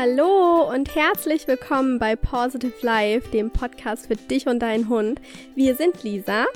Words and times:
Hallo 0.00 0.62
und 0.72 0.94
herzlich 0.94 1.46
willkommen 1.46 1.98
bei 1.98 2.16
Positive 2.16 2.72
Life, 2.80 3.28
dem 3.32 3.50
Podcast 3.50 4.06
für 4.06 4.16
dich 4.16 4.46
und 4.46 4.60
deinen 4.60 4.88
Hund. 4.88 5.20
Wir 5.54 5.74
sind 5.74 6.02
Lisa 6.02 6.46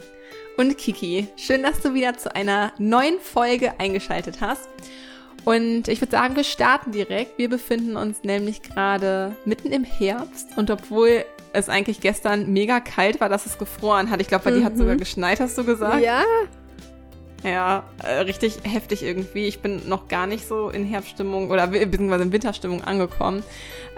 und 0.57 0.79
Kiki. 0.79 1.29
Schön, 1.37 1.63
dass 1.63 1.83
du 1.83 1.93
wieder 1.93 2.17
zu 2.17 2.35
einer 2.35 2.73
neuen 2.79 3.21
Folge 3.21 3.79
eingeschaltet 3.79 4.41
hast. 4.41 4.67
Und 5.45 5.89
ich 5.89 6.01
würde 6.01 6.13
sagen, 6.13 6.37
wir 6.37 6.45
starten 6.45 6.93
direkt. 6.93 7.37
Wir 7.37 7.51
befinden 7.51 7.99
uns 7.99 8.23
nämlich 8.23 8.63
gerade 8.63 9.37
mitten 9.45 9.73
im 9.73 9.85
Herbst 9.85 10.57
und 10.57 10.71
obwohl 10.71 11.27
es 11.53 11.69
eigentlich 11.69 12.01
gestern 12.01 12.51
mega 12.51 12.81
kalt 12.81 13.21
war, 13.21 13.29
dass 13.29 13.45
es 13.45 13.59
gefroren 13.59 14.09
hat. 14.09 14.23
Ich 14.23 14.29
glaube, 14.29 14.45
bei 14.45 14.53
mhm. 14.53 14.57
dir 14.57 14.65
hat 14.65 14.79
sogar 14.79 14.97
geschneit, 14.97 15.41
hast 15.41 15.59
du 15.59 15.65
gesagt? 15.65 16.03
Ja, 16.03 16.25
ja, 17.45 17.85
äh, 18.03 18.21
richtig 18.21 18.59
heftig 18.63 19.03
irgendwie. 19.03 19.47
Ich 19.47 19.61
bin 19.61 19.87
noch 19.87 20.09
gar 20.09 20.27
nicht 20.27 20.49
so 20.49 20.71
in 20.71 20.85
Herbststimmung 20.87 21.51
oder 21.51 21.67
beziehungsweise 21.67 22.25
in 22.25 22.33
Winterstimmung 22.33 22.83
angekommen. 22.83 23.43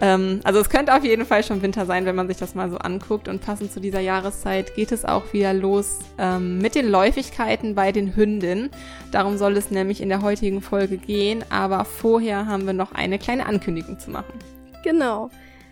Ähm, 0.01 0.41
also 0.43 0.59
es 0.59 0.69
könnte 0.69 0.93
auf 0.95 1.05
jeden 1.05 1.25
Fall 1.25 1.45
schon 1.45 1.63
Winter 1.63 1.87
sein, 1.87 2.07
wenn 2.07 2.17
man 2.17 2.27
sich 2.27 2.39
das 2.39 2.57
mal 2.57 2.69
so 2.71 2.79
anguckt. 2.79 3.29
Und 3.29 3.41
passend 3.41 3.71
zu 3.71 3.81
dieser 3.81 4.01
Jahreszeit 4.01 4.75
geht 4.75 4.91
es 4.91 5.05
auch 5.05 5.33
wieder 5.33 5.55
los 5.55 6.01
ähm, 6.19 6.59
mit 6.59 6.75
den 6.75 6.89
Läufigkeiten 6.89 7.77
bei 7.77 7.93
den 7.93 8.17
Hündinnen. 8.17 8.71
Darum 9.13 9.39
soll 9.39 9.57
es 9.57 9.71
nämlich 9.71 10.01
in 10.01 10.09
der 10.09 10.23
heutigen 10.23 10.61
Folge 10.61 10.97
gehen. 10.97 11.45
Aber 11.49 11.85
vorher 11.85 12.47
haben 12.47 12.67
wir 12.67 12.73
noch 12.73 12.93
eine 12.93 13.19
kleine 13.19 13.47
Ankündigung 13.47 14.01
zu 14.01 14.11
machen. 14.11 14.35
Genau. 14.83 15.31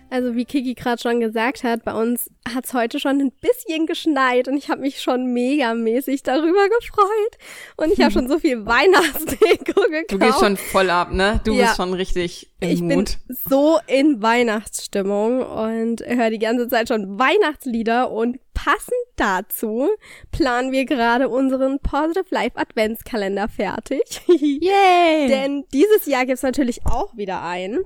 Also 0.09 0.35
wie 0.35 0.45
Kiki 0.45 0.75
gerade 0.75 1.01
schon 1.01 1.19
gesagt 1.19 1.63
hat, 1.63 1.83
bei 1.83 1.93
uns 1.93 2.29
hat 2.53 2.65
es 2.65 2.73
heute 2.73 2.99
schon 2.99 3.19
ein 3.19 3.31
bisschen 3.31 3.87
geschneit 3.87 4.47
und 4.47 4.55
ich 4.55 4.69
habe 4.69 4.81
mich 4.81 5.01
schon 5.01 5.33
megamäßig 5.33 6.23
darüber 6.23 6.69
gefreut. 6.79 7.37
Und 7.77 7.91
ich 7.91 8.01
habe 8.01 8.11
schon 8.11 8.29
so 8.29 8.39
viel 8.39 8.65
Weihnachtsdeko 8.65 9.81
gekauft. 9.81 10.11
Du 10.11 10.19
gehst 10.19 10.39
schon 10.39 10.57
voll 10.57 10.89
ab, 10.89 11.11
ne? 11.11 11.41
Du 11.43 11.53
ja. 11.53 11.65
bist 11.65 11.77
schon 11.77 11.93
richtig 11.93 12.51
im 12.59 12.69
ich 12.69 12.81
Mut. 12.81 12.89
bin 12.89 13.37
so 13.49 13.79
in 13.87 14.21
Weihnachtsstimmung 14.21 15.41
und 15.41 16.01
höre 16.05 16.29
die 16.29 16.39
ganze 16.39 16.67
Zeit 16.67 16.87
schon 16.87 17.19
Weihnachtslieder 17.19 18.11
und 18.11 18.39
passend 18.53 18.93
dazu 19.15 19.89
planen 20.31 20.71
wir 20.71 20.85
gerade 20.85 21.29
unseren 21.29 21.79
Positive 21.79 22.25
Life 22.29 22.55
Adventskalender 22.55 23.47
fertig. 23.49 24.21
Yay! 24.27 25.27
Denn 25.27 25.65
dieses 25.73 26.05
Jahr 26.05 26.25
gibt's 26.25 26.43
natürlich 26.43 26.85
auch 26.85 27.15
wieder 27.17 27.41
einen. 27.41 27.85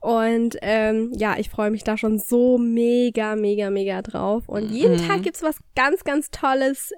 Und 0.00 0.56
ähm, 0.62 1.12
ja, 1.16 1.36
ich 1.38 1.50
freue 1.50 1.70
mich 1.70 1.82
da 1.82 1.96
schon 1.96 2.18
so 2.18 2.56
mega, 2.56 3.34
mega, 3.34 3.70
mega 3.70 4.00
drauf. 4.02 4.48
Und 4.48 4.70
jeden 4.70 5.02
mhm. 5.02 5.08
Tag 5.08 5.22
gibt's 5.22 5.42
was 5.42 5.56
ganz, 5.74 6.04
ganz 6.04 6.30
Tolles, 6.30 6.92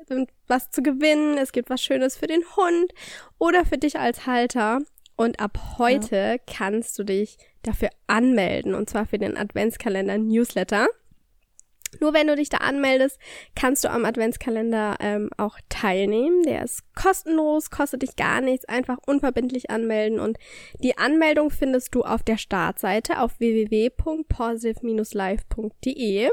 was 0.46 0.70
zu 0.70 0.82
gewinnen. 0.82 1.38
Es 1.38 1.52
gibt 1.52 1.70
was 1.70 1.82
Schönes 1.82 2.16
für 2.16 2.26
den 2.26 2.42
Hund 2.56 2.92
oder 3.38 3.64
für 3.64 3.78
dich 3.78 3.98
als 3.98 4.26
Halter. 4.26 4.80
Und 5.16 5.40
ab 5.40 5.58
heute 5.78 6.16
ja. 6.16 6.36
kannst 6.46 6.98
du 6.98 7.04
dich 7.04 7.38
dafür 7.62 7.90
anmelden. 8.06 8.74
Und 8.74 8.90
zwar 8.90 9.06
für 9.06 9.18
den 9.18 9.36
Adventskalender 9.36 10.18
Newsletter. 10.18 10.86
Nur 11.98 12.14
wenn 12.14 12.28
du 12.28 12.36
dich 12.36 12.48
da 12.48 12.58
anmeldest, 12.58 13.18
kannst 13.56 13.82
du 13.84 13.90
am 13.90 14.04
Adventskalender 14.04 14.96
ähm, 15.00 15.30
auch 15.36 15.58
teilnehmen. 15.68 16.44
Der 16.44 16.62
ist 16.64 16.84
kostenlos, 16.94 17.70
kostet 17.70 18.02
dich 18.02 18.14
gar 18.16 18.40
nichts, 18.40 18.64
einfach 18.66 18.98
unverbindlich 19.06 19.70
anmelden 19.70 20.20
und 20.20 20.38
die 20.78 20.96
Anmeldung 20.98 21.50
findest 21.50 21.92
du 21.94 22.02
auf 22.02 22.22
der 22.22 22.36
Startseite 22.38 23.20
auf 23.20 23.40
www.positive-live.de 23.40 26.30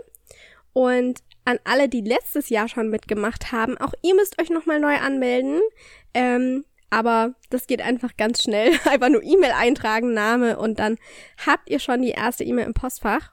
und 0.73 1.23
an 1.45 1.59
alle, 1.63 1.89
die 1.89 2.01
letztes 2.01 2.49
Jahr 2.49 2.67
schon 2.67 2.89
mitgemacht 2.89 3.51
haben, 3.51 3.77
auch 3.77 3.93
ihr 4.03 4.13
müsst 4.13 4.39
euch 4.41 4.49
nochmal 4.49 4.79
neu 4.79 4.97
anmelden. 4.97 5.61
Ähm, 6.13 6.65
aber 6.89 7.33
das 7.49 7.67
geht 7.67 7.81
einfach 7.81 8.15
ganz 8.17 8.43
schnell. 8.43 8.71
Einfach 8.85 9.09
nur 9.09 9.23
E-Mail 9.23 9.51
eintragen, 9.51 10.13
Name 10.13 10.57
und 10.57 10.79
dann 10.79 10.97
habt 11.45 11.69
ihr 11.69 11.79
schon 11.79 12.01
die 12.01 12.11
erste 12.11 12.43
E-Mail 12.43 12.65
im 12.65 12.73
Postfach. 12.73 13.31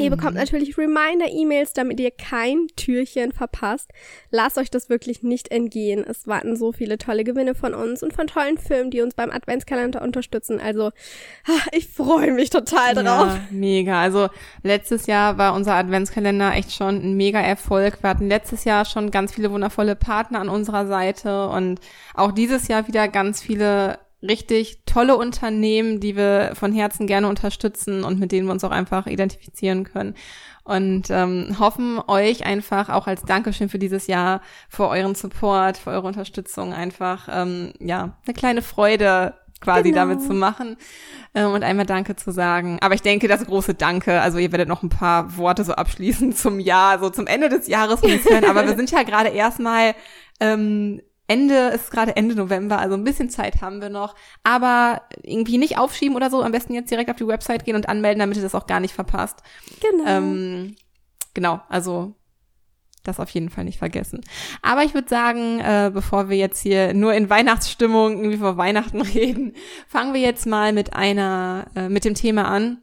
Ihr 0.00 0.10
bekommt 0.10 0.32
mhm. 0.32 0.40
natürlich 0.40 0.76
Reminder-E-Mails, 0.76 1.72
damit 1.72 2.00
ihr 2.00 2.10
kein 2.10 2.68
Türchen 2.76 3.32
verpasst. 3.32 3.90
Lasst 4.30 4.58
euch 4.58 4.70
das 4.70 4.88
wirklich 4.88 5.22
nicht 5.22 5.50
entgehen. 5.50 6.04
Es 6.06 6.26
warten 6.26 6.56
so 6.56 6.72
viele 6.72 6.98
tolle 6.98 7.24
Gewinne 7.24 7.54
von 7.54 7.74
uns 7.74 8.02
und 8.02 8.12
von 8.12 8.26
tollen 8.26 8.58
Filmen, 8.58 8.90
die 8.90 9.00
uns 9.00 9.14
beim 9.14 9.30
Adventskalender 9.30 10.02
unterstützen. 10.02 10.60
Also, 10.60 10.90
ich 11.72 11.88
freue 11.88 12.32
mich 12.32 12.50
total 12.50 12.94
drauf. 12.94 13.28
Ja, 13.28 13.40
mega. 13.50 14.00
Also, 14.00 14.28
letztes 14.62 15.06
Jahr 15.06 15.38
war 15.38 15.54
unser 15.54 15.74
Adventskalender 15.74 16.54
echt 16.54 16.72
schon 16.72 16.96
ein 16.96 17.16
mega 17.16 17.40
Erfolg. 17.40 18.02
Wir 18.02 18.10
hatten 18.10 18.28
letztes 18.28 18.64
Jahr 18.64 18.84
schon 18.84 19.10
ganz 19.10 19.34
viele 19.34 19.50
wundervolle 19.50 19.96
Partner 19.96 20.40
an 20.40 20.48
unserer 20.48 20.86
Seite 20.86 21.48
und 21.48 21.80
auch 22.14 22.32
dieses 22.32 22.68
Jahr 22.68 22.86
wieder 22.88 23.08
ganz 23.08 23.42
viele 23.42 23.98
richtig 24.22 24.84
tolle 24.84 25.16
Unternehmen, 25.16 26.00
die 26.00 26.16
wir 26.16 26.52
von 26.54 26.72
Herzen 26.72 27.06
gerne 27.06 27.28
unterstützen 27.28 28.04
und 28.04 28.18
mit 28.18 28.32
denen 28.32 28.46
wir 28.46 28.52
uns 28.52 28.64
auch 28.64 28.70
einfach 28.70 29.06
identifizieren 29.06 29.84
können. 29.84 30.14
Und 30.64 31.08
ähm, 31.10 31.56
hoffen 31.58 32.00
euch 32.06 32.44
einfach 32.44 32.90
auch 32.90 33.06
als 33.06 33.22
Dankeschön 33.22 33.68
für 33.68 33.78
dieses 33.78 34.06
Jahr, 34.06 34.40
für 34.68 34.88
euren 34.88 35.14
Support, 35.14 35.78
für 35.78 35.90
eure 35.90 36.06
Unterstützung 36.06 36.72
einfach, 36.72 37.28
ähm, 37.32 37.72
ja, 37.80 38.18
eine 38.26 38.34
kleine 38.34 38.62
Freude 38.62 39.34
quasi 39.60 39.90
genau. 39.90 39.96
damit 39.96 40.22
zu 40.22 40.32
machen 40.32 40.76
ähm, 41.34 41.52
und 41.52 41.62
einmal 41.62 41.86
Danke 41.86 42.16
zu 42.16 42.30
sagen. 42.30 42.78
Aber 42.80 42.94
ich 42.94 43.02
denke, 43.02 43.28
das 43.28 43.44
große 43.44 43.74
Danke, 43.74 44.20
also 44.20 44.38
ihr 44.38 44.52
werdet 44.52 44.68
noch 44.68 44.82
ein 44.82 44.88
paar 44.88 45.36
Worte 45.36 45.64
so 45.64 45.72
abschließen 45.72 46.32
zum 46.34 46.60
Jahr, 46.60 46.98
so 46.98 47.10
zum 47.10 47.26
Ende 47.26 47.48
des 47.48 47.66
Jahres 47.66 48.00
aber 48.02 48.66
wir 48.66 48.76
sind 48.76 48.90
ja 48.90 49.02
gerade 49.02 49.30
erstmal 49.30 49.94
ähm, 50.40 51.00
Ende, 51.30 51.68
ist 51.68 51.92
gerade 51.92 52.16
Ende 52.16 52.34
November, 52.34 52.80
also 52.80 52.96
ein 52.96 53.04
bisschen 53.04 53.30
Zeit 53.30 53.62
haben 53.62 53.80
wir 53.80 53.88
noch. 53.88 54.16
Aber 54.42 55.02
irgendwie 55.22 55.58
nicht 55.58 55.78
aufschieben 55.78 56.16
oder 56.16 56.28
so. 56.28 56.42
Am 56.42 56.50
besten 56.50 56.74
jetzt 56.74 56.90
direkt 56.90 57.08
auf 57.08 57.16
die 57.16 57.26
Website 57.26 57.64
gehen 57.64 57.76
und 57.76 57.88
anmelden, 57.88 58.18
damit 58.18 58.36
ihr 58.36 58.42
das 58.42 58.56
auch 58.56 58.66
gar 58.66 58.80
nicht 58.80 58.94
verpasst. 58.94 59.38
Genau. 59.80 60.04
Ähm, 60.08 60.74
genau, 61.32 61.60
also 61.68 62.16
das 63.04 63.20
auf 63.20 63.30
jeden 63.30 63.48
Fall 63.48 63.62
nicht 63.62 63.78
vergessen. 63.78 64.22
Aber 64.60 64.82
ich 64.82 64.92
würde 64.92 65.08
sagen, 65.08 65.60
äh, 65.60 65.92
bevor 65.94 66.28
wir 66.30 66.36
jetzt 66.36 66.60
hier 66.60 66.94
nur 66.94 67.14
in 67.14 67.30
Weihnachtsstimmung 67.30 68.18
irgendwie 68.18 68.38
vor 68.38 68.56
Weihnachten 68.56 69.00
reden, 69.00 69.54
fangen 69.86 70.12
wir 70.12 70.20
jetzt 70.20 70.46
mal 70.46 70.72
mit 70.72 70.94
einer, 70.94 71.66
äh, 71.76 71.88
mit 71.88 72.04
dem 72.04 72.14
Thema 72.14 72.48
an, 72.48 72.78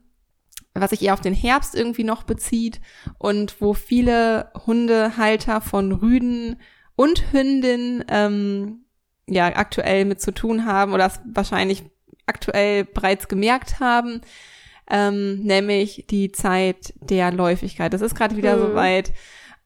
was 0.73 0.91
sich 0.91 1.01
eher 1.01 1.15
auf 1.15 1.21
den 1.21 1.33
Herbst 1.33 1.75
irgendwie 1.75 2.05
noch 2.05 2.23
bezieht 2.23 2.79
und 3.17 3.59
wo 3.59 3.73
viele 3.73 4.53
Hundehalter 4.65 5.59
von 5.59 5.91
Rüden 5.91 6.61
und 6.97 7.31
Hündin 7.31 8.03
ähm, 8.09 8.81
ja 9.27 9.45
aktuell 9.55 10.03
mit 10.03 10.19
zu 10.19 10.33
tun 10.33 10.65
haben 10.65 10.93
oder 10.93 11.05
es 11.05 11.21
wahrscheinlich 11.25 11.83
aktuell 12.25 12.83
bereits 12.83 13.29
gemerkt 13.29 13.79
haben, 13.79 14.19
ähm, 14.89 15.43
nämlich 15.43 16.05
die 16.09 16.33
Zeit 16.33 16.93
der 16.99 17.31
Läufigkeit. 17.31 17.93
Das 17.93 18.01
ist 18.01 18.15
gerade 18.15 18.35
wieder 18.35 18.53
hm. 18.53 18.59
soweit. 18.59 19.13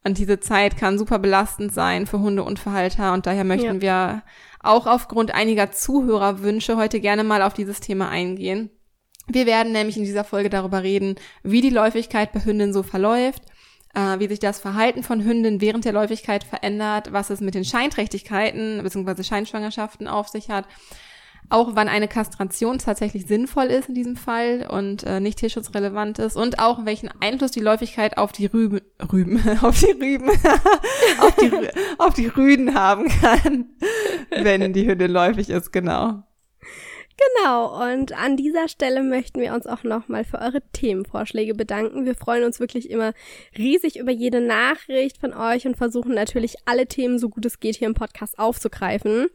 Und 0.03 0.18
diese 0.18 0.40
Zeit 0.40 0.78
kann 0.78 0.97
super 0.97 1.20
belastend 1.20 1.74
sein 1.74 2.08
für 2.08 2.20
Hunde 2.20 2.44
und 2.44 2.59
für 2.59 2.72
Halter. 2.72 3.14
Und 3.14 3.28
daher 3.28 3.44
möchten 3.44 3.75
ja. 3.75 3.81
wir 3.81 4.24
auch 4.59 4.88
aufgrund 4.88 5.34
einiger 5.34 5.72
Zuhörerwünsche 5.72 6.75
heute 6.75 7.00
gerne 7.00 7.24
mal 7.24 7.41
auf 7.44 7.53
dieses 7.53 7.80
Thema 7.80 8.09
eingehen. 8.09 8.72
Wir 9.28 9.46
werden 9.46 9.72
nämlich 9.72 9.97
in 9.97 10.03
dieser 10.03 10.24
Folge 10.24 10.50
darüber 10.50 10.84
reden, 10.84 11.16
wie 11.44 11.62
die 11.62 11.70
Läufigkeit 11.70 12.34
bei 12.34 12.44
Hündinnen 12.44 12.74
so 12.74 12.84
verläuft, 12.84 13.44
äh, 13.94 14.19
wie 14.19 14.28
sich 14.28 14.40
das 14.40 14.59
Verhalten 14.59 15.03
von 15.03 15.24
Hündinnen 15.24 15.62
während 15.62 15.85
der 15.85 15.94
Läufigkeit 15.94 16.44
verändert, 16.44 17.12
was 17.12 17.29
es 17.29 17.41
mit 17.41 17.56
den 17.56 17.66
Scheinträchtigkeiten 17.66 18.81
bzw. 18.84 19.24
Scheinschwangerschaften 19.24 20.07
auf 20.07 20.28
sich 20.28 20.50
hat, 20.50 20.66
auch 21.50 21.72
wann 21.75 21.90
eine 21.90 22.07
Kastration 22.07 22.78
tatsächlich 22.78 23.25
sinnvoll 23.25 23.66
ist 23.66 23.90
in 23.90 23.96
diesem 23.96 24.16
Fall 24.16 24.68
und 24.69 25.03
äh, 25.03 25.19
nicht 25.19 25.40
tierschutzrelevant 25.40 26.19
ist 26.19 26.38
und 26.38 26.59
auch 26.59 26.85
welchen 26.85 27.09
Einfluss 27.19 27.52
die 27.52 27.59
Läufigkeit 27.59 28.18
auf 28.18 28.31
die 28.31 28.46
Rüben, 28.46 28.81
Rüben, 29.12 29.41
auf 29.62 29.79
die 29.79 29.91
Rüben, 29.91 30.29
auf 31.19 31.35
die, 31.35 31.52
auf 31.97 32.14
die 32.14 32.28
Rüden 32.28 32.73
haben 32.73 33.08
kann, 33.09 33.66
wenn 34.29 34.73
die 34.73 34.88
Hündin 34.88 35.11
läufig 35.11 35.49
ist, 35.49 35.72
genau. 35.73 36.23
Genau, 37.17 37.84
und 37.84 38.13
an 38.13 38.37
dieser 38.37 38.67
Stelle 38.67 39.03
möchten 39.03 39.41
wir 39.41 39.53
uns 39.53 39.67
auch 39.67 39.84
nochmal 39.84 40.23
für 40.23 40.40
eure 40.40 40.61
Themenvorschläge 40.73 41.53
bedanken. 41.53 42.05
Wir 42.05 42.16
freuen 42.16 42.43
uns 42.43 42.59
wirklich 42.59 42.90
immer 42.90 43.13
riesig 43.58 43.97
über 43.97 44.11
jede 44.11 44.41
Nachricht 44.41 45.17
von 45.17 45.34
euch 45.34 45.67
und 45.67 45.78
versuchen 45.78 46.13
natürlich 46.13 46.55
alle 46.66 46.87
Themen, 46.87 47.19
so 47.19 47.29
gut 47.29 47.46
es 47.46 47.59
geht, 47.59 47.75
hier 47.75 47.87
im 47.87 47.93
Podcast 47.93 48.40
aufzugreifen. 48.40 49.28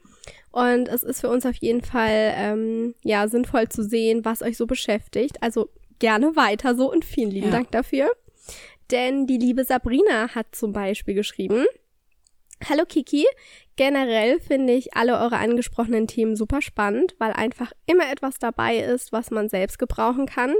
Und 0.50 0.88
es 0.88 1.02
ist 1.02 1.20
für 1.20 1.28
uns 1.28 1.44
auf 1.44 1.56
jeden 1.56 1.82
Fall 1.82 2.32
ähm, 2.34 2.94
ja 3.02 3.28
sinnvoll 3.28 3.68
zu 3.68 3.84
sehen, 3.84 4.24
was 4.24 4.42
euch 4.42 4.56
so 4.56 4.66
beschäftigt. 4.66 5.42
Also 5.42 5.68
gerne 5.98 6.34
weiter 6.34 6.74
so 6.74 6.90
und 6.90 7.04
vielen 7.04 7.30
lieben 7.30 7.48
ja. 7.48 7.52
Dank 7.52 7.70
dafür. 7.70 8.10
Denn 8.90 9.26
die 9.26 9.38
liebe 9.38 9.64
Sabrina 9.64 10.34
hat 10.34 10.54
zum 10.54 10.72
Beispiel 10.72 11.14
geschrieben, 11.14 11.66
Hallo 12.64 12.84
Kiki, 12.86 13.26
Generell 13.76 14.40
finde 14.40 14.72
ich 14.72 14.96
alle 14.96 15.18
eure 15.18 15.36
angesprochenen 15.36 16.06
Themen 16.06 16.34
super 16.34 16.62
spannend, 16.62 17.14
weil 17.18 17.34
einfach 17.34 17.72
immer 17.84 18.10
etwas 18.10 18.38
dabei 18.38 18.78
ist, 18.78 19.12
was 19.12 19.30
man 19.30 19.50
selbst 19.50 19.78
gebrauchen 19.78 20.24
kann. 20.24 20.54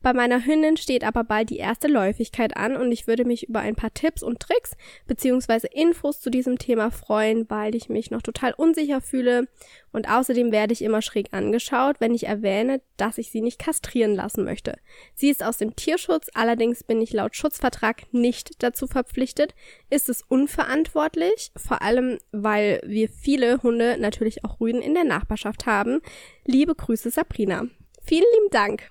Bei 0.00 0.14
meiner 0.14 0.46
Hündin 0.46 0.78
steht 0.78 1.04
aber 1.04 1.22
bald 1.22 1.50
die 1.50 1.58
erste 1.58 1.86
Läufigkeit 1.86 2.56
an 2.56 2.78
und 2.78 2.90
ich 2.90 3.06
würde 3.06 3.26
mich 3.26 3.46
über 3.46 3.60
ein 3.60 3.74
paar 3.74 3.92
Tipps 3.92 4.22
und 4.22 4.40
Tricks 4.40 4.72
beziehungsweise 5.06 5.66
Infos 5.66 6.22
zu 6.22 6.30
diesem 6.30 6.58
Thema 6.58 6.90
freuen, 6.90 7.44
weil 7.50 7.74
ich 7.74 7.90
mich 7.90 8.10
noch 8.10 8.22
total 8.22 8.54
unsicher 8.54 9.02
fühle 9.02 9.48
und 9.92 10.08
außerdem 10.08 10.50
werde 10.50 10.72
ich 10.72 10.80
immer 10.80 11.02
schräg 11.02 11.28
angeschaut, 11.32 11.96
wenn 11.98 12.14
ich 12.14 12.26
erwähne, 12.26 12.80
dass 12.96 13.18
ich 13.18 13.30
sie 13.30 13.42
nicht 13.42 13.58
kastrieren 13.58 14.14
lassen 14.14 14.44
möchte. 14.44 14.78
Sie 15.14 15.28
ist 15.28 15.44
aus 15.44 15.58
dem 15.58 15.76
Tierschutz, 15.76 16.28
allerdings 16.32 16.84
bin 16.84 17.02
ich 17.02 17.12
laut 17.12 17.36
Schutzvertrag 17.36 18.04
nicht 18.12 18.62
dazu 18.62 18.86
verpflichtet. 18.86 19.54
Ist 19.90 20.08
es 20.08 20.22
unverantwortlich, 20.22 21.52
vor 21.56 21.82
allem 21.82 22.18
weil 22.30 22.61
wir 22.84 23.08
viele 23.08 23.62
Hunde, 23.62 23.96
natürlich 23.98 24.44
auch 24.44 24.60
Rüden 24.60 24.82
in 24.82 24.94
der 24.94 25.04
Nachbarschaft 25.04 25.66
haben. 25.66 26.00
Liebe 26.44 26.74
Grüße 26.74 27.10
Sabrina. 27.10 27.64
Vielen 28.04 28.24
lieben 28.34 28.50
Dank. 28.50 28.90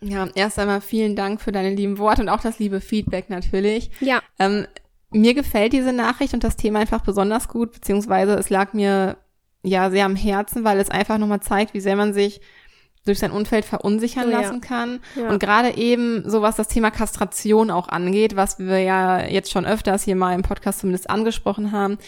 Ja, 0.00 0.28
erst 0.34 0.58
einmal 0.58 0.80
vielen 0.80 1.14
Dank 1.14 1.40
für 1.40 1.52
deine 1.52 1.74
lieben 1.74 1.98
Worte 1.98 2.22
und 2.22 2.28
auch 2.28 2.40
das 2.40 2.58
liebe 2.58 2.80
Feedback 2.80 3.30
natürlich. 3.30 3.90
Ja. 4.00 4.20
Ähm, 4.38 4.66
mir 5.10 5.34
gefällt 5.34 5.72
diese 5.72 5.92
Nachricht 5.92 6.34
und 6.34 6.42
das 6.42 6.56
Thema 6.56 6.80
einfach 6.80 7.02
besonders 7.02 7.48
gut, 7.48 7.72
beziehungsweise 7.72 8.34
es 8.34 8.50
lag 8.50 8.72
mir 8.72 9.16
ja 9.62 9.90
sehr 9.90 10.04
am 10.04 10.16
Herzen, 10.16 10.64
weil 10.64 10.80
es 10.80 10.90
einfach 10.90 11.18
nochmal 11.18 11.40
zeigt, 11.40 11.74
wie 11.74 11.80
sehr 11.80 11.96
man 11.96 12.12
sich 12.14 12.40
durch 13.04 13.18
sein 13.18 13.32
Umfeld 13.32 13.64
verunsichern 13.64 14.28
Oh 14.28 14.30
ja. 14.30 14.40
lassen 14.40 14.60
kann. 14.60 15.00
Ja. 15.16 15.28
Und 15.28 15.38
gerade 15.40 15.76
eben 15.76 16.28
so 16.28 16.42
was 16.42 16.56
das 16.56 16.68
Thema 16.68 16.90
Kastration 16.90 17.70
auch 17.70 17.88
angeht, 17.88 18.36
was 18.36 18.58
wir 18.58 18.78
ja 18.78 19.26
jetzt 19.26 19.50
schon 19.50 19.66
öfters 19.66 20.04
hier 20.04 20.16
mal 20.16 20.34
im 20.34 20.42
Podcast 20.42 20.80
zumindest 20.80 21.10
angesprochen 21.10 21.72
haben, 21.72 21.98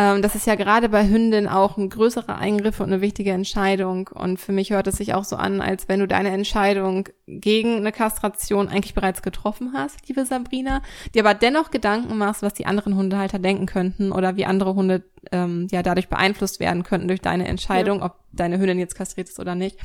ähm, 0.00 0.22
das 0.22 0.34
ist 0.34 0.46
ja 0.46 0.54
gerade 0.54 0.88
bei 0.88 1.06
Hündinnen 1.06 1.46
auch 1.46 1.76
ein 1.76 1.90
größerer 1.90 2.38
Eingriff 2.38 2.80
und 2.80 2.86
eine 2.86 3.02
wichtige 3.02 3.32
Entscheidung. 3.32 4.08
Und 4.08 4.40
für 4.40 4.50
mich 4.50 4.70
hört 4.70 4.86
es 4.86 4.96
sich 4.96 5.12
auch 5.12 5.24
so 5.24 5.36
an, 5.36 5.60
als 5.60 5.90
wenn 5.90 6.00
du 6.00 6.08
deine 6.08 6.30
Entscheidung 6.30 7.10
gegen 7.26 7.76
eine 7.76 7.92
Kastration 7.92 8.68
eigentlich 8.68 8.94
bereits 8.94 9.20
getroffen 9.20 9.72
hast, 9.74 10.08
liebe 10.08 10.24
Sabrina, 10.24 10.80
dir 11.14 11.22
aber 11.22 11.34
dennoch 11.34 11.70
Gedanken 11.70 12.16
machst, 12.16 12.42
was 12.42 12.54
die 12.54 12.64
anderen 12.64 12.96
Hundehalter 12.96 13.38
denken 13.38 13.66
könnten 13.66 14.10
oder 14.10 14.36
wie 14.36 14.46
andere 14.46 14.74
Hunde 14.74 15.02
ähm, 15.32 15.68
ja 15.70 15.82
dadurch 15.82 16.08
beeinflusst 16.08 16.60
werden 16.60 16.82
könnten 16.82 17.08
durch 17.08 17.20
deine 17.20 17.46
Entscheidung, 17.46 18.02
ob 18.02 18.14
deine 18.32 18.58
Hündin 18.58 18.78
jetzt 18.78 18.94
kastriert 18.94 19.28
ist 19.28 19.38
oder 19.38 19.54
nicht. 19.54 19.76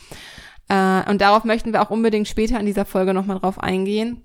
Äh, 0.69 1.09
und 1.09 1.19
darauf 1.19 1.43
möchten 1.43 1.73
wir 1.73 1.81
auch 1.81 1.89
unbedingt 1.89 2.29
später 2.29 2.57
in 2.57 2.65
dieser 2.65 2.85
Folge 2.85 3.13
nochmal 3.13 3.39
drauf 3.39 3.59
eingehen. 3.59 4.23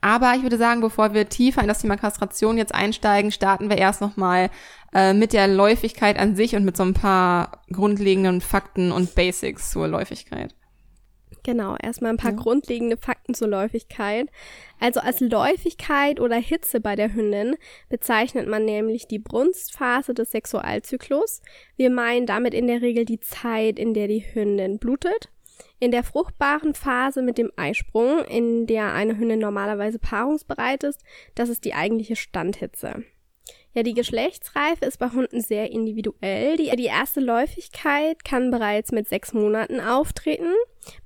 Aber 0.00 0.34
ich 0.36 0.42
würde 0.42 0.58
sagen, 0.58 0.80
bevor 0.80 1.14
wir 1.14 1.28
tiefer 1.28 1.62
in 1.62 1.68
das 1.68 1.80
Thema 1.80 1.96
Kastration 1.96 2.58
jetzt 2.58 2.74
einsteigen, 2.74 3.30
starten 3.30 3.70
wir 3.70 3.78
erst 3.78 4.00
nochmal 4.00 4.50
äh, 4.94 5.12
mit 5.12 5.32
der 5.32 5.48
Läufigkeit 5.48 6.18
an 6.18 6.36
sich 6.36 6.54
und 6.56 6.64
mit 6.64 6.76
so 6.76 6.82
ein 6.82 6.94
paar 6.94 7.62
grundlegenden 7.72 8.40
Fakten 8.40 8.92
und 8.92 9.14
Basics 9.14 9.70
zur 9.70 9.88
Läufigkeit. 9.88 10.54
Genau, 11.42 11.76
erstmal 11.76 12.12
ein 12.12 12.16
paar 12.16 12.32
Ja. 12.32 12.38
grundlegende 12.38 12.96
Fakten 12.96 13.34
zur 13.34 13.48
Läufigkeit. 13.48 14.30
Also 14.80 15.00
als 15.00 15.20
Läufigkeit 15.20 16.18
oder 16.18 16.36
Hitze 16.36 16.80
bei 16.80 16.96
der 16.96 17.12
Hündin 17.12 17.56
bezeichnet 17.90 18.48
man 18.48 18.64
nämlich 18.64 19.08
die 19.08 19.18
Brunstphase 19.18 20.14
des 20.14 20.30
Sexualzyklus. 20.30 21.42
Wir 21.76 21.90
meinen 21.90 22.24
damit 22.24 22.54
in 22.54 22.66
der 22.66 22.80
Regel 22.80 23.04
die 23.04 23.20
Zeit, 23.20 23.78
in 23.78 23.92
der 23.92 24.08
die 24.08 24.24
Hündin 24.32 24.78
blutet. 24.78 25.28
In 25.84 25.90
der 25.90 26.02
fruchtbaren 26.02 26.72
Phase 26.72 27.20
mit 27.20 27.36
dem 27.36 27.52
Eisprung, 27.56 28.24
in 28.24 28.66
der 28.66 28.94
eine 28.94 29.18
Hündin 29.18 29.38
normalerweise 29.38 29.98
paarungsbereit 29.98 30.82
ist, 30.82 31.02
das 31.34 31.50
ist 31.50 31.66
die 31.66 31.74
eigentliche 31.74 32.16
Standhitze. 32.16 33.04
Ja, 33.74 33.82
die 33.82 33.92
Geschlechtsreife 33.92 34.86
ist 34.86 34.96
bei 34.96 35.10
Hunden 35.10 35.42
sehr 35.42 35.70
individuell. 35.72 36.56
Die, 36.56 36.74
die 36.74 36.86
erste 36.86 37.20
Läufigkeit 37.20 38.24
kann 38.24 38.50
bereits 38.50 38.92
mit 38.92 39.10
sechs 39.10 39.34
Monaten 39.34 39.78
auftreten, 39.78 40.48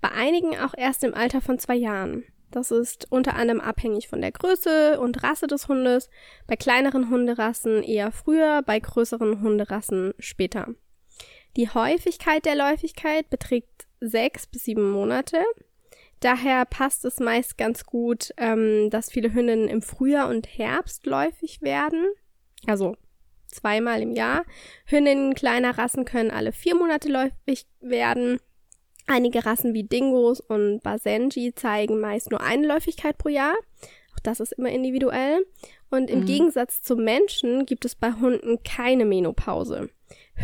bei 0.00 0.12
einigen 0.12 0.56
auch 0.56 0.74
erst 0.76 1.02
im 1.02 1.12
Alter 1.12 1.40
von 1.40 1.58
zwei 1.58 1.74
Jahren. 1.74 2.22
Das 2.52 2.70
ist 2.70 3.10
unter 3.10 3.34
anderem 3.34 3.60
abhängig 3.60 4.06
von 4.06 4.20
der 4.20 4.30
Größe 4.30 5.00
und 5.00 5.24
Rasse 5.24 5.48
des 5.48 5.66
Hundes, 5.66 6.08
bei 6.46 6.54
kleineren 6.54 7.10
Hunderassen 7.10 7.82
eher 7.82 8.12
früher, 8.12 8.62
bei 8.62 8.78
größeren 8.78 9.42
Hunderassen 9.42 10.14
später. 10.20 10.68
Die 11.56 11.68
Häufigkeit 11.68 12.44
der 12.44 12.54
Läufigkeit 12.54 13.28
beträgt 13.28 13.87
sechs 14.00 14.46
bis 14.46 14.64
sieben 14.64 14.90
Monate. 14.90 15.42
Daher 16.20 16.64
passt 16.64 17.04
es 17.04 17.20
meist 17.20 17.58
ganz 17.58 17.84
gut, 17.84 18.32
ähm, 18.38 18.90
dass 18.90 19.10
viele 19.10 19.32
Hündinnen 19.32 19.68
im 19.68 19.82
Frühjahr 19.82 20.28
und 20.28 20.46
Herbst 20.46 21.06
läufig 21.06 21.62
werden. 21.62 22.06
Also 22.66 22.96
zweimal 23.46 24.02
im 24.02 24.12
Jahr. 24.12 24.44
Hündinnen 24.86 25.34
kleiner 25.34 25.78
Rassen 25.78 26.04
können 26.04 26.30
alle 26.30 26.52
vier 26.52 26.74
Monate 26.74 27.08
läufig 27.08 27.66
werden. 27.80 28.40
Einige 29.06 29.46
Rassen 29.46 29.74
wie 29.74 29.84
Dingos 29.84 30.40
und 30.40 30.82
Basenji 30.82 31.54
zeigen 31.54 32.00
meist 32.00 32.30
nur 32.30 32.40
eine 32.42 32.66
Läufigkeit 32.66 33.16
pro 33.16 33.28
Jahr. 33.28 33.54
Auch 34.14 34.20
das 34.20 34.40
ist 34.40 34.52
immer 34.52 34.70
individuell. 34.70 35.46
Und 35.88 36.10
im 36.10 36.20
Mhm. 36.20 36.26
Gegensatz 36.26 36.82
zu 36.82 36.96
Menschen 36.96 37.64
gibt 37.64 37.84
es 37.84 37.94
bei 37.94 38.12
Hunden 38.12 38.62
keine 38.64 39.04
Menopause. 39.06 39.88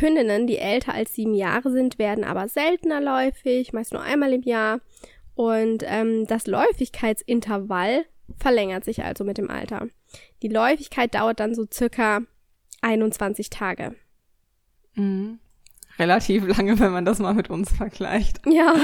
Hündinnen, 0.00 0.46
die 0.46 0.58
älter 0.58 0.92
als 0.92 1.14
sieben 1.14 1.34
Jahre 1.34 1.70
sind, 1.70 1.98
werden 1.98 2.24
aber 2.24 2.48
seltener 2.48 3.00
läufig, 3.00 3.72
meist 3.72 3.92
nur 3.92 4.02
einmal 4.02 4.32
im 4.32 4.42
Jahr. 4.42 4.80
Und 5.34 5.82
ähm, 5.86 6.26
das 6.26 6.46
Läufigkeitsintervall 6.46 8.04
verlängert 8.38 8.84
sich 8.84 9.04
also 9.04 9.24
mit 9.24 9.38
dem 9.38 9.50
Alter. 9.50 9.88
Die 10.42 10.48
Läufigkeit 10.48 11.14
dauert 11.14 11.40
dann 11.40 11.54
so 11.54 11.66
circa 11.72 12.20
21 12.82 13.50
Tage. 13.50 13.94
Mhm. 14.94 15.38
Relativ 15.98 16.46
lange, 16.46 16.78
wenn 16.80 16.90
man 16.90 17.04
das 17.04 17.20
mal 17.20 17.34
mit 17.34 17.50
uns 17.50 17.70
vergleicht. 17.70 18.40
Ja. 18.46 18.74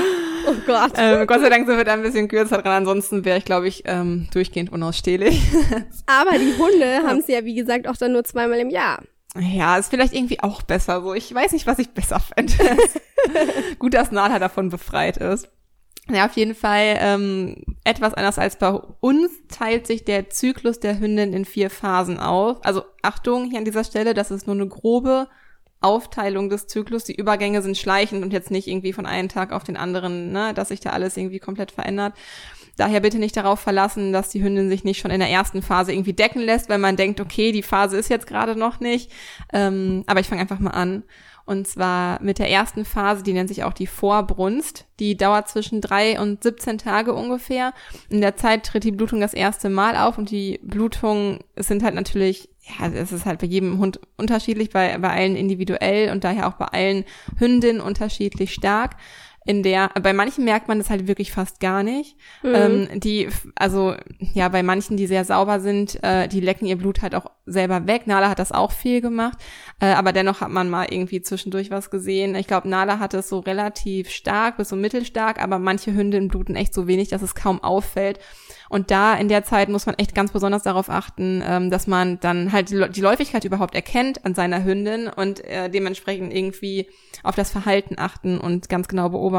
Oh 0.46 0.54
Gott. 0.66 0.92
Ähm, 0.96 1.26
Gott 1.26 1.40
sei 1.40 1.48
Dank 1.48 1.66
sind 1.66 1.76
wir 1.76 1.84
da 1.84 1.94
ein 1.94 2.02
bisschen 2.02 2.28
kürzer 2.28 2.58
dran, 2.58 2.72
ansonsten 2.72 3.24
wäre 3.24 3.38
ich, 3.38 3.44
glaube 3.44 3.68
ich, 3.68 3.82
ähm, 3.86 4.28
durchgehend 4.32 4.70
unausstehlich. 4.70 5.42
Aber 6.06 6.38
die 6.38 6.54
Hunde 6.56 7.02
haben 7.06 7.18
es 7.18 7.26
ja, 7.26 7.44
wie 7.44 7.54
gesagt, 7.54 7.88
auch 7.88 7.96
dann 7.96 8.12
nur 8.12 8.24
zweimal 8.24 8.58
im 8.58 8.70
Jahr. 8.70 9.02
Ja, 9.38 9.76
ist 9.76 9.90
vielleicht 9.90 10.14
irgendwie 10.14 10.40
auch 10.40 10.62
besser 10.62 11.02
so. 11.02 11.14
Ich 11.14 11.32
weiß 11.32 11.52
nicht, 11.52 11.66
was 11.66 11.78
ich 11.78 11.90
besser 11.90 12.20
fände. 12.20 12.54
Gut, 13.78 13.94
dass 13.94 14.10
Nala 14.10 14.38
davon 14.38 14.70
befreit 14.70 15.18
ist. 15.18 15.48
Ja, 16.08 16.26
auf 16.26 16.32
jeden 16.32 16.56
Fall 16.56 16.98
ähm, 16.98 17.76
etwas 17.84 18.14
anders 18.14 18.38
als 18.38 18.56
bei 18.56 18.70
uns 18.70 19.30
teilt 19.48 19.86
sich 19.86 20.04
der 20.04 20.28
Zyklus 20.30 20.80
der 20.80 20.98
Hündin 20.98 21.32
in 21.32 21.44
vier 21.44 21.70
Phasen 21.70 22.18
auf. 22.18 22.64
Also 22.64 22.82
Achtung 23.02 23.48
hier 23.48 23.58
an 23.58 23.64
dieser 23.64 23.84
Stelle, 23.84 24.14
das 24.14 24.32
ist 24.32 24.46
nur 24.46 24.56
eine 24.56 24.66
grobe 24.66 25.28
Aufteilung 25.80 26.50
des 26.50 26.66
Zyklus. 26.66 27.04
Die 27.04 27.14
Übergänge 27.14 27.62
sind 27.62 27.78
schleichend 27.78 28.24
und 28.24 28.32
jetzt 28.32 28.50
nicht 28.50 28.66
irgendwie 28.66 28.92
von 28.92 29.06
einem 29.06 29.28
Tag 29.28 29.52
auf 29.52 29.62
den 29.62 29.76
anderen, 29.76 30.32
ne, 30.32 30.52
dass 30.52 30.68
sich 30.68 30.80
da 30.80 30.90
alles 30.90 31.16
irgendwie 31.16 31.38
komplett 31.38 31.70
verändert. 31.70 32.14
Daher 32.80 33.00
bitte 33.00 33.18
nicht 33.18 33.36
darauf 33.36 33.60
verlassen, 33.60 34.10
dass 34.10 34.30
die 34.30 34.42
Hündin 34.42 34.70
sich 34.70 34.84
nicht 34.84 35.00
schon 35.00 35.10
in 35.10 35.20
der 35.20 35.28
ersten 35.28 35.60
Phase 35.60 35.92
irgendwie 35.92 36.14
decken 36.14 36.40
lässt, 36.40 36.70
weil 36.70 36.78
man 36.78 36.96
denkt, 36.96 37.20
okay, 37.20 37.52
die 37.52 37.62
Phase 37.62 37.98
ist 37.98 38.08
jetzt 38.08 38.26
gerade 38.26 38.56
noch 38.56 38.80
nicht. 38.80 39.12
Ähm, 39.52 40.02
aber 40.06 40.20
ich 40.20 40.28
fange 40.28 40.40
einfach 40.40 40.60
mal 40.60 40.70
an. 40.70 41.02
Und 41.44 41.68
zwar 41.68 42.22
mit 42.22 42.38
der 42.38 42.48
ersten 42.48 42.86
Phase, 42.86 43.22
die 43.22 43.34
nennt 43.34 43.50
sich 43.50 43.64
auch 43.64 43.74
die 43.74 43.86
Vorbrunst. 43.86 44.86
Die 44.98 45.14
dauert 45.14 45.50
zwischen 45.50 45.82
drei 45.82 46.18
und 46.18 46.42
17 46.42 46.78
Tage 46.78 47.12
ungefähr. 47.12 47.74
In 48.08 48.22
der 48.22 48.36
Zeit 48.36 48.64
tritt 48.64 48.84
die 48.84 48.92
Blutung 48.92 49.20
das 49.20 49.34
erste 49.34 49.68
Mal 49.68 49.94
auf 49.94 50.16
und 50.16 50.30
die 50.30 50.58
Blutungen 50.62 51.40
sind 51.56 51.82
halt 51.82 51.94
natürlich, 51.94 52.48
ja, 52.62 52.86
es 52.86 53.12
ist 53.12 53.26
halt 53.26 53.40
bei 53.40 53.46
jedem 53.46 53.78
Hund 53.78 54.00
unterschiedlich, 54.16 54.70
bei, 54.70 54.96
bei 54.96 55.10
allen 55.10 55.36
individuell 55.36 56.12
und 56.12 56.24
daher 56.24 56.48
auch 56.48 56.54
bei 56.54 56.66
allen 56.66 57.04
Hündinnen 57.38 57.82
unterschiedlich 57.82 58.54
stark 58.54 58.96
in 59.46 59.62
der, 59.62 59.90
bei 60.02 60.12
manchen 60.12 60.44
merkt 60.44 60.68
man 60.68 60.78
das 60.78 60.90
halt 60.90 61.08
wirklich 61.08 61.32
fast 61.32 61.60
gar 61.60 61.82
nicht. 61.82 62.16
Mhm. 62.42 62.54
Ähm, 62.54 63.00
die, 63.00 63.28
also 63.56 63.94
ja, 64.34 64.48
bei 64.48 64.62
manchen, 64.62 64.96
die 64.96 65.06
sehr 65.06 65.24
sauber 65.24 65.60
sind, 65.60 66.02
äh, 66.04 66.28
die 66.28 66.40
lecken 66.40 66.66
ihr 66.66 66.76
Blut 66.76 67.00
halt 67.00 67.14
auch 67.14 67.30
selber 67.46 67.86
weg. 67.86 68.06
Nala 68.06 68.28
hat 68.28 68.38
das 68.38 68.52
auch 68.52 68.70
viel 68.70 69.00
gemacht, 69.00 69.38
äh, 69.80 69.86
aber 69.86 70.12
dennoch 70.12 70.42
hat 70.42 70.50
man 70.50 70.68
mal 70.68 70.86
irgendwie 70.90 71.22
zwischendurch 71.22 71.70
was 71.70 71.90
gesehen. 71.90 72.34
Ich 72.34 72.46
glaube, 72.46 72.68
Nala 72.68 72.98
hat 72.98 73.14
es 73.14 73.28
so 73.28 73.38
relativ 73.38 74.10
stark 74.10 74.58
bis 74.58 74.68
so 74.68 74.76
mittelstark, 74.76 75.42
aber 75.42 75.58
manche 75.58 75.94
Hündinnen 75.94 76.28
bluten 76.28 76.54
echt 76.54 76.74
so 76.74 76.86
wenig, 76.86 77.08
dass 77.08 77.22
es 77.22 77.34
kaum 77.34 77.62
auffällt. 77.62 78.20
Und 78.68 78.92
da 78.92 79.14
in 79.14 79.28
der 79.28 79.42
Zeit 79.42 79.68
muss 79.68 79.86
man 79.86 79.96
echt 79.96 80.14
ganz 80.14 80.30
besonders 80.30 80.62
darauf 80.62 80.90
achten, 80.90 81.42
ähm, 81.44 81.70
dass 81.70 81.88
man 81.88 82.20
dann 82.20 82.52
halt 82.52 82.70
die, 82.70 82.88
die 82.90 83.00
Läufigkeit 83.00 83.44
überhaupt 83.44 83.74
erkennt 83.74 84.24
an 84.24 84.36
seiner 84.36 84.64
Hündin 84.64 85.08
und 85.08 85.44
äh, 85.44 85.68
dementsprechend 85.68 86.32
irgendwie 86.32 86.86
auf 87.24 87.34
das 87.34 87.50
Verhalten 87.50 87.96
achten 87.98 88.38
und 88.38 88.68
ganz 88.68 88.86
genau 88.86 89.08
beobachten, 89.08 89.29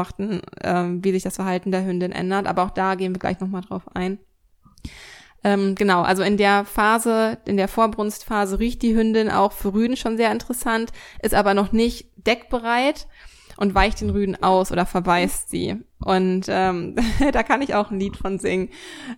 ähm, 0.62 1.04
wie 1.04 1.12
sich 1.12 1.22
das 1.22 1.36
Verhalten 1.36 1.70
der 1.70 1.84
Hündin 1.84 2.12
ändert. 2.12 2.46
Aber 2.46 2.64
auch 2.64 2.70
da 2.70 2.94
gehen 2.94 3.14
wir 3.14 3.18
gleich 3.20 3.40
nochmal 3.40 3.62
drauf 3.62 3.82
ein. 3.94 4.18
Ähm, 5.44 5.74
genau, 5.74 6.02
also 6.02 6.22
in 6.22 6.36
der 6.36 6.64
Phase, 6.64 7.38
in 7.46 7.56
der 7.56 7.68
Vorbrunstphase 7.68 8.60
riecht 8.60 8.82
die 8.82 8.94
Hündin 8.94 9.30
auch 9.30 9.52
für 9.52 9.74
Rüden 9.74 9.96
schon 9.96 10.16
sehr 10.16 10.30
interessant, 10.30 10.92
ist 11.20 11.34
aber 11.34 11.54
noch 11.54 11.72
nicht 11.72 12.06
deckbereit. 12.16 13.06
und 13.58 13.74
weicht 13.74 14.00
den 14.00 14.10
Rüden 14.10 14.42
aus 14.42 14.72
oder 14.72 14.86
verbeißt 14.86 15.50
sie. 15.50 15.76
Und 16.00 16.46
ähm, 16.48 16.96
da 17.32 17.42
kann 17.42 17.62
ich 17.62 17.74
auch 17.74 17.90
ein 17.90 18.00
Lied 18.00 18.16
von 18.16 18.38
singen. 18.38 18.70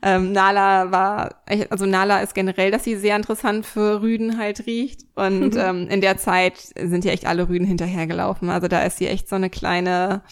Ähm, 0.02 0.32
Nala 0.32 0.90
war, 0.90 1.36
also 1.70 1.86
Nala 1.86 2.20
ist 2.20 2.34
generell, 2.34 2.70
dass 2.70 2.84
sie 2.84 2.96
sehr 2.96 3.16
interessant 3.16 3.64
für 3.64 4.02
Rüden 4.02 4.36
halt 4.36 4.66
riecht. 4.66 5.02
Und 5.14 5.56
ähm, 5.58 5.88
in 5.88 6.00
der 6.00 6.18
Zeit 6.18 6.58
sind 6.58 7.04
ja 7.04 7.12
echt 7.12 7.26
alle 7.26 7.48
Rüden 7.48 7.66
hinterhergelaufen. 7.66 8.50
Also 8.50 8.68
da 8.68 8.82
ist 8.82 8.98
sie 8.98 9.06
echt 9.06 9.28
so 9.28 9.36
eine 9.36 9.50
kleine 9.50 10.22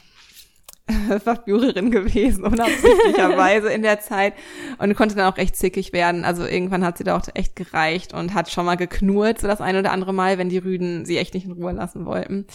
Verführerin 1.22 1.90
gewesen, 1.90 2.44
unabsichtlicherweise 2.44 3.72
in 3.72 3.82
der 3.82 4.00
Zeit 4.00 4.34
und 4.78 4.94
konnte 4.94 5.14
dann 5.14 5.32
auch 5.32 5.38
echt 5.38 5.56
zickig 5.56 5.92
werden. 5.92 6.24
Also 6.24 6.44
irgendwann 6.44 6.84
hat 6.84 6.98
sie 6.98 7.04
da 7.04 7.16
auch 7.16 7.22
echt 7.34 7.56
gereicht 7.56 8.12
und 8.12 8.34
hat 8.34 8.50
schon 8.50 8.66
mal 8.66 8.76
geknurrt, 8.76 9.40
so 9.40 9.46
das 9.46 9.60
eine 9.60 9.78
oder 9.78 9.92
andere 9.92 10.12
Mal, 10.12 10.38
wenn 10.38 10.48
die 10.48 10.58
Rüden 10.58 11.04
sie 11.04 11.18
echt 11.18 11.34
nicht 11.34 11.46
in 11.46 11.52
Ruhe 11.52 11.72
lassen 11.72 12.04
wollten. 12.04 12.46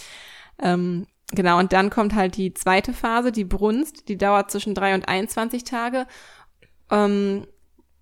Ähm, 0.60 1.06
genau, 1.32 1.58
und 1.58 1.72
dann 1.72 1.90
kommt 1.90 2.14
halt 2.14 2.36
die 2.36 2.52
zweite 2.52 2.92
Phase, 2.92 3.32
die 3.32 3.44
Brunst, 3.44 4.08
die 4.08 4.18
dauert 4.18 4.50
zwischen 4.50 4.74
drei 4.74 4.94
und 4.94 5.08
21 5.08 5.64
Tage. 5.64 6.06
Ähm, 6.90 7.46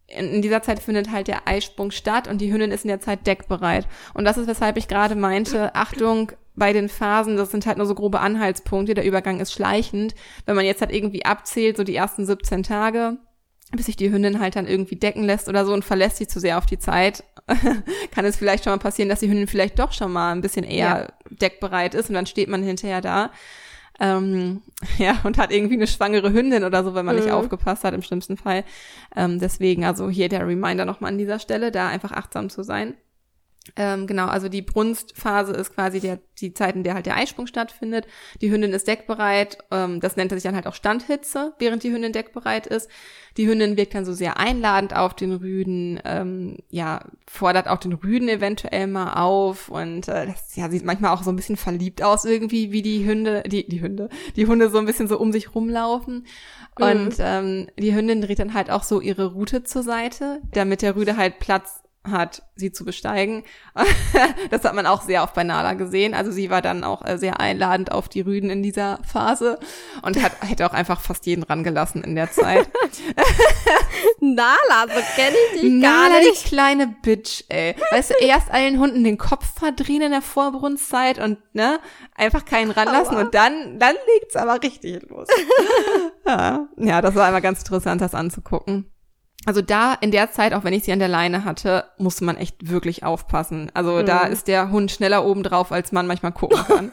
in 0.09 0.41
dieser 0.41 0.63
Zeit 0.63 0.81
findet 0.81 1.11
halt 1.11 1.29
der 1.29 1.49
Eisprung 1.49 1.91
statt 1.91 2.29
und 2.29 2.41
die 2.41 2.53
Hündin 2.53 2.71
ist 2.71 2.85
in 2.85 2.89
der 2.89 3.01
Zeit 3.01 3.27
deckbereit. 3.27 3.89
Und 4.15 4.25
das 4.25 4.39
ist, 4.39 4.47
weshalb 4.47 4.77
ich 4.77 4.89
gerade 4.89 5.17
meinte, 5.17 5.75
Achtung, 5.75 6.33
bei 6.57 6.73
den 6.73 6.89
Phasen, 6.89 7.37
das 7.37 7.51
sind 7.51 7.67
halt 7.67 7.79
nur 7.79 7.87
so 7.87 7.95
grobe 7.95 8.21
Anhaltspunkte, 8.21 8.95
der 8.95 9.05
Übergang 9.05 9.41
ist 9.41 9.53
schleichend. 9.53 10.15
Wenn 10.47 10.57
man 10.57 10.65
jetzt 10.65 10.81
halt 10.81 10.93
irgendwie 10.93 11.25
abzählt, 11.25 11.77
so 11.77 11.85
die 11.85 11.95
ersten 11.95 12.25
17 12.25 12.63
Tage, 12.63 13.19
bis 13.73 13.87
sich 13.87 13.97
die 13.97 14.11
Hündin 14.11 14.41
halt 14.41 14.57
dann 14.57 14.67
irgendwie 14.67 14.97
decken 14.97 15.25
lässt 15.25 15.49
oder 15.49 15.67
so 15.67 15.73
und 15.73 15.85
verlässt 15.85 16.17
sich 16.17 16.29
zu 16.29 16.41
sehr 16.41 16.59
auf 16.59 16.67
die 16.67 16.79
Zeit, 16.79 17.25
kann 18.11 18.25
es 18.25 18.37
vielleicht 18.37 18.65
schon 18.65 18.73
mal 18.73 18.79
passieren, 18.79 19.09
dass 19.09 19.21
die 19.21 19.29
Hündin 19.29 19.47
vielleicht 19.47 19.79
doch 19.79 19.93
schon 19.93 20.13
mal 20.13 20.33
ein 20.33 20.41
bisschen 20.41 20.65
eher 20.65 21.09
ja. 21.09 21.37
deckbereit 21.37 21.95
ist 21.95 22.09
und 22.09 22.15
dann 22.15 22.27
steht 22.27 22.49
man 22.49 22.63
hinterher 22.63 23.01
da. 23.01 23.31
Ähm, 24.01 24.63
ja, 24.99 25.19
und 25.25 25.39
hat 25.39 25.53
irgendwie 25.53 25.75
eine 25.75 25.87
schwangere 25.87 26.33
Hündin 26.33 26.65
oder 26.65 26.85
so, 26.85 26.95
wenn 26.95 27.05
man 27.05 27.17
mhm. 27.17 27.23
nicht 27.23 27.33
aufgepasst 27.33 27.85
hat, 27.85 27.95
im 27.95 28.03
schlimmsten 28.03 28.37
Fall. 28.37 28.65
Ähm, 29.15 29.39
deswegen, 29.39 29.85
also 29.85 30.09
hier 30.09 30.29
der 30.29 30.47
Reminder 30.47 30.85
nochmal 30.85 31.13
an 31.13 31.19
dieser 31.19 31.39
Stelle, 31.39 31.71
da 31.71 31.89
einfach 31.89 32.13
achtsam 32.13 32.49
zu 32.49 32.63
sein. 32.63 32.95
Ähm, 33.75 34.07
genau, 34.07 34.27
also 34.27 34.49
die 34.49 34.63
Brunstphase 34.63 35.53
ist 35.53 35.75
quasi 35.75 36.01
der, 36.01 36.21
die 36.39 36.55
Zeit, 36.55 36.77
in 36.77 36.85
der 36.85 36.95
halt 36.95 37.07
der 37.07 37.17
Eisprung 37.17 37.47
stattfindet. 37.47 38.07
Die 38.41 38.51
Hündin 38.51 38.73
ist 38.73 38.87
deckbereit. 38.87 39.59
Ähm, 39.71 40.01
das 40.01 40.17
nennt 40.17 40.31
sich 40.31 40.43
dann 40.43 40.55
halt 40.55 40.67
auch 40.67 40.75
Standhitze, 40.75 41.55
während 41.59 41.83
die 41.83 41.93
Hündin 41.93 42.13
deckbereit 42.13 42.67
ist. 42.67 42.89
Die 43.37 43.49
Hündin 43.49 43.77
wirkt 43.77 43.95
dann 43.95 44.05
so 44.05 44.13
sehr 44.13 44.39
einladend 44.39 44.95
auf 44.97 45.15
den 45.15 45.33
Rüden, 45.33 46.01
ähm, 46.05 46.59
ja, 46.71 47.05
fordert 47.27 47.69
auch 47.69 47.79
den 47.79 47.93
Rüden 47.93 48.29
eventuell 48.29 48.87
mal 48.87 49.15
auf 49.15 49.69
und 49.69 50.09
äh, 50.09 50.27
das 50.27 50.57
ja, 50.57 50.71
sieht 50.71 50.85
manchmal 50.85 51.13
auch 51.13 51.23
so 51.23 51.31
ein 51.31 51.37
bisschen 51.37 51.59
verliebt 51.59 52.03
aus 52.03 52.25
irgendwie, 52.25 52.73
wie 52.73 52.83
die 52.83 53.07
Hunde, 53.07 53.43
die, 53.47 53.69
die 53.69 53.83
Hunde, 53.83 54.09
die 54.37 54.47
Hunde 54.47 54.71
so 54.71 54.79
ein 54.79 54.87
bisschen 54.87 55.09
so 55.09 55.19
um 55.19 55.33
sich 55.33 55.55
rumlaufen. 55.55 56.27
Mhm. 56.79 56.85
Und 56.85 57.17
ähm, 57.19 57.67
die 57.79 57.95
Hündin 57.95 58.23
dreht 58.23 58.39
dann 58.39 58.55
halt 58.55 58.71
auch 58.71 58.83
so 58.83 59.01
ihre 59.01 59.33
Route 59.33 59.65
zur 59.65 59.83
Seite, 59.83 60.41
damit 60.53 60.81
der 60.81 60.97
Rüde 60.97 61.17
halt 61.17 61.39
Platz 61.39 61.83
hat, 62.11 62.43
sie 62.55 62.73
zu 62.73 62.85
besteigen. 62.85 63.45
das 64.51 64.65
hat 64.65 64.75
man 64.75 64.87
auch 64.87 65.03
sehr 65.03 65.23
oft 65.23 65.35
bei 65.35 65.45
Nala 65.45 65.75
gesehen. 65.75 66.15
Also 66.15 66.31
sie 66.31 66.51
war 66.51 66.63
dann 66.63 66.85
auch 66.85 67.05
äh, 67.05 67.19
sehr 67.19 67.41
einladend 67.41 67.93
auf 67.93 68.09
die 68.09 68.21
Rüden 68.21 68.51
in 68.51 68.63
dieser 68.63 68.99
Phase 69.07 69.59
und 70.03 70.23
hat, 70.23 70.33
hätte 70.41 70.67
auch 70.67 70.73
einfach 70.73 71.01
fast 71.01 71.27
jeden 71.27 71.43
rangelassen 71.43 72.03
in 72.03 72.15
der 72.15 72.31
Zeit. 72.31 72.69
Nala, 74.21 74.87
so 74.87 75.01
kenne 75.15 75.37
ich 75.53 75.61
dich 75.61 75.83
gar 75.83 76.09
Nala, 76.09 76.21
nicht. 76.21 76.45
die 76.45 76.49
kleine 76.49 76.87
Bitch, 77.03 77.45
ey. 77.49 77.77
Weißt 77.91 78.11
du, 78.11 78.15
erst 78.15 78.51
allen 78.51 78.79
Hunden 78.79 79.05
den 79.05 79.19
Kopf 79.19 79.47
verdrehen 79.59 80.03
in 80.03 80.11
der 80.11 80.23
Vorbrunszeit 80.23 81.19
und, 81.19 81.39
ne, 81.55 81.79
einfach 82.15 82.45
keinen 82.45 82.71
ranlassen 82.71 83.17
und 83.17 83.35
dann, 83.35 83.79
dann 83.79 83.95
legt's 84.15 84.37
aber 84.37 84.63
richtig 84.63 85.03
los. 85.09 85.29
ja. 86.27 86.69
ja, 86.77 87.03
das 87.03 87.15
war 87.15 87.27
einmal 87.27 87.43
ganz 87.43 87.61
interessant, 87.61 88.01
das 88.01 88.15
anzugucken 88.15 88.91
also 89.47 89.63
da 89.63 89.95
in 89.95 90.11
der 90.11 90.33
Zeit, 90.33 90.53
auch 90.53 90.65
wenn 90.65 90.75
ich 90.75 90.85
sie 90.85 90.93
an 90.93 90.99
der 90.99 91.09
Leine 91.09 91.45
hatte, 91.45 91.85
musste 91.99 92.25
man 92.25 92.37
echt 92.37 92.69
wirklich 92.69 93.05
aufpassen. 93.05 93.71
Also 93.75 93.93
mhm. 93.93 94.07
da 94.07 94.25
ist 94.25 94.49
der 94.49 94.71
Hund 94.71 94.91
schneller 94.91 95.25
oben 95.25 95.43
drauf, 95.43 95.73
als 95.73 95.93
man 95.93 96.07
manchmal 96.07 96.33
gucken 96.33 96.59
kann. 96.67 96.91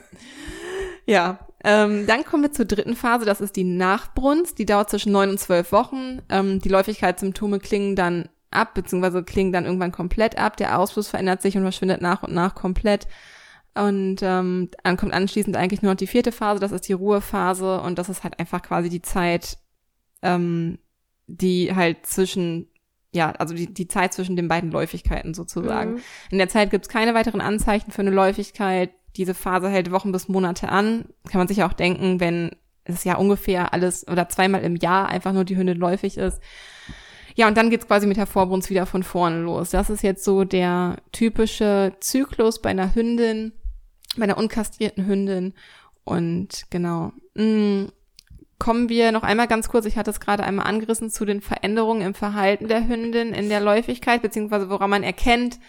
ja, 1.06 1.40
ähm, 1.64 2.06
dann 2.06 2.24
kommen 2.24 2.44
wir 2.44 2.52
zur 2.52 2.66
dritten 2.66 2.96
Phase, 2.96 3.26
das 3.26 3.42
ist 3.42 3.56
die 3.56 3.64
Nachbrunst. 3.64 4.60
Die 4.60 4.66
dauert 4.66 4.90
zwischen 4.90 5.12
neun 5.12 5.32
und 5.32 5.40
zwölf 5.40 5.72
Wochen. 5.72 6.22
Ähm, 6.30 6.60
die 6.60 6.70
Läufigkeitssymptome 6.70 7.60
klingen 7.60 7.96
dann 7.96 8.30
ab, 8.52 8.76
beziehungsweise 8.76 9.24
klingen 9.24 9.52
dann 9.52 9.66
irgendwann 9.66 9.92
komplett 9.92 10.38
ab. 10.38 10.56
Der 10.58 10.78
Ausfluss 10.78 11.08
verändert 11.08 11.42
sich 11.42 11.58
und 11.58 11.64
verschwindet 11.64 12.02
nach 12.02 12.22
und 12.22 12.34
nach 12.34 12.54
komplett. 12.54 13.08
Und 13.74 14.18
ähm, 14.22 14.70
dann 14.84 14.98
kommt 14.98 15.14
anschließend 15.14 15.58
eigentlich 15.58 15.82
nur 15.82 15.94
noch 15.94 15.98
die 15.98 16.06
vierte 16.06 16.32
Phase, 16.32 16.60
das 16.60 16.72
ist 16.72 16.88
die 16.88 16.94
Ruhephase 16.94 17.82
und 17.82 17.98
das 17.98 18.10
ist 18.10 18.24
halt 18.24 18.40
einfach 18.40 18.62
quasi 18.62 18.90
die 18.90 19.02
Zeit, 19.02 19.58
ähm, 20.22 20.78
die 21.28 21.76
halt 21.76 22.06
zwischen 22.06 22.68
ja, 23.14 23.32
also 23.34 23.54
die, 23.54 23.72
die 23.72 23.88
Zeit 23.88 24.12
zwischen 24.14 24.36
den 24.36 24.48
beiden 24.48 24.72
Läufigkeiten 24.72 25.34
sozusagen. 25.34 25.94
Mhm. 25.94 26.02
In 26.32 26.38
der 26.40 26.50
Zeit 26.50 26.72
gibt's 26.72 26.90
keine 26.90 27.14
weiteren 27.14 27.42
Anzeichen 27.42 27.92
für 27.92 28.02
eine 28.02 28.10
Läufigkeit. 28.10 28.90
Diese 29.16 29.36
Phase 29.36 29.70
hält 29.70 29.92
Wochen 29.92 30.12
bis 30.12 30.28
Monate 30.28 30.70
an. 30.70 31.06
Kann 31.30 31.38
man 31.38 31.48
sich 31.48 31.64
auch 31.64 31.74
denken, 31.74 32.20
wenn 32.20 32.52
es 32.86 33.04
ja 33.04 33.16
ungefähr 33.16 33.72
alles 33.72 34.08
oder 34.08 34.30
zweimal 34.30 34.64
im 34.64 34.76
Jahr 34.76 35.08
einfach 35.08 35.32
nur 35.32 35.46
die 35.46 35.56
Hündin 35.56 35.78
läufig 35.78 36.18
ist. 36.18 36.42
Ja, 37.36 37.48
und 37.48 37.58
dann 37.58 37.70
geht's 37.70 37.88
quasi 37.88 38.08
mit 38.08 38.18
der 38.18 38.28
Vorbrunst 38.28 38.70
wieder 38.70 38.86
von 38.86 39.04
vorne 39.04 39.42
los. 39.42 39.72
Das 39.72 39.90
ist 39.90 40.04
jetzt 40.04 40.24
so 40.24 40.44
der 40.44 40.98
typische 41.12 41.94
Zyklus 42.00 42.62
bei 42.62 42.70
einer 42.70 42.94
Hündin, 42.94 43.54
bei 44.18 44.24
einer 44.24 44.38
unkastrierten 44.38 45.06
Hündin. 45.06 45.54
Und 46.04 46.66
genau. 46.70 47.12
Mh, 47.36 47.44
mm, 47.44 47.92
kommen 48.60 48.90
wir 48.90 49.12
noch 49.12 49.24
einmal 49.24 49.48
ganz 49.48 49.68
kurz, 49.68 49.86
ich 49.86 49.98
hatte 49.98 50.12
es 50.12 50.20
gerade 50.20 50.44
einmal 50.44 50.68
angerissen, 50.68 51.10
zu 51.10 51.26
den 51.26 51.42
Veränderungen 51.42 52.02
im 52.02 52.14
Verhalten 52.14 52.68
der 52.68 52.88
Hündin 52.88 53.34
in 53.34 53.50
der 53.50 53.62
Läufigkeit, 53.62 54.22
beziehungsweise 54.22 54.70
woran 54.70 54.90
man 54.90 55.04
erkennt, 55.04 55.60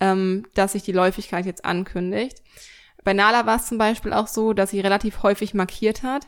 ähm, 0.00 0.44
dass 0.54 0.72
sich 0.72 0.82
die 0.82 0.92
Läufigkeit 0.92 1.46
jetzt 1.46 1.64
ankündigt. 1.64 2.42
Bei 3.04 3.12
Nala 3.12 3.46
war 3.46 3.56
es 3.56 3.66
zum 3.66 3.78
Beispiel 3.78 4.12
auch 4.12 4.26
so, 4.26 4.52
dass 4.52 4.70
sie 4.70 4.80
relativ 4.80 5.22
häufig 5.22 5.54
markiert 5.54 6.02
hat. 6.02 6.26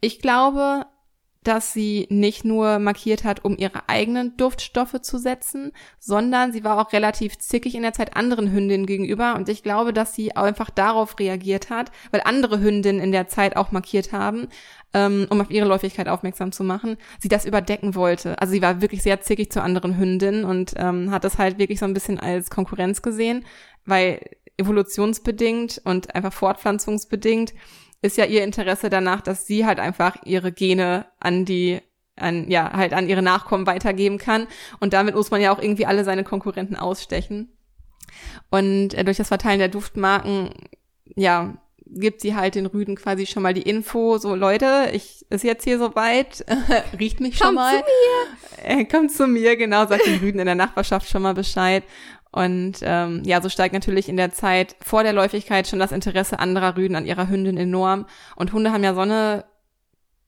Ich 0.00 0.20
glaube, 0.20 0.86
dass 1.44 1.72
sie 1.72 2.06
nicht 2.08 2.44
nur 2.44 2.78
markiert 2.78 3.24
hat, 3.24 3.44
um 3.44 3.56
ihre 3.56 3.88
eigenen 3.88 4.36
Duftstoffe 4.36 5.00
zu 5.02 5.18
setzen, 5.18 5.72
sondern 5.98 6.52
sie 6.52 6.62
war 6.62 6.80
auch 6.80 6.92
relativ 6.92 7.38
zickig 7.38 7.74
in 7.74 7.82
der 7.82 7.92
Zeit 7.92 8.16
anderen 8.16 8.52
Hündinnen 8.52 8.86
gegenüber 8.86 9.34
und 9.34 9.48
ich 9.48 9.62
glaube, 9.62 9.92
dass 9.92 10.14
sie 10.14 10.36
einfach 10.36 10.70
darauf 10.70 11.18
reagiert 11.18 11.70
hat, 11.70 11.90
weil 12.12 12.22
andere 12.24 12.60
Hündinnen 12.60 13.02
in 13.02 13.12
der 13.12 13.26
Zeit 13.28 13.56
auch 13.56 13.72
markiert 13.72 14.12
haben, 14.12 14.48
ähm, 14.94 15.26
um 15.30 15.40
auf 15.40 15.50
ihre 15.50 15.66
Läufigkeit 15.66 16.08
aufmerksam 16.08 16.52
zu 16.52 16.64
machen, 16.64 16.96
sie 17.18 17.28
das 17.28 17.44
überdecken 17.44 17.94
wollte. 17.94 18.40
Also 18.40 18.52
sie 18.52 18.62
war 18.62 18.80
wirklich 18.80 19.02
sehr 19.02 19.20
zickig 19.20 19.50
zu 19.50 19.62
anderen 19.62 19.96
Hündinnen 19.96 20.44
und 20.44 20.74
ähm, 20.76 21.10
hat 21.10 21.24
das 21.24 21.38
halt 21.38 21.58
wirklich 21.58 21.78
so 21.78 21.86
ein 21.86 21.94
bisschen 21.94 22.20
als 22.20 22.50
Konkurrenz 22.50 23.02
gesehen, 23.02 23.44
weil 23.84 24.20
evolutionsbedingt 24.58 25.80
und 25.84 26.14
einfach 26.14 26.32
fortpflanzungsbedingt 26.32 27.54
ist 28.02 28.16
ja 28.16 28.24
ihr 28.24 28.44
Interesse 28.44 28.90
danach, 28.90 29.20
dass 29.20 29.46
sie 29.46 29.64
halt 29.64 29.78
einfach 29.78 30.16
ihre 30.24 30.52
Gene 30.52 31.06
an 31.20 31.44
die 31.44 31.80
an, 32.16 32.50
ja, 32.50 32.70
halt 32.72 32.92
an 32.92 33.08
ihre 33.08 33.22
Nachkommen 33.22 33.66
weitergeben 33.66 34.18
kann. 34.18 34.46
Und 34.80 34.92
damit 34.92 35.14
muss 35.14 35.30
man 35.30 35.40
ja 35.40 35.52
auch 35.52 35.60
irgendwie 35.60 35.86
alle 35.86 36.04
seine 36.04 36.24
Konkurrenten 36.24 36.76
ausstechen. 36.76 37.56
Und 38.50 38.92
äh, 38.94 39.04
durch 39.04 39.16
das 39.16 39.28
Verteilen 39.28 39.58
der 39.58 39.68
Duftmarken, 39.68 40.50
ja, 41.16 41.56
gibt 41.94 42.20
sie 42.20 42.34
halt 42.34 42.54
den 42.54 42.66
Rüden 42.66 42.96
quasi 42.96 43.26
schon 43.26 43.42
mal 43.42 43.54
die 43.54 43.62
Info, 43.62 44.18
so 44.18 44.34
Leute, 44.34 44.90
ich 44.92 45.26
ist 45.30 45.44
jetzt 45.44 45.64
hier 45.64 45.78
soweit, 45.78 46.44
riecht 46.98 47.20
mich 47.20 47.36
schon 47.36 47.54
mal. 47.54 47.74
Kommt 47.74 47.86
zu 47.86 48.62
mir. 48.62 48.78
Äh, 48.78 48.84
kommt 48.84 49.12
zu 49.12 49.26
mir, 49.26 49.56
genau, 49.56 49.86
sagt 49.86 50.06
den 50.06 50.20
Rüden 50.20 50.40
in 50.40 50.46
der 50.46 50.54
Nachbarschaft 50.54 51.08
schon 51.08 51.22
mal 51.22 51.34
Bescheid. 51.34 51.84
Und 52.30 52.78
ähm, 52.80 53.22
ja, 53.24 53.42
so 53.42 53.50
steigt 53.50 53.74
natürlich 53.74 54.08
in 54.08 54.16
der 54.16 54.32
Zeit 54.32 54.74
vor 54.80 55.02
der 55.02 55.12
Läufigkeit 55.12 55.68
schon 55.68 55.78
das 55.78 55.92
Interesse 55.92 56.38
anderer 56.38 56.76
Rüden 56.76 56.96
an 56.96 57.04
ihrer 57.04 57.28
Hündin 57.28 57.58
enorm. 57.58 58.06
Und 58.36 58.54
Hunde 58.54 58.72
haben 58.72 58.84
ja 58.84 58.94
so 58.94 59.00
eine 59.00 59.44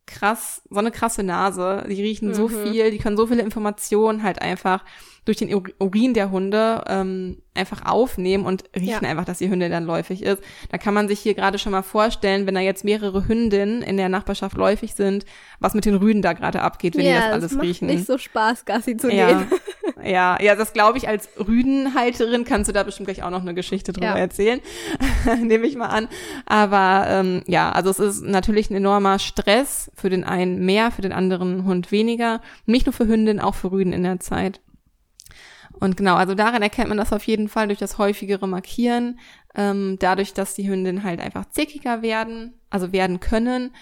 krass, 0.06 0.62
so 0.70 0.78
eine 0.78 0.90
krasse 0.90 1.22
Nase. 1.22 1.84
Die 1.88 2.02
riechen 2.02 2.28
mhm. 2.28 2.34
so 2.34 2.48
viel, 2.48 2.90
die 2.90 2.98
können 2.98 3.16
so 3.16 3.26
viele 3.26 3.42
Informationen 3.42 4.22
halt 4.22 4.42
einfach 4.42 4.84
durch 5.24 5.38
den 5.38 5.54
Urin 5.78 6.12
der 6.12 6.30
Hunde 6.30 6.84
ähm, 6.86 7.38
einfach 7.54 7.86
aufnehmen 7.86 8.44
und 8.44 8.64
riechen 8.76 9.04
ja. 9.04 9.08
einfach, 9.08 9.24
dass 9.24 9.38
die 9.38 9.48
Hündin 9.48 9.70
dann 9.70 9.84
läufig 9.84 10.22
ist. 10.22 10.42
Da 10.70 10.76
kann 10.76 10.92
man 10.92 11.08
sich 11.08 11.20
hier 11.20 11.34
gerade 11.34 11.58
schon 11.58 11.72
mal 11.72 11.82
vorstellen, 11.82 12.46
wenn 12.46 12.54
da 12.54 12.60
jetzt 12.60 12.84
mehrere 12.84 13.26
Hündinnen 13.26 13.80
in 13.80 13.96
der 13.96 14.10
Nachbarschaft 14.10 14.56
läufig 14.56 14.94
sind, 14.94 15.24
was 15.60 15.72
mit 15.72 15.86
den 15.86 15.94
Rüden 15.94 16.20
da 16.20 16.34
gerade 16.34 16.60
abgeht, 16.60 16.94
wenn 16.96 17.06
ja, 17.06 17.12
die 17.12 17.18
das 17.20 17.32
alles 17.32 17.44
das 17.44 17.52
macht 17.52 17.66
riechen. 17.66 17.86
Nicht 17.86 18.06
so 18.06 18.18
Spaß, 18.18 18.66
Gassi 18.66 18.96
zu 18.98 19.10
ja. 19.10 19.28
gehen. 19.28 19.46
Ja, 20.02 20.40
ja, 20.40 20.54
das 20.54 20.72
glaube 20.72 20.98
ich 20.98 21.08
als 21.08 21.28
Rüdenhalterin 21.38 22.44
kannst 22.44 22.68
du 22.68 22.72
da 22.72 22.82
bestimmt 22.82 23.06
gleich 23.06 23.22
auch 23.22 23.30
noch 23.30 23.42
eine 23.42 23.54
Geschichte 23.54 23.92
drüber 23.92 24.06
ja. 24.06 24.16
erzählen, 24.16 24.60
nehme 25.42 25.66
ich 25.66 25.76
mal 25.76 25.88
an. 25.88 26.08
Aber 26.46 27.06
ähm, 27.08 27.42
ja, 27.46 27.70
also 27.70 27.90
es 27.90 27.98
ist 27.98 28.22
natürlich 28.22 28.70
ein 28.70 28.76
enormer 28.76 29.18
Stress 29.18 29.90
für 29.94 30.10
den 30.10 30.24
einen 30.24 30.64
mehr, 30.64 30.90
für 30.90 31.02
den 31.02 31.12
anderen 31.12 31.64
Hund 31.64 31.92
weniger. 31.92 32.40
Nicht 32.66 32.86
nur 32.86 32.92
für 32.92 33.06
Hündinnen, 33.06 33.40
auch 33.42 33.54
für 33.54 33.70
Rüden 33.70 33.92
in 33.92 34.02
der 34.02 34.20
Zeit. 34.20 34.60
Und 35.72 35.96
genau, 35.96 36.14
also 36.14 36.34
daran 36.34 36.62
erkennt 36.62 36.88
man 36.88 36.98
das 36.98 37.12
auf 37.12 37.26
jeden 37.26 37.48
Fall 37.48 37.66
durch 37.66 37.78
das 37.78 37.98
häufigere 37.98 38.46
Markieren, 38.46 39.18
ähm, 39.54 39.96
dadurch, 39.98 40.32
dass 40.32 40.54
die 40.54 40.68
Hündinnen 40.68 41.02
halt 41.02 41.20
einfach 41.20 41.48
zickiger 41.50 42.00
werden, 42.02 42.54
also 42.70 42.92
werden 42.92 43.20
können. 43.20 43.72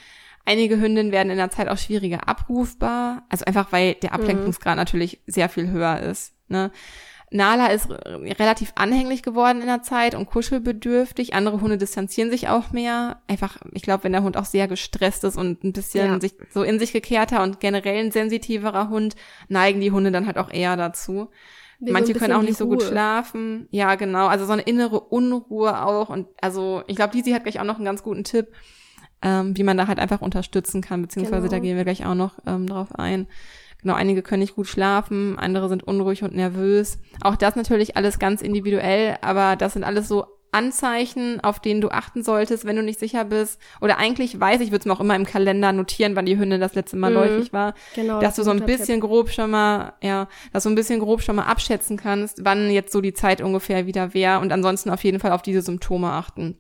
Einige 0.45 0.81
Hündinnen 0.81 1.13
werden 1.13 1.31
in 1.31 1.37
der 1.37 1.51
Zeit 1.51 1.69
auch 1.69 1.79
schwieriger 1.79 2.29
abrufbar, 2.29 3.25
also 3.29 3.45
einfach 3.45 3.71
weil 3.71 3.95
der 3.95 4.13
Ablenkungsgrad 4.13 4.75
mhm. 4.75 4.81
natürlich 4.81 5.21
sehr 5.27 5.49
viel 5.49 5.71
höher 5.71 6.01
ist. 6.01 6.35
Ne? 6.49 6.71
Nala 7.33 7.69
ist 7.69 7.89
relativ 7.91 8.73
anhänglich 8.75 9.23
geworden 9.23 9.61
in 9.61 9.67
der 9.67 9.83
Zeit 9.83 10.15
und 10.15 10.27
kuschelbedürftig. 10.27 11.35
Andere 11.35 11.61
Hunde 11.61 11.79
distanzieren 11.79 12.31
sich 12.31 12.49
auch 12.49 12.73
mehr. 12.73 13.23
Einfach, 13.27 13.59
ich 13.73 13.83
glaube, 13.83 14.05
wenn 14.05 14.13
der 14.13 14.23
Hund 14.23 14.37
auch 14.37 14.45
sehr 14.45 14.69
gestresst 14.69 15.25
ist 15.25 15.39
und 15.39 15.65
ein 15.65 15.73
bisschen 15.73 16.07
ja. 16.07 16.21
sich 16.21 16.35
so 16.51 16.63
in 16.63 16.79
sich 16.79 16.93
gekehrter 16.93 17.43
und 17.43 17.59
generell 17.59 18.05
ein 18.05 18.13
sensitiverer 18.13 18.91
Hund, 18.91 19.17
neigen 19.49 19.81
die 19.81 19.93
Hunde 19.93 20.13
dann 20.13 20.27
halt 20.27 20.37
auch 20.37 20.51
eher 20.51 20.77
dazu. 20.77 21.31
Wie 21.81 21.91
Manche 21.91 22.13
so 22.13 22.19
können 22.19 22.35
auch 22.35 22.43
nicht 22.43 22.59
so 22.59 22.67
gut 22.67 22.83
schlafen. 22.83 23.67
Ja, 23.71 23.95
genau. 23.95 24.27
Also 24.27 24.45
so 24.45 24.53
eine 24.53 24.63
innere 24.63 25.01
Unruhe 25.01 25.85
auch. 25.85 26.11
Und 26.11 26.29
also 26.41 26.83
ich 26.87 26.97
glaube, 26.97 27.17
Lisi 27.17 27.33
hat 27.33 27.45
gleich 27.45 27.59
auch 27.59 27.65
noch 27.65 27.77
einen 27.77 27.85
ganz 27.85 28.03
guten 28.03 28.25
Tipp, 28.25 28.49
ähm, 29.23 29.57
wie 29.57 29.63
man 29.63 29.77
da 29.77 29.87
halt 29.87 29.99
einfach 29.99 30.21
unterstützen 30.21 30.83
kann, 30.83 31.03
beziehungsweise 31.03 31.43
genau. 31.43 31.53
da 31.53 31.59
gehen 31.59 31.77
wir 31.77 31.85
gleich 31.85 32.05
auch 32.05 32.15
noch 32.15 32.35
ähm, 32.47 32.67
drauf 32.67 32.95
ein. 32.95 33.27
Genau, 33.83 33.95
einige 33.95 34.23
können 34.23 34.41
nicht 34.41 34.55
gut 34.55 34.69
schlafen, 34.69 35.39
andere 35.39 35.69
sind 35.69 35.83
unruhig 35.83 36.23
und 36.23 36.35
nervös. 36.35 36.99
Auch 37.21 37.35
das 37.35 37.57
natürlich 37.57 37.97
alles 37.97 38.19
ganz 38.19 38.41
individuell, 38.41 39.17
aber 39.23 39.57
das 39.57 39.73
sind 39.73 39.83
alles 39.83 40.07
so 40.07 40.27
Anzeichen, 40.53 41.41
auf 41.41 41.61
denen 41.61 41.81
du 41.81 41.89
achten 41.89 42.23
solltest, 42.23 42.67
wenn 42.67 42.77
du 42.77 42.83
nicht 42.83 43.01
sicher 43.01 43.25
bist. 43.25 43.59
Oder 43.81 43.99
eigentlich 43.99 44.39
weiß 44.39 44.61
ich, 44.61 44.71
würde 44.71 44.81
es 44.81 44.85
mir 44.85 44.93
auch 44.93 45.01
immer 45.01 45.17
im 45.17 45.25
Kalender 45.25 45.73
notieren, 45.73 46.15
wann 46.15 46.27
die 46.27 46.39
Hündin 46.39 46.61
das 46.61 46.75
letzte 46.75 46.97
Mal 46.97 47.11
mhm. 47.11 47.17
läufig 47.17 47.53
war. 47.55 47.75
Genau, 47.95 48.21
dass 48.21 48.37
du 48.37 48.43
so 48.43 48.51
ein 48.51 48.65
bisschen 48.65 49.01
Tipp. 49.01 49.09
grob 49.09 49.31
schon 49.31 49.51
mal, 49.51 49.95
ja, 50.03 50.29
dass 50.53 50.65
du 50.65 50.69
ein 50.69 50.75
bisschen 50.75 51.01
grob 51.01 51.23
schon 51.23 51.37
mal 51.37 51.47
abschätzen 51.47 51.97
kannst, 51.97 52.45
wann 52.45 52.71
jetzt 52.71 52.93
so 52.93 53.01
die 53.01 53.15
Zeit 53.15 53.41
ungefähr 53.41 53.87
wieder 53.87 54.13
wäre 54.13 54.41
und 54.41 54.53
ansonsten 54.53 54.91
auf 54.91 55.03
jeden 55.03 55.21
Fall 55.21 55.33
auf 55.33 55.43
diese 55.43 55.63
Symptome 55.63 56.11
achten. 56.11 56.59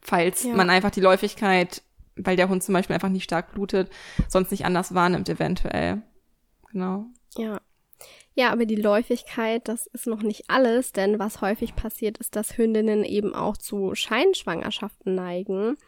Falls 0.00 0.44
ja. 0.44 0.54
man 0.54 0.70
einfach 0.70 0.90
die 0.90 1.00
Läufigkeit, 1.00 1.82
weil 2.16 2.36
der 2.36 2.48
Hund 2.48 2.62
zum 2.62 2.72
Beispiel 2.72 2.94
einfach 2.94 3.08
nicht 3.08 3.24
stark 3.24 3.52
blutet, 3.52 3.90
sonst 4.28 4.50
nicht 4.50 4.64
anders 4.64 4.94
wahrnimmt 4.94 5.28
eventuell 5.28 6.02
genau. 6.76 7.06
Ja. 7.36 7.60
Ja, 8.34 8.52
aber 8.52 8.66
die 8.66 8.76
Läufigkeit, 8.76 9.66
das 9.66 9.86
ist 9.86 10.06
noch 10.06 10.22
nicht 10.22 10.44
alles, 10.48 10.92
denn 10.92 11.18
was 11.18 11.40
häufig 11.40 11.74
passiert, 11.74 12.18
ist, 12.18 12.36
dass 12.36 12.58
Hündinnen 12.58 13.02
eben 13.02 13.34
auch 13.34 13.56
zu 13.56 13.94
Scheinschwangerschaften 13.94 15.14
neigen. 15.14 15.78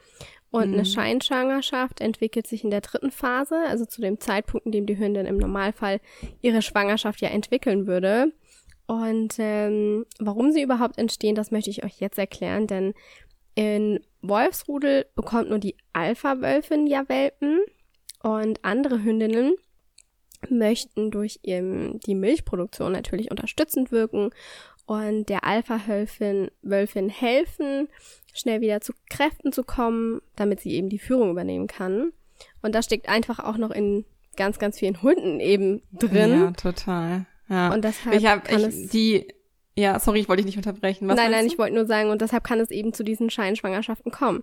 Und 0.50 0.68
mhm. 0.68 0.74
eine 0.74 0.84
Scheinschwangerschaft 0.86 2.00
entwickelt 2.00 2.46
sich 2.46 2.64
in 2.64 2.70
der 2.70 2.80
dritten 2.80 3.10
Phase, 3.10 3.56
also 3.68 3.84
zu 3.84 4.00
dem 4.00 4.18
Zeitpunkt, 4.18 4.64
in 4.64 4.72
dem 4.72 4.86
die 4.86 4.96
Hündin 4.96 5.26
im 5.26 5.36
Normalfall 5.36 6.00
ihre 6.40 6.62
Schwangerschaft 6.62 7.20
ja 7.20 7.28
entwickeln 7.28 7.86
würde. 7.86 8.32
Und 8.86 9.34
ähm, 9.38 10.06
warum 10.18 10.50
sie 10.50 10.62
überhaupt 10.62 10.96
entstehen, 10.96 11.34
das 11.34 11.50
möchte 11.50 11.68
ich 11.68 11.84
euch 11.84 12.00
jetzt 12.00 12.18
erklären, 12.18 12.66
denn 12.66 12.94
in 13.54 14.00
Wolfsrudel 14.22 15.06
bekommt 15.14 15.50
nur 15.50 15.58
die 15.58 15.76
Alpha-Wölfin 15.92 16.86
ja 16.86 17.08
Welpen 17.08 17.60
und 18.22 18.64
andere 18.64 19.02
Hündinnen 19.02 19.54
möchten 20.48 21.10
durch 21.10 21.40
ihren, 21.42 22.00
die 22.00 22.14
Milchproduktion 22.14 22.92
natürlich 22.92 23.30
unterstützend 23.30 23.90
wirken 23.90 24.30
und 24.86 25.28
der 25.28 25.44
Alpha-Wölfin 25.44 26.50
Wölfin 26.62 27.08
helfen, 27.08 27.88
schnell 28.32 28.60
wieder 28.60 28.80
zu 28.80 28.92
Kräften 29.10 29.52
zu 29.52 29.64
kommen, 29.64 30.22
damit 30.36 30.60
sie 30.60 30.72
eben 30.72 30.88
die 30.88 30.98
Führung 30.98 31.30
übernehmen 31.30 31.66
kann. 31.66 32.12
Und 32.62 32.74
das 32.74 32.86
steckt 32.86 33.08
einfach 33.08 33.38
auch 33.38 33.58
noch 33.58 33.70
in 33.70 34.04
ganz, 34.36 34.58
ganz 34.58 34.78
vielen 34.78 35.02
Hunden 35.02 35.40
eben 35.40 35.82
drin. 35.92 36.30
Ja, 36.30 36.50
total. 36.52 37.26
Ja. 37.48 37.72
Und 37.72 37.84
deshalb 37.84 38.16
ich 38.16 38.26
hab, 38.26 38.44
kann 38.44 38.68
ich, 38.68 38.88
die, 38.90 39.28
ja, 39.78 40.00
sorry, 40.00 40.18
ich 40.18 40.28
wollte 40.28 40.42
dich 40.42 40.56
nicht 40.56 40.66
unterbrechen. 40.66 41.06
Was 41.06 41.16
nein, 41.16 41.30
nein, 41.30 41.46
du? 41.46 41.52
ich 41.52 41.58
wollte 41.58 41.74
nur 41.74 41.86
sagen, 41.86 42.10
und 42.10 42.20
deshalb 42.20 42.42
kann 42.42 42.58
es 42.58 42.70
eben 42.70 42.92
zu 42.92 43.04
diesen 43.04 43.30
Scheinschwangerschaften 43.30 44.10
kommen. 44.10 44.42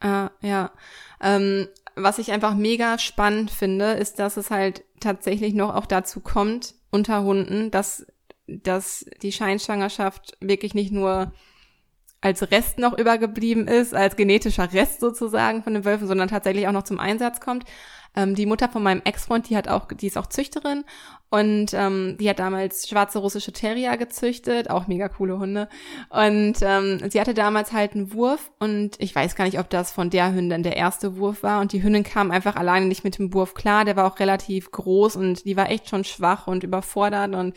Ah, 0.00 0.30
ja. 0.42 0.72
Ähm, 1.22 1.68
was 1.94 2.18
ich 2.18 2.32
einfach 2.32 2.54
mega 2.54 2.98
spannend 2.98 3.50
finde, 3.50 3.92
ist, 3.92 4.18
dass 4.18 4.36
es 4.36 4.50
halt 4.50 4.84
tatsächlich 5.00 5.54
noch 5.54 5.74
auch 5.74 5.86
dazu 5.86 6.20
kommt, 6.20 6.74
unter 6.90 7.22
Hunden, 7.22 7.70
dass, 7.70 8.06
dass 8.46 9.06
die 9.22 9.32
Scheinschwangerschaft 9.32 10.36
wirklich 10.40 10.74
nicht 10.74 10.92
nur 10.92 11.32
als 12.20 12.50
Rest 12.50 12.78
noch 12.78 12.96
übergeblieben 12.98 13.66
ist, 13.66 13.94
als 13.94 14.16
genetischer 14.16 14.70
Rest 14.72 15.00
sozusagen 15.00 15.62
von 15.62 15.72
den 15.72 15.84
Wölfen, 15.86 16.06
sondern 16.06 16.28
tatsächlich 16.28 16.68
auch 16.68 16.72
noch 16.72 16.84
zum 16.84 17.00
Einsatz 17.00 17.40
kommt. 17.40 17.64
Ähm, 18.14 18.34
die 18.34 18.46
Mutter 18.46 18.68
von 18.68 18.82
meinem 18.82 19.02
Ex-Freund, 19.04 19.48
die 19.48 19.56
hat 19.56 19.68
auch, 19.68 19.88
die 19.88 20.06
ist 20.06 20.18
auch 20.18 20.26
Züchterin 20.26 20.84
und 21.30 21.72
ähm, 21.72 22.16
die 22.20 22.28
hat 22.28 22.38
damals 22.38 22.86
schwarze 22.86 23.18
russische 23.20 23.52
Terrier 23.52 23.96
gezüchtet, 23.96 24.68
auch 24.68 24.86
mega 24.86 25.08
coole 25.08 25.38
Hunde. 25.38 25.68
Und 26.10 26.54
ähm, 26.60 27.00
sie 27.10 27.20
hatte 27.20 27.32
damals 27.32 27.72
halt 27.72 27.94
einen 27.94 28.12
Wurf 28.12 28.50
und 28.58 28.96
ich 28.98 29.14
weiß 29.14 29.34
gar 29.34 29.44
nicht, 29.44 29.58
ob 29.58 29.70
das 29.70 29.92
von 29.92 30.10
der 30.10 30.34
Hündin 30.34 30.62
der 30.62 30.76
erste 30.76 31.16
Wurf 31.16 31.42
war. 31.42 31.60
Und 31.60 31.72
die 31.72 31.82
Hündin 31.82 32.04
kam 32.04 32.30
einfach 32.30 32.56
alleine 32.56 32.86
nicht 32.86 33.02
mit 33.02 33.18
dem 33.18 33.32
Wurf 33.32 33.54
klar. 33.54 33.86
Der 33.86 33.96
war 33.96 34.06
auch 34.12 34.18
relativ 34.18 34.70
groß 34.70 35.16
und 35.16 35.46
die 35.46 35.56
war 35.56 35.70
echt 35.70 35.88
schon 35.88 36.04
schwach 36.04 36.46
und 36.46 36.64
überfordert 36.64 37.34
und 37.34 37.54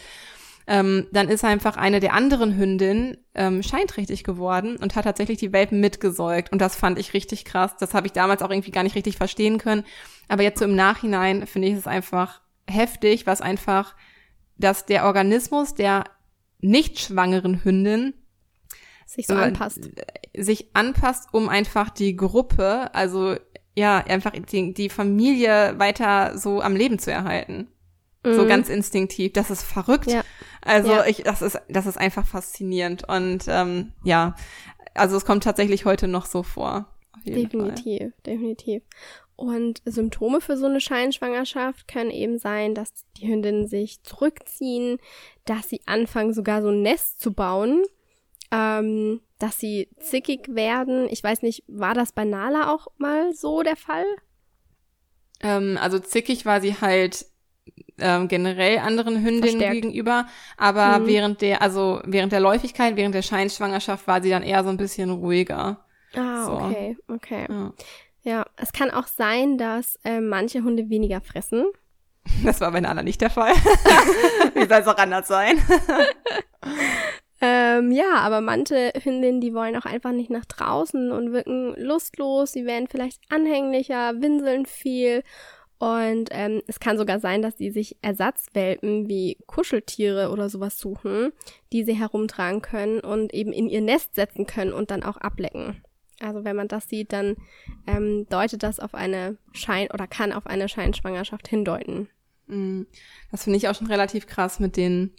ähm, 0.68 1.08
dann 1.12 1.30
ist 1.30 1.44
einfach 1.44 1.78
eine 1.78 2.00
der 2.00 2.14
anderen 2.14 2.56
Hündinnen 2.56 3.18
ähm, 3.36 3.62
scheinträchtig 3.62 4.24
geworden 4.24 4.78
und 4.78 4.96
hat 4.96 5.04
tatsächlich 5.04 5.38
die 5.38 5.54
Welpen 5.54 5.80
mitgesäugt. 5.80 6.52
Und 6.52 6.60
das 6.60 6.76
fand 6.76 6.98
ich 6.98 7.14
richtig 7.14 7.46
krass. 7.46 7.76
Das 7.80 7.94
habe 7.94 8.08
ich 8.08 8.14
damals 8.14 8.42
auch 8.42 8.50
irgendwie 8.50 8.72
gar 8.72 8.84
nicht 8.84 8.96
richtig 8.96 9.18
verstehen 9.18 9.60
können. 9.60 9.84
Aber 10.28 10.42
jetzt 10.42 10.60
so 10.60 10.66
im 10.66 10.76
Nachhinein 10.76 11.46
finde 11.46 11.68
ich 11.68 11.76
es 11.76 11.88
einfach 11.88 12.42
heftig, 12.68 13.28
was 13.28 13.42
einfach, 13.42 13.96
dass 14.58 14.86
der 14.86 15.06
Organismus 15.06 15.76
der 15.76 16.06
nicht 16.60 17.00
schwangeren 17.00 17.64
Hündin 17.64 18.14
sich 19.06 19.28
so 19.28 19.36
anpasst. 19.36 19.90
Sich 20.36 20.70
anpasst, 20.74 21.30
um 21.32 21.48
einfach 21.48 21.92
die 21.92 22.16
Gruppe, 22.16 22.94
also 22.96 23.36
ja, 23.76 23.98
einfach 23.98 24.32
die, 24.32 24.74
die 24.74 24.90
Familie 24.90 25.78
weiter 25.78 26.38
so 26.38 26.62
am 26.62 26.76
Leben 26.76 26.98
zu 26.98 27.12
erhalten. 27.12 27.68
Mhm. 28.26 28.36
So 28.36 28.48
ganz 28.48 28.70
instinktiv. 28.70 29.34
Das 29.34 29.50
ist 29.50 29.64
verrückt. 29.64 30.12
Ja. 30.12 30.24
Also 30.62 30.92
ja. 30.92 31.06
ich, 31.06 31.24
das 31.24 31.42
ist, 31.42 31.60
das 31.70 31.86
ist 31.86 31.98
einfach 31.98 32.26
faszinierend. 32.26 33.08
Und 33.08 33.46
ähm, 33.48 33.94
ja, 34.04 34.36
also 34.94 35.16
es 35.18 35.26
kommt 35.26 35.44
tatsächlich 35.44 35.86
heute 35.86 36.08
noch 36.08 36.26
so 36.26 36.44
vor. 36.44 36.88
Definitiv, 37.26 38.00
Fall. 38.00 38.14
definitiv. 38.26 38.84
Und 39.36 39.82
Symptome 39.86 40.40
für 40.40 40.58
so 40.58 40.66
eine 40.66 40.80
Scheinschwangerschaft 40.80 41.88
können 41.88 42.12
eben 42.12 42.38
sein, 42.38 42.74
dass 42.74 42.92
die 43.18 43.28
Hündinnen 43.28 43.68
sich 43.68 44.02
zurückziehen, 44.04 44.98
dass 45.44 45.70
sie 45.70 45.82
anfangen 45.86 46.34
sogar 46.34 46.62
so 46.62 46.70
ein 46.70 46.82
Nest 46.82 47.20
zu 47.20 47.34
bauen, 47.34 47.84
ähm, 48.52 49.22
dass 49.40 49.60
sie 49.60 49.90
zickig 50.00 50.56
werden. 50.56 51.08
Ich 51.10 51.22
weiß 51.22 51.42
nicht, 51.42 51.64
war 51.68 51.94
das 51.94 52.14
bei 52.14 52.24
Nala 52.24 52.74
auch 52.74 52.88
mal 52.98 53.34
so 53.34 53.62
der 53.62 53.76
Fall? 53.76 54.06
Ähm, 55.42 55.78
also 55.82 56.00
zickig 56.00 56.46
war 56.46 56.62
sie 56.62 56.80
halt 56.80 57.26
ähm, 58.00 58.28
generell 58.28 58.80
anderen 58.80 59.16
Hündinnen 59.18 59.42
Verstärkt. 59.42 59.74
gegenüber, 59.82 60.28
aber 60.58 61.00
mhm. 61.00 61.08
während 61.08 61.42
der, 61.42 61.62
also 61.62 62.02
während 62.04 62.32
der 62.32 62.40
Läufigkeit, 62.40 62.96
während 62.96 63.16
der 63.16 63.22
Scheinschwangerschaft 63.22 64.08
war 64.08 64.22
sie 64.22 64.30
dann 64.30 64.44
eher 64.44 64.64
so 64.64 64.70
ein 64.70 64.78
bisschen 64.78 65.10
ruhiger. 65.10 65.86
Ah, 66.16 66.46
so. 66.46 66.52
okay, 66.54 66.98
okay. 67.08 67.46
Ja. 67.50 67.74
ja. 68.24 68.46
es 68.58 68.72
kann 68.72 68.92
auch 68.92 69.08
sein, 69.08 69.58
dass 69.58 70.00
äh, 70.04 70.20
manche 70.20 70.64
Hunde 70.64 70.90
weniger 70.90 71.22
fressen. 71.22 71.66
Das 72.44 72.60
war 72.60 72.72
bei 72.72 72.82
Nana 72.82 73.04
nicht 73.04 73.22
der 73.22 73.30
Fall. 73.30 73.54
Wie 74.56 74.66
soll 74.66 74.80
es 74.80 74.88
auch 74.88 74.98
anders 74.98 75.28
sein? 75.28 75.60
ähm, 77.42 77.92
ja, 77.92 78.16
aber 78.16 78.42
manche 78.42 78.94
Hündinnen, 79.04 79.42
die 79.42 79.54
wollen 79.54 79.76
auch 79.76 79.86
einfach 79.86 80.12
nicht 80.12 80.32
nach 80.32 80.46
draußen 80.46 81.12
und 81.12 81.34
wirken 81.34 81.76
lustlos. 81.78 82.54
Sie 82.54 82.66
werden 82.66 82.88
vielleicht 82.90 83.22
anhänglicher, 83.30 84.20
winseln 84.22 84.66
viel 84.66 85.24
und 85.78 86.30
ähm, 86.32 86.62
es 86.68 86.80
kann 86.80 86.98
sogar 86.98 87.20
sein, 87.20 87.42
dass 87.42 87.56
die 87.56 87.70
sich 87.70 87.98
Ersatzwelpen 88.02 89.10
wie 89.10 89.38
Kuscheltiere 89.46 90.30
oder 90.30 90.50
sowas 90.50 90.80
suchen, 90.80 91.32
die 91.74 91.84
sie 91.84 91.94
herumtragen 91.94 92.62
können 92.62 93.02
und 93.02 93.34
eben 93.34 93.52
in 93.52 93.68
ihr 93.68 93.82
Nest 93.82 94.16
setzen 94.16 94.46
können 94.46 94.72
und 94.72 94.90
dann 94.92 95.04
auch 95.04 95.18
ablecken. 95.18 95.84
Also 96.22 96.46
wenn 96.46 96.56
man 96.56 96.70
das 96.70 96.88
sieht, 96.88 97.12
dann 97.12 97.36
ähm, 97.88 98.26
deutet 98.30 98.64
das 98.64 98.80
auf 98.80 98.96
eine 98.96 99.38
Schein 99.52 99.90
oder 99.94 100.08
kann 100.08 100.32
auf 100.32 100.48
eine 100.48 100.70
Scheinschwangerschaft 100.70 101.48
hindeuten. 101.48 102.08
Mhm. 102.48 102.88
Das 103.32 103.44
finde 103.44 103.58
ich 103.58 103.68
auch 103.68 103.76
schon 103.76 103.88
relativ 103.88 104.28
krass 104.28 104.62
mit 104.62 104.78
den 104.78 105.12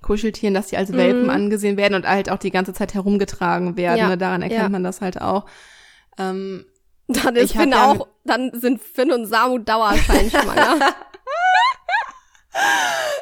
Kuscheltieren, 0.00 0.54
dass 0.54 0.68
die 0.68 0.76
als 0.76 0.92
Welpen 0.92 1.26
mm. 1.26 1.30
angesehen 1.30 1.76
werden 1.76 1.94
und 1.94 2.06
halt 2.06 2.30
auch 2.30 2.38
die 2.38 2.52
ganze 2.52 2.72
Zeit 2.72 2.94
herumgetragen 2.94 3.76
werden. 3.76 3.98
Ja, 3.98 4.08
ne? 4.10 4.16
Daran 4.16 4.42
erkennt 4.42 4.62
ja. 4.62 4.68
man 4.68 4.84
das 4.84 5.00
halt 5.00 5.20
auch. 5.20 5.46
Ähm, 6.18 6.66
dann 7.08 7.36
ist 7.36 7.52
Finn 7.52 7.70
ja 7.70 7.90
auch, 7.90 8.06
dann 8.24 8.50
sind 8.54 8.82
Finn 8.82 9.12
und 9.12 9.26
Samu 9.26 9.58
Dauerschein 9.58 10.30
schwanger. 10.30 10.94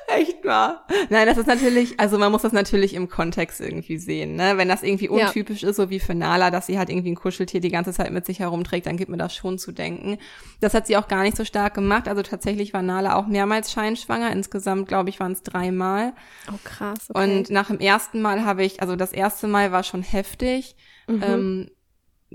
Echt 0.08 0.44
wahr? 0.44 0.86
Nein, 1.10 1.26
das 1.26 1.36
ist 1.36 1.46
natürlich, 1.46 1.98
also 2.00 2.18
man 2.18 2.32
muss 2.32 2.42
das 2.42 2.52
natürlich 2.52 2.94
im 2.94 3.08
Kontext 3.08 3.60
irgendwie 3.60 3.98
sehen, 3.98 4.36
ne? 4.36 4.56
Wenn 4.56 4.68
das 4.68 4.82
irgendwie 4.82 5.08
untypisch 5.08 5.62
ja. 5.62 5.68
ist, 5.68 5.76
so 5.76 5.90
wie 5.90 6.00
für 6.00 6.14
Nala, 6.14 6.50
dass 6.50 6.66
sie 6.66 6.78
halt 6.78 6.88
irgendwie 6.88 7.10
ein 7.10 7.16
Kuscheltier 7.16 7.60
die 7.60 7.70
ganze 7.70 7.92
Zeit 7.92 8.12
mit 8.12 8.24
sich 8.24 8.38
herumträgt, 8.38 8.86
dann 8.86 8.96
gibt 8.96 9.10
mir 9.10 9.16
das 9.16 9.34
schon 9.34 9.58
zu 9.58 9.72
denken. 9.72 10.18
Das 10.60 10.74
hat 10.74 10.86
sie 10.86 10.96
auch 10.96 11.08
gar 11.08 11.22
nicht 11.22 11.36
so 11.36 11.44
stark 11.44 11.74
gemacht. 11.74 12.08
Also 12.08 12.22
tatsächlich 12.22 12.72
war 12.72 12.82
Nala 12.82 13.16
auch 13.16 13.26
mehrmals 13.26 13.72
scheinschwanger. 13.72 14.30
Insgesamt, 14.30 14.88
glaube 14.88 15.10
ich, 15.10 15.20
waren 15.20 15.32
es 15.32 15.42
dreimal. 15.42 16.14
Oh, 16.48 16.58
krass. 16.64 17.10
Okay. 17.10 17.22
Und 17.22 17.50
nach 17.50 17.66
dem 17.66 17.80
ersten 17.80 18.22
Mal 18.22 18.44
habe 18.44 18.64
ich, 18.64 18.80
also 18.80 18.96
das 18.96 19.12
erste 19.12 19.48
Mal 19.48 19.72
war 19.72 19.82
schon 19.82 20.02
heftig. 20.02 20.76
Mhm. 21.08 21.22
Ähm, 21.22 21.70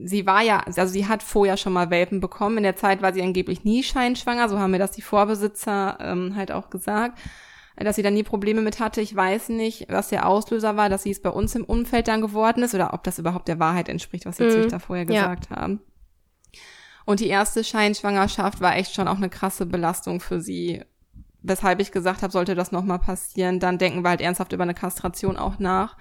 sie 0.04 0.26
war 0.26 0.42
ja, 0.42 0.60
also 0.60 0.86
sie 0.86 1.08
hat 1.08 1.24
vorher 1.24 1.58
schon 1.58 1.74
mal 1.74 1.90
Welpen 1.90 2.20
bekommen. 2.20 2.58
In 2.58 2.64
der 2.64 2.76
Zeit 2.76 3.02
war 3.02 3.14
sie 3.14 3.22
angeblich 3.22 3.64
nie 3.64 3.84
scheinschwanger, 3.84 4.50
so 4.50 4.60
haben 4.60 4.72
mir 4.72 4.80
das 4.80 4.92
die 4.92 5.02
Vorbesitzer 5.02 5.98
ähm, 6.02 6.36
halt 6.36 6.52
auch 6.52 6.70
gesagt, 6.70 7.20
dass 7.76 7.96
sie 7.96 8.04
da 8.04 8.12
nie 8.12 8.24
Probleme 8.24 8.62
mit 8.62 8.80
hatte. 8.80 9.02
Ich 9.02 9.16
weiß 9.16 9.50
nicht, 9.50 9.88
was 9.90 10.10
der 10.10 10.28
Auslöser 10.28 10.78
war, 10.78 10.90
dass 10.90 11.04
sie 11.04 11.12
es 11.12 11.22
bei 11.22 11.30
uns 11.30 11.56
im 11.56 11.64
Umfeld 11.64 12.08
dann 12.08 12.22
geworden 12.22 12.64
ist 12.64 12.76
oder 12.76 12.94
ob 12.94 13.04
das 13.04 13.20
überhaupt 13.20 13.48
der 13.48 13.60
Wahrheit 13.60 13.90
entspricht, 13.90 14.26
was 14.26 14.38
sie 14.38 14.44
mhm. 14.44 14.70
da 14.70 14.80
vorher 14.80 15.06
gesagt 15.06 15.50
ja. 15.50 15.56
haben. 15.56 15.82
Und 17.06 17.20
die 17.20 17.28
erste 17.28 17.64
Scheinschwangerschaft 17.64 18.62
war 18.62 18.76
echt 18.76 18.94
schon 18.94 19.08
auch 19.08 19.18
eine 19.18 19.30
krasse 19.30 19.66
Belastung 19.66 20.20
für 20.20 20.40
sie 20.40 20.84
weshalb 21.42 21.80
ich 21.80 21.92
gesagt 21.92 22.22
habe, 22.22 22.32
sollte 22.32 22.56
das 22.56 22.72
nochmal 22.72 23.00
passieren, 23.00 23.60
dann 23.60 23.78
denken 23.78 24.04
wir 24.04 24.10
halt 24.10 24.22
ernsthaft 24.22 24.54
über 24.54 24.64
eine 24.64 24.74
Kastration 24.74 25.38
auch 25.38 25.60
nach, 25.60 25.98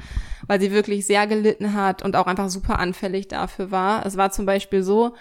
weil 0.47 0.61
sie 0.61 0.71
wirklich 0.71 1.07
sehr 1.07 1.27
gelitten 1.27 1.73
hat 1.73 2.03
und 2.03 2.17
auch 2.17 2.27
einfach 2.27 2.51
super 2.51 2.79
anfällig 2.79 3.29
dafür 3.29 3.71
war. 3.71 4.05
Es 4.05 4.17
war 4.17 4.31
zum 4.31 4.47
Beispiel 4.47 4.83
so, 4.83 5.15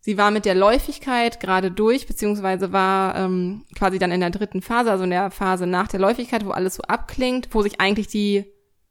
sie 0.00 0.16
war 0.16 0.30
mit 0.30 0.44
der 0.44 0.54
Läufigkeit 0.54 1.40
gerade 1.40 1.70
durch, 1.70 2.06
beziehungsweise 2.06 2.72
war 2.72 3.16
ähm, 3.16 3.64
quasi 3.76 3.98
dann 3.98 4.12
in 4.12 4.20
der 4.20 4.30
dritten 4.30 4.62
Phase, 4.62 4.90
also 4.90 5.04
in 5.04 5.10
der 5.10 5.30
Phase 5.30 5.66
nach 5.66 5.88
der 5.88 6.00
Läufigkeit, 6.00 6.46
wo 6.46 6.50
alles 6.50 6.76
so 6.76 6.82
abklingt, 6.82 7.48
wo 7.52 7.62
sich 7.62 7.80
eigentlich 7.80 8.06
die 8.06 8.44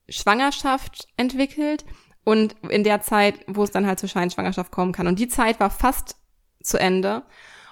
Schwangerschaft 0.09 1.07
entwickelt 1.17 1.85
und 2.25 2.55
in 2.69 2.83
der 2.83 3.01
Zeit, 3.01 3.35
wo 3.47 3.63
es 3.63 3.71
dann 3.71 3.87
halt 3.87 3.99
zur 3.99 4.09
Scheinschwangerschaft 4.09 4.71
kommen 4.71 4.91
kann. 4.91 5.07
Und 5.07 5.19
die 5.19 5.27
Zeit 5.29 5.59
war 5.59 5.69
fast 5.69 6.17
zu 6.61 6.77
Ende. 6.77 7.23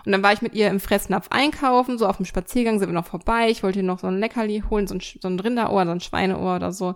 Und 0.08 0.14
dann 0.14 0.24
war 0.24 0.32
ich 0.32 0.42
mit 0.42 0.56
ihr 0.56 0.70
im 0.70 0.80
Fressnapf 0.80 1.28
einkaufen, 1.32 1.98
so 1.98 2.08
auf 2.08 2.16
dem 2.16 2.26
Spaziergang 2.26 2.80
sind 2.80 2.88
wir 2.88 2.94
noch 2.94 3.08
vorbei. 3.08 3.50
Ich 3.50 3.62
wollte 3.62 3.80
ihr 3.80 3.84
noch 3.84 4.00
so 4.00 4.08
ein 4.08 4.20
Leckerli 4.20 4.64
holen, 4.70 4.88
so 4.88 4.96
ein, 4.96 5.02
so 5.02 5.28
ein 5.28 5.38
Rinderohr, 5.38 5.84
so 5.84 5.92
ein 5.92 6.00
Schweineohr 6.00 6.56
oder 6.56 6.72
so. 6.72 6.96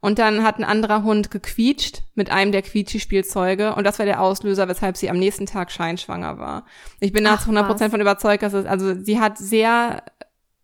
Und 0.00 0.18
dann 0.18 0.44
hat 0.44 0.58
ein 0.58 0.64
anderer 0.64 1.02
Hund 1.02 1.30
gequietscht 1.30 2.02
mit 2.14 2.28
einem 2.28 2.52
der 2.52 2.60
Quietschi-Spielzeuge 2.60 3.74
und 3.74 3.84
das 3.84 3.98
war 3.98 4.04
der 4.04 4.20
Auslöser, 4.20 4.68
weshalb 4.68 4.98
sie 4.98 5.08
am 5.08 5.18
nächsten 5.18 5.46
Tag 5.46 5.72
scheinschwanger 5.72 6.38
war. 6.38 6.66
Ich 7.00 7.14
bin 7.14 7.24
da 7.24 7.38
zu 7.38 7.44
100 7.44 7.66
Prozent 7.66 7.90
von 7.90 8.02
überzeugt, 8.02 8.42
dass 8.42 8.52
es, 8.52 8.66
also 8.66 9.00
sie 9.02 9.18
hat 9.18 9.38
sehr, 9.38 10.02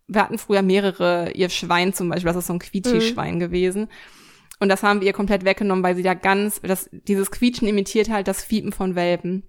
wir 0.07 0.21
hatten 0.21 0.37
früher 0.37 0.61
mehrere, 0.61 1.31
ihr 1.31 1.49
Schwein 1.49 1.93
zum 1.93 2.09
Beispiel, 2.09 2.27
das 2.27 2.37
ist 2.37 2.47
so 2.47 2.53
ein 2.53 2.59
Quietschi-Schwein 2.59 3.35
mhm. 3.35 3.39
gewesen. 3.39 3.87
Und 4.59 4.69
das 4.69 4.83
haben 4.83 4.99
wir 4.99 5.07
ihr 5.07 5.13
komplett 5.13 5.43
weggenommen, 5.43 5.83
weil 5.83 5.95
sie 5.95 6.03
da 6.03 6.13
ganz, 6.13 6.61
das, 6.61 6.87
dieses 6.91 7.31
Quietschen 7.31 7.67
imitiert 7.67 8.11
halt 8.11 8.27
das 8.27 8.43
Fiepen 8.43 8.73
von 8.73 8.93
Welpen 8.93 9.48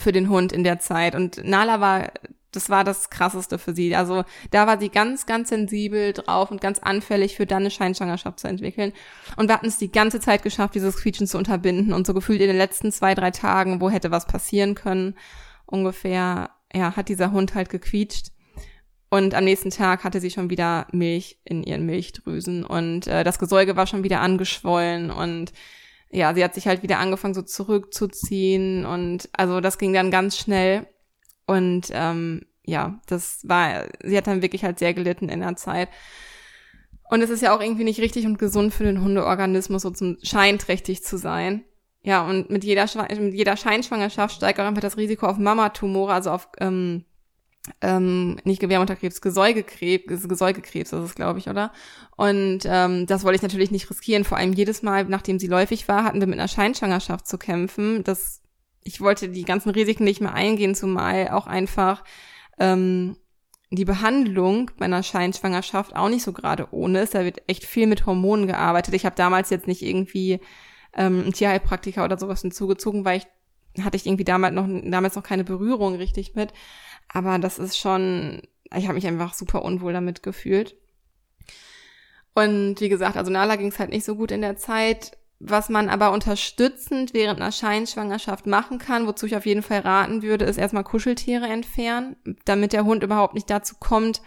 für 0.00 0.12
den 0.12 0.28
Hund 0.28 0.52
in 0.52 0.64
der 0.64 0.78
Zeit. 0.78 1.14
Und 1.14 1.44
Nala 1.44 1.80
war, 1.80 2.12
das 2.52 2.70
war 2.70 2.84
das 2.84 3.10
krasseste 3.10 3.58
für 3.58 3.74
sie. 3.74 3.94
Also 3.94 4.24
da 4.50 4.66
war 4.66 4.78
sie 4.78 4.88
ganz, 4.88 5.26
ganz 5.26 5.50
sensibel 5.50 6.12
drauf 6.12 6.50
und 6.50 6.60
ganz 6.60 6.78
anfällig 6.78 7.36
für 7.36 7.46
dann 7.46 7.62
eine 7.62 7.70
Scheinschwangerschaft 7.70 8.40
zu 8.40 8.48
entwickeln. 8.48 8.92
Und 9.36 9.48
wir 9.48 9.54
hatten 9.54 9.66
es 9.66 9.78
die 9.78 9.92
ganze 9.92 10.20
Zeit 10.20 10.42
geschafft, 10.42 10.74
dieses 10.74 10.96
Quietschen 10.96 11.26
zu 11.26 11.38
unterbinden. 11.38 11.92
Und 11.92 12.06
so 12.06 12.14
gefühlt 12.14 12.40
in 12.40 12.48
den 12.48 12.56
letzten 12.56 12.92
zwei, 12.92 13.14
drei 13.14 13.30
Tagen, 13.30 13.80
wo 13.80 13.90
hätte 13.90 14.10
was 14.10 14.26
passieren 14.26 14.74
können, 14.74 15.14
ungefähr, 15.66 16.50
ja, 16.72 16.96
hat 16.96 17.08
dieser 17.08 17.32
Hund 17.32 17.54
halt 17.54 17.68
gequietscht. 17.68 18.28
Und 19.10 19.34
am 19.34 19.44
nächsten 19.44 19.70
Tag 19.70 20.04
hatte 20.04 20.20
sie 20.20 20.30
schon 20.30 20.50
wieder 20.50 20.86
Milch 20.92 21.38
in 21.44 21.62
ihren 21.62 21.86
Milchdrüsen 21.86 22.62
und 22.62 23.06
äh, 23.06 23.24
das 23.24 23.38
Gesäuge 23.38 23.74
war 23.74 23.86
schon 23.86 24.04
wieder 24.04 24.20
angeschwollen 24.20 25.10
und 25.10 25.52
ja, 26.10 26.34
sie 26.34 26.42
hat 26.42 26.54
sich 26.54 26.66
halt 26.66 26.82
wieder 26.82 26.98
angefangen, 26.98 27.34
so 27.34 27.42
zurückzuziehen 27.42 28.86
und 28.86 29.28
also 29.32 29.60
das 29.60 29.78
ging 29.78 29.92
dann 29.92 30.10
ganz 30.10 30.36
schnell. 30.36 30.86
Und 31.46 31.88
ähm, 31.92 32.46
ja, 32.64 33.00
das 33.06 33.40
war, 33.44 33.86
sie 34.02 34.16
hat 34.16 34.26
dann 34.26 34.42
wirklich 34.42 34.64
halt 34.64 34.78
sehr 34.78 34.94
gelitten 34.94 35.28
in 35.28 35.40
der 35.40 35.56
Zeit. 35.56 35.88
Und 37.10 37.22
es 37.22 37.30
ist 37.30 37.42
ja 37.42 37.56
auch 37.56 37.62
irgendwie 37.62 37.84
nicht 37.84 38.00
richtig 38.00 38.26
und 38.26 38.38
gesund 38.38 38.74
für 38.74 38.84
den 38.84 39.02
Hundeorganismus, 39.02 39.82
so 39.82 39.90
zum 39.90 40.18
scheinträchtig 40.22 41.02
zu 41.02 41.16
sein. 41.16 41.64
Ja, 42.02 42.26
und 42.26 42.50
mit 42.50 42.64
jeder, 42.64 42.86
mit 43.18 43.34
jeder 43.34 43.56
Scheinschwangerschaft 43.56 44.36
steigt 44.36 44.60
auch 44.60 44.64
einfach 44.64 44.82
das 44.82 44.96
Risiko 44.96 45.26
auf 45.26 45.38
Mamatumore, 45.38 46.12
also 46.12 46.30
auf 46.30 46.48
ähm, 46.58 47.04
ähm, 47.80 48.38
nicht 48.44 48.60
Gebärmutterkrebs, 48.60 49.20
Gesäugekrebs, 49.20 50.28
Gesäugekrebs 50.28 50.92
ist 50.92 51.00
es, 51.00 51.14
glaube 51.14 51.38
ich, 51.38 51.48
oder? 51.48 51.72
Und 52.16 52.60
ähm, 52.64 53.06
das 53.06 53.24
wollte 53.24 53.36
ich 53.36 53.42
natürlich 53.42 53.70
nicht 53.70 53.90
riskieren. 53.90 54.24
Vor 54.24 54.38
allem 54.38 54.52
jedes 54.52 54.82
Mal, 54.82 55.04
nachdem 55.04 55.38
sie 55.38 55.46
läufig 55.46 55.88
war, 55.88 56.04
hatten 56.04 56.20
wir 56.20 56.26
mit 56.26 56.38
einer 56.38 56.48
Scheinschwangerschaft 56.48 57.26
zu 57.26 57.38
kämpfen. 57.38 58.04
Das, 58.04 58.42
ich 58.84 59.00
wollte 59.00 59.28
die 59.28 59.44
ganzen 59.44 59.70
Risiken 59.70 60.04
nicht 60.04 60.20
mehr 60.20 60.34
eingehen, 60.34 60.74
zumal 60.74 61.28
auch 61.28 61.46
einfach 61.46 62.04
ähm, 62.58 63.16
die 63.70 63.84
Behandlung 63.84 64.70
bei 64.78 64.86
einer 64.86 65.02
Scheinschwangerschaft 65.02 65.94
auch 65.94 66.08
nicht 66.08 66.22
so 66.22 66.32
gerade 66.32 66.68
ohne 66.70 67.02
ist. 67.02 67.14
Da 67.14 67.24
wird 67.24 67.42
echt 67.46 67.64
viel 67.64 67.86
mit 67.86 68.06
Hormonen 68.06 68.46
gearbeitet. 68.46 68.94
Ich 68.94 69.04
habe 69.04 69.16
damals 69.16 69.50
jetzt 69.50 69.66
nicht 69.66 69.82
irgendwie 69.82 70.40
ähm, 70.94 71.22
einen 71.22 71.32
Tierheilpraktiker 71.32 72.04
oder 72.04 72.18
sowas 72.18 72.40
hinzugezogen, 72.40 73.04
weil 73.04 73.18
ich 73.18 73.26
hatte 73.84 73.96
ich 73.96 74.06
irgendwie 74.06 74.24
damals 74.24 74.54
noch 74.54 74.66
damals 74.90 75.14
noch 75.14 75.22
keine 75.22 75.44
Berührung 75.44 75.96
richtig 75.96 76.34
mit. 76.34 76.52
Aber 77.08 77.38
das 77.38 77.58
ist 77.58 77.78
schon, 77.78 78.42
ich 78.74 78.84
habe 78.84 78.94
mich 78.94 79.06
einfach 79.06 79.34
super 79.34 79.62
unwohl 79.62 79.92
damit 79.92 80.22
gefühlt. 80.22 80.76
Und 82.34 82.80
wie 82.80 82.88
gesagt, 82.88 83.16
also 83.16 83.30
Nala 83.30 83.56
ging 83.56 83.68
es 83.68 83.78
halt 83.78 83.90
nicht 83.90 84.04
so 84.04 84.14
gut 84.14 84.30
in 84.30 84.42
der 84.42 84.56
Zeit. 84.56 85.18
Was 85.40 85.68
man 85.68 85.88
aber 85.88 86.12
unterstützend 86.12 87.14
während 87.14 87.40
einer 87.40 87.52
Scheinschwangerschaft 87.52 88.46
machen 88.46 88.78
kann, 88.78 89.06
wozu 89.06 89.26
ich 89.26 89.36
auf 89.36 89.46
jeden 89.46 89.62
Fall 89.62 89.80
raten 89.80 90.22
würde, 90.22 90.44
ist 90.44 90.58
erstmal 90.58 90.84
Kuscheltiere 90.84 91.46
entfernen, 91.46 92.16
damit 92.44 92.72
der 92.72 92.84
Hund 92.84 93.04
überhaupt 93.04 93.34
nicht 93.34 93.48
dazu 93.48 93.76
kommt, 93.78 94.20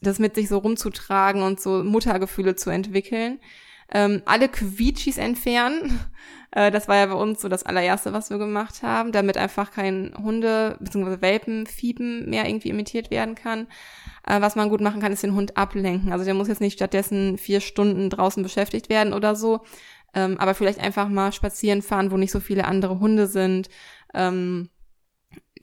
das 0.00 0.20
mit 0.20 0.36
sich 0.36 0.48
so 0.48 0.58
rumzutragen 0.58 1.42
und 1.42 1.60
so 1.60 1.82
Muttergefühle 1.82 2.54
zu 2.54 2.70
entwickeln. 2.70 3.40
Ähm, 3.92 4.22
alle 4.24 4.48
Quietschis 4.48 5.18
entfernen. 5.18 6.00
Äh, 6.54 6.70
das 6.70 6.88
war 6.88 6.96
ja 6.96 7.06
bei 7.06 7.14
uns 7.14 7.42
so 7.42 7.48
das 7.48 7.64
allererste, 7.64 8.12
was 8.12 8.30
wir 8.30 8.38
gemacht 8.38 8.82
haben, 8.82 9.12
damit 9.12 9.36
einfach 9.36 9.72
kein 9.72 10.14
Hunde- 10.16 10.76
bzw. 10.80 11.20
Welpenfiepen 11.20 12.30
mehr 12.30 12.46
irgendwie 12.48 12.68
imitiert 12.70 13.10
werden 13.10 13.34
kann. 13.34 13.66
Äh, 14.26 14.40
was 14.40 14.56
man 14.56 14.70
gut 14.70 14.80
machen 14.80 15.00
kann, 15.02 15.12
ist 15.12 15.22
den 15.24 15.34
Hund 15.34 15.56
ablenken. 15.56 16.12
Also 16.12 16.24
der 16.24 16.34
muss 16.34 16.48
jetzt 16.48 16.60
nicht 16.60 16.74
stattdessen 16.74 17.38
vier 17.38 17.60
Stunden 17.60 18.08
draußen 18.08 18.42
beschäftigt 18.42 18.88
werden 18.88 19.12
oder 19.12 19.34
so, 19.34 19.62
ähm, 20.14 20.38
aber 20.38 20.54
vielleicht 20.54 20.78
einfach 20.78 21.08
mal 21.08 21.32
spazieren 21.32 21.82
fahren, 21.82 22.12
wo 22.12 22.16
nicht 22.16 22.30
so 22.32 22.40
viele 22.40 22.66
andere 22.66 23.00
Hunde 23.00 23.26
sind. 23.26 23.68
Ähm, 24.14 24.70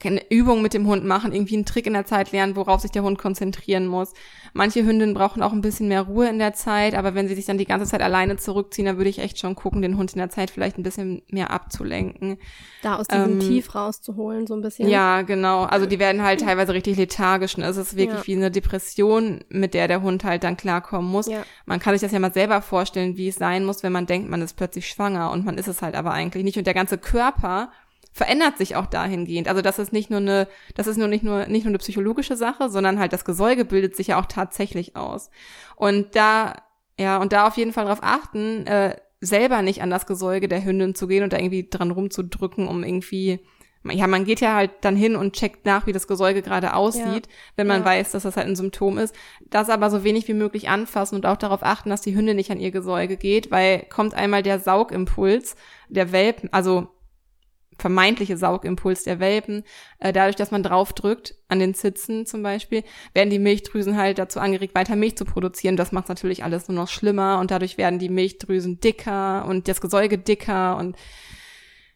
keine 0.01 0.29
Übung 0.29 0.61
mit 0.61 0.73
dem 0.73 0.87
Hund 0.87 1.05
machen, 1.05 1.33
irgendwie 1.33 1.55
einen 1.55 1.65
Trick 1.65 1.87
in 1.87 1.93
der 1.93 2.05
Zeit 2.05 2.31
lernen, 2.31 2.55
worauf 2.55 2.81
sich 2.81 2.91
der 2.91 3.03
Hund 3.03 3.17
konzentrieren 3.17 3.87
muss. 3.87 4.13
Manche 4.53 4.83
Hündinnen 4.83 5.13
brauchen 5.13 5.41
auch 5.41 5.53
ein 5.53 5.61
bisschen 5.61 5.87
mehr 5.87 6.01
Ruhe 6.01 6.27
in 6.27 6.39
der 6.39 6.53
Zeit, 6.53 6.93
aber 6.95 7.15
wenn 7.15 7.27
sie 7.27 7.35
sich 7.35 7.45
dann 7.45 7.57
die 7.57 7.65
ganze 7.65 7.85
Zeit 7.85 8.01
alleine 8.01 8.37
zurückziehen, 8.37 8.85
dann 8.85 8.97
würde 8.97 9.09
ich 9.09 9.19
echt 9.19 9.39
schon 9.39 9.55
gucken, 9.55 9.81
den 9.81 9.97
Hund 9.97 10.13
in 10.13 10.19
der 10.19 10.29
Zeit 10.29 10.51
vielleicht 10.51 10.77
ein 10.77 10.83
bisschen 10.83 11.21
mehr 11.29 11.51
abzulenken. 11.51 12.37
Da 12.81 12.97
aus 12.97 13.07
diesem 13.07 13.33
ähm, 13.33 13.39
Tief 13.39 13.73
rauszuholen, 13.73 14.47
so 14.47 14.55
ein 14.55 14.61
bisschen. 14.61 14.89
Ja, 14.89 15.21
genau. 15.21 15.63
Also 15.63 15.85
die 15.85 15.99
werden 15.99 16.23
halt 16.23 16.41
teilweise 16.41 16.73
richtig 16.73 16.97
lethargisch 16.97 17.55
und 17.55 17.63
es 17.63 17.77
ist 17.77 17.95
wirklich 17.95 18.19
ja. 18.19 18.27
wie 18.27 18.35
eine 18.35 18.51
Depression, 18.51 19.39
mit 19.49 19.73
der 19.73 19.87
der 19.87 20.01
Hund 20.01 20.23
halt 20.23 20.43
dann 20.43 20.57
klarkommen 20.57 21.09
muss. 21.09 21.27
Ja. 21.27 21.43
Man 21.65 21.79
kann 21.79 21.93
sich 21.93 22.01
das 22.01 22.11
ja 22.11 22.19
mal 22.19 22.33
selber 22.33 22.61
vorstellen, 22.61 23.17
wie 23.17 23.29
es 23.29 23.35
sein 23.35 23.63
muss, 23.63 23.83
wenn 23.83 23.91
man 23.91 24.05
denkt, 24.05 24.29
man 24.29 24.41
ist 24.41 24.57
plötzlich 24.57 24.87
schwanger 24.87 25.31
und 25.31 25.45
man 25.45 25.57
ist 25.57 25.67
es 25.67 25.81
halt 25.81 25.95
aber 25.95 26.11
eigentlich 26.11 26.43
nicht. 26.43 26.57
Und 26.57 26.67
der 26.67 26.73
ganze 26.73 26.97
Körper 26.97 27.69
verändert 28.13 28.57
sich 28.57 28.75
auch 28.75 28.87
dahingehend. 28.87 29.47
Also 29.47 29.61
das 29.61 29.79
ist 29.79 29.93
nicht 29.93 30.09
nur 30.09 30.19
eine, 30.19 30.47
das 30.75 30.87
ist 30.87 30.97
nur 30.97 31.07
nicht 31.07 31.23
nur 31.23 31.45
nicht 31.47 31.63
nur 31.63 31.71
eine 31.71 31.77
psychologische 31.77 32.35
Sache, 32.35 32.69
sondern 32.69 32.99
halt 32.99 33.13
das 33.13 33.25
Gesäuge 33.25 33.65
bildet 33.65 33.95
sich 33.95 34.07
ja 34.07 34.19
auch 34.19 34.25
tatsächlich 34.25 34.95
aus. 34.95 35.29
Und 35.75 36.15
da 36.15 36.55
ja 36.99 37.17
und 37.17 37.33
da 37.33 37.47
auf 37.47 37.57
jeden 37.57 37.73
Fall 37.73 37.85
darauf 37.85 38.03
achten, 38.03 38.67
äh, 38.67 38.97
selber 39.21 39.61
nicht 39.61 39.81
an 39.81 39.89
das 39.89 40.07
Gesäuge 40.07 40.47
der 40.47 40.65
Hündin 40.65 40.95
zu 40.95 41.07
gehen 41.07 41.23
und 41.23 41.31
da 41.31 41.37
irgendwie 41.37 41.69
dran 41.69 41.91
rumzudrücken, 41.91 42.67
um 42.67 42.83
irgendwie 42.83 43.39
ja, 43.83 44.05
man 44.05 44.25
geht 44.25 44.41
ja 44.41 44.53
halt 44.53 44.71
dann 44.81 44.95
hin 44.95 45.15
und 45.15 45.33
checkt 45.33 45.65
nach, 45.65 45.87
wie 45.87 45.91
das 45.91 46.07
Gesäuge 46.07 46.43
gerade 46.43 46.75
aussieht, 46.75 47.27
ja. 47.27 47.33
wenn 47.55 47.65
man 47.65 47.79
ja. 47.79 47.85
weiß, 47.85 48.11
dass 48.11 48.23
das 48.23 48.37
halt 48.37 48.47
ein 48.47 48.55
Symptom 48.55 48.99
ist. 48.99 49.15
Das 49.49 49.69
aber 49.69 49.89
so 49.89 50.03
wenig 50.03 50.27
wie 50.27 50.35
möglich 50.35 50.69
anfassen 50.69 51.15
und 51.15 51.25
auch 51.25 51.37
darauf 51.37 51.63
achten, 51.63 51.89
dass 51.89 52.01
die 52.01 52.15
Hündin 52.15 52.35
nicht 52.35 52.51
an 52.51 52.59
ihr 52.59 52.69
Gesäuge 52.69 53.17
geht, 53.17 53.49
weil 53.49 53.87
kommt 53.89 54.13
einmal 54.13 54.43
der 54.43 54.59
Saugimpuls 54.59 55.55
der 55.89 56.11
Welpen, 56.11 56.53
also 56.53 56.89
vermeintliche 57.81 58.37
Saugimpuls 58.37 59.03
der 59.03 59.19
Welpen, 59.19 59.63
äh, 59.99 60.13
dadurch, 60.13 60.35
dass 60.35 60.51
man 60.51 60.63
draufdrückt, 60.63 61.35
an 61.49 61.59
den 61.59 61.73
Zitzen 61.73 62.25
zum 62.25 62.43
Beispiel, 62.43 62.83
werden 63.13 63.29
die 63.29 63.39
Milchdrüsen 63.39 63.97
halt 63.97 64.19
dazu 64.19 64.39
angeregt, 64.39 64.75
weiter 64.75 64.95
Milch 64.95 65.17
zu 65.17 65.25
produzieren. 65.25 65.75
Das 65.75 65.91
macht 65.91 66.07
natürlich 66.07 66.43
alles 66.43 66.69
nur 66.69 66.75
noch 66.75 66.87
schlimmer 66.87 67.39
und 67.39 67.51
dadurch 67.51 67.77
werden 67.77 67.99
die 67.99 68.09
Milchdrüsen 68.09 68.79
dicker 68.79 69.45
und 69.47 69.67
das 69.67 69.81
Gesäuge 69.81 70.17
dicker 70.17 70.77
und 70.77 70.95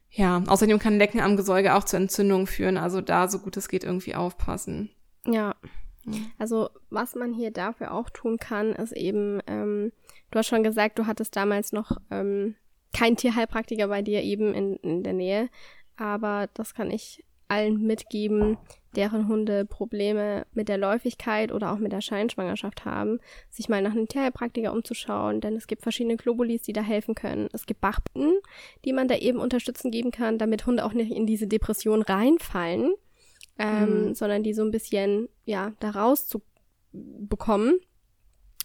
ja, 0.10 0.42
außerdem 0.48 0.80
kann 0.80 0.98
Lecken 0.98 1.20
am 1.20 1.38
Gesäuge 1.38 1.76
auch 1.76 1.84
zu 1.84 1.98
Entzündungen 1.98 2.48
führen. 2.48 2.78
Also 2.78 3.02
da 3.02 3.28
so 3.28 3.40
gut 3.40 3.58
es 3.58 3.68
geht 3.68 3.84
irgendwie 3.84 4.16
aufpassen. 4.16 4.90
Ja. 5.26 5.56
Also 6.38 6.70
was 6.90 7.16
man 7.16 7.34
hier 7.34 7.52
dafür 7.52 7.92
auch 7.92 8.10
tun 8.10 8.38
kann, 8.38 8.74
ist 8.74 8.94
eben, 8.94 9.40
ähm, 9.48 9.92
du 10.32 10.40
hast 10.40 10.48
schon 10.48 10.64
gesagt, 10.64 11.00
du 11.00 11.06
hattest 11.08 11.36
damals 11.36 11.74
noch 11.74 11.98
ähm, 12.12 12.56
keinen 12.96 13.18
Tierheilpraktiker 13.18 13.88
bei 13.88 14.02
dir 14.02 14.24
eben 14.24 14.54
in, 14.54 14.78
in 14.78 15.04
der 15.04 15.14
Nähe, 15.14 15.50
aber 15.98 16.50
das 16.54 16.74
kann 16.74 16.92
ich 16.92 17.24
allen 17.48 17.84
mitgeben, 17.84 18.58
deren 18.96 19.28
Hunde 19.28 19.66
Probleme 19.66 20.48
mit 20.54 20.70
der 20.70 20.78
Läufigkeit 20.78 21.52
oder 21.52 21.72
auch 21.72 21.78
mit 21.78 21.92
der 21.92 22.02
Scheinschwangerschaft 22.02 22.86
haben, 22.86 23.20
sich 23.50 23.70
mal 23.70 23.82
nach 23.82 23.92
einem 23.92 24.08
Tierheilpraktiker 24.08 24.74
umzuschauen, 24.74 25.42
denn 25.42 25.56
es 25.56 25.68
gibt 25.68 25.84
verschiedene 25.84 26.18
Globulis, 26.18 26.64
die 26.64 26.74
da 26.74 26.82
helfen 26.82 27.14
können. 27.14 27.50
Es 27.54 27.66
gibt 27.66 27.82
Bachten, 27.82 28.34
die 28.84 28.94
man 28.94 29.08
da 29.08 29.16
eben 29.18 29.40
unterstützen 29.40 29.92
geben 29.92 30.12
kann, 30.12 30.38
damit 30.38 30.66
Hunde 30.66 30.86
auch 30.86 30.94
nicht 30.94 31.12
in 31.12 31.28
diese 31.28 31.48
Depression 31.48 32.02
reinfallen, 32.02 32.94
ähm, 33.60 34.08
mhm. 34.08 34.16
sondern 34.16 34.44
die 34.44 34.54
so 34.54 34.64
ein 34.64 34.72
bisschen, 34.72 35.30
ja, 35.44 35.74
da 35.80 35.92
rauszubekommen. 35.92 37.80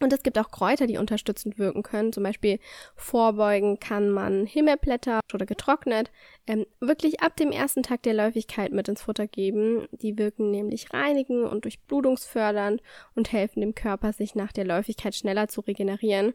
Und 0.03 0.15
es 0.15 0.23
gibt 0.23 0.39
auch 0.39 0.51
Kräuter, 0.51 0.87
die 0.87 0.97
unterstützend 0.97 1.59
wirken 1.59 1.83
können. 1.83 2.13
Zum 2.13 2.23
Beispiel 2.23 2.59
vorbeugen 2.97 3.79
kann 3.79 4.11
man 4.11 4.47
Himmelblätter 4.47 5.21
oder 5.35 5.45
getrocknet 5.45 6.11
ähm, 6.47 6.65
wirklich 6.81 7.21
ab 7.21 7.37
dem 7.37 7.53
ersten 7.53 7.83
Tag 7.83 8.03
der 8.03 8.15
Läufigkeit 8.15 8.73
mit 8.73 8.89
ins 8.89 9.03
Futter 9.03 9.27
geben. 9.27 9.87
Die 9.93 10.17
wirken 10.17 10.51
nämlich 10.51 10.93
reinigen 10.95 11.45
und 11.45 11.65
durchblutungsfördernd 11.65 12.83
und 13.15 13.31
helfen 13.31 13.61
dem 13.61 13.75
Körper, 13.75 14.15
sich 14.15 14.35
nach 14.35 14.53
der 14.53 14.65
Läufigkeit 14.65 15.15
schneller 15.15 15.49
zu 15.49 15.61
regenerieren. 15.61 16.33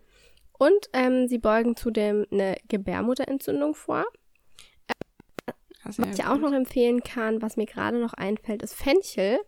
Und 0.57 0.89
ähm, 0.93 1.27
sie 1.27 1.39
beugen 1.39 1.75
zudem 1.75 2.25
eine 2.31 2.57
Gebärmutterentzündung 2.69 3.73
vor. 3.73 4.05
was 5.83 5.97
ich 5.97 6.23
auch 6.23 6.37
noch 6.37 6.53
empfehlen 6.53 7.01
kann, 7.01 7.41
was 7.41 7.57
mir 7.57 7.65
gerade 7.65 7.99
noch 7.99 8.13
einfällt, 8.13 8.61
ist 8.61 8.75
Fenchel. 8.75 9.39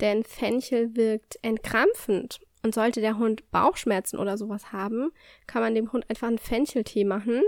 Denn 0.00 0.24
Fenchel 0.24 0.96
wirkt 0.96 1.38
entkrampfend 1.42 2.40
und 2.62 2.74
sollte 2.74 3.00
der 3.00 3.18
Hund 3.18 3.50
Bauchschmerzen 3.50 4.18
oder 4.18 4.36
sowas 4.36 4.72
haben, 4.72 5.10
kann 5.46 5.62
man 5.62 5.74
dem 5.74 5.92
Hund 5.92 6.08
einfach 6.08 6.28
einen 6.28 6.38
Fencheltee 6.38 7.04
machen, 7.04 7.42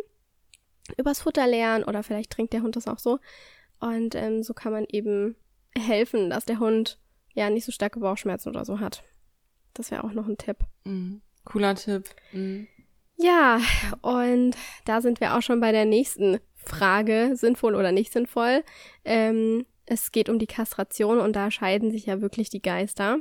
übers 0.96 1.22
Futter 1.22 1.46
leeren 1.46 1.84
oder 1.84 2.02
vielleicht 2.02 2.30
trinkt 2.30 2.52
der 2.52 2.62
Hund 2.62 2.76
das 2.76 2.88
auch 2.88 2.98
so. 2.98 3.18
Und 3.80 4.14
ähm, 4.14 4.42
so 4.42 4.54
kann 4.54 4.72
man 4.72 4.84
eben 4.88 5.36
helfen, 5.76 6.30
dass 6.30 6.44
der 6.44 6.58
Hund 6.58 6.98
ja 7.32 7.48
nicht 7.50 7.64
so 7.64 7.72
starke 7.72 8.00
Bauchschmerzen 8.00 8.50
oder 8.50 8.64
so 8.64 8.80
hat. 8.80 9.04
Das 9.74 9.90
wäre 9.90 10.04
auch 10.04 10.12
noch 10.12 10.26
ein 10.26 10.36
Tipp. 10.36 10.58
Mhm. 10.84 11.22
Cooler 11.44 11.74
Tipp. 11.74 12.04
Mhm. 12.32 12.68
Ja, 13.16 13.60
und 14.02 14.56
da 14.84 15.00
sind 15.00 15.20
wir 15.20 15.36
auch 15.36 15.42
schon 15.42 15.60
bei 15.60 15.72
der 15.72 15.84
nächsten 15.84 16.38
Frage, 16.56 17.32
sinnvoll 17.34 17.74
oder 17.74 17.92
nicht 17.92 18.12
sinnvoll. 18.12 18.64
Ähm, 19.04 19.66
es 19.86 20.12
geht 20.12 20.28
um 20.28 20.38
die 20.38 20.46
Kastration 20.46 21.18
und 21.18 21.34
da 21.36 21.50
scheiden 21.50 21.90
sich 21.90 22.06
ja 22.06 22.20
wirklich 22.20 22.48
die 22.48 22.62
Geister. 22.62 23.18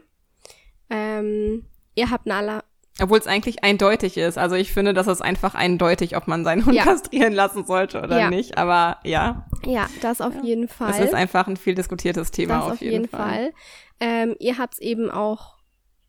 Ähm, 0.89 1.65
Ihr 1.99 2.11
habt 2.11 2.27
Nala. 2.27 2.63
Obwohl 3.01 3.17
es 3.17 3.27
eigentlich 3.27 3.61
eindeutig 3.61 4.17
ist. 4.17 4.37
Also 4.37 4.55
ich 4.55 4.71
finde, 4.71 4.93
das 4.93 5.07
ist 5.07 5.21
einfach 5.21 5.53
eindeutig, 5.53 6.15
ob 6.15 6.27
man 6.27 6.45
seinen 6.45 6.65
Hund 6.65 6.75
ja. 6.77 6.83
kastrieren 6.85 7.33
lassen 7.33 7.65
sollte 7.65 8.01
oder 8.01 8.17
ja. 8.17 8.29
nicht. 8.29 8.57
Aber 8.57 8.99
ja. 9.03 9.45
Ja, 9.65 9.89
das 10.01 10.21
auf 10.21 10.33
ja. 10.33 10.43
jeden 10.43 10.69
Fall. 10.69 10.93
Das 10.93 10.99
ist 10.99 11.13
einfach 11.13 11.47
ein 11.47 11.57
viel 11.57 11.75
diskutiertes 11.75 12.31
Thema 12.31 12.55
das 12.55 12.63
auf, 12.63 12.71
auf 12.71 12.81
jeden, 12.81 12.93
jeden 12.93 13.07
Fall. 13.09 13.19
Fall. 13.19 13.53
Ähm, 13.99 14.35
ihr 14.39 14.57
habt 14.57 14.75
es 14.75 14.79
eben 14.79 15.11
auch 15.11 15.57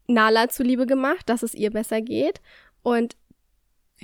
Nala 0.06 0.48
zuliebe 0.48 0.86
gemacht, 0.86 1.28
dass 1.28 1.42
es 1.42 1.54
ihr 1.54 1.70
besser 1.70 2.00
geht. 2.00 2.40
Und. 2.82 3.16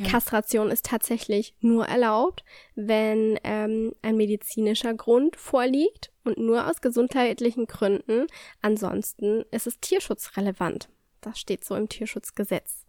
Kastration 0.05 0.71
ist 0.71 0.85
tatsächlich 0.85 1.55
nur 1.61 1.87
erlaubt, 1.87 2.45
wenn 2.75 3.39
ähm, 3.45 3.95
ein 4.03 4.19
medizinischer 4.19 4.93
Grund 4.93 5.37
vorliegt 5.37 6.13
und 6.23 6.37
nur 6.37 6.69
aus 6.69 6.83
gesundheitlichen 6.83 7.65
Gründen. 7.65 8.27
Ansonsten 8.61 9.47
ist 9.53 9.67
es 9.67 9.81
tierschutzrelevant. 9.81 10.91
Das 11.27 11.41
steht 11.41 11.65
so 11.65 11.75
im 11.75 11.89
Tierschutzgesetz. 11.89 12.85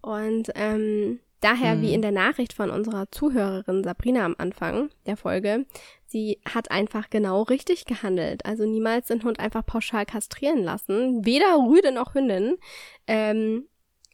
Und 0.00 0.52
ähm, 0.54 1.18
daher, 1.40 1.72
hm. 1.72 1.82
wie 1.82 1.94
in 1.94 2.00
der 2.00 2.12
Nachricht 2.12 2.52
von 2.52 2.70
unserer 2.70 3.10
Zuhörerin 3.10 3.82
Sabrina 3.82 4.24
am 4.24 4.36
Anfang 4.38 4.90
der 5.04 5.16
Folge, 5.16 5.66
sie 6.06 6.38
hat 6.48 6.70
einfach 6.70 7.10
genau 7.10 7.42
richtig 7.42 7.84
gehandelt. 7.84 8.46
Also 8.46 8.64
niemals 8.66 9.08
den 9.08 9.24
Hund 9.24 9.40
einfach 9.40 9.66
pauschal 9.66 10.06
kastrieren 10.06 10.62
lassen, 10.62 11.26
weder 11.26 11.56
Rüde 11.56 11.90
noch 11.90 12.14
Hündin, 12.14 12.56
ähm, 13.08 13.66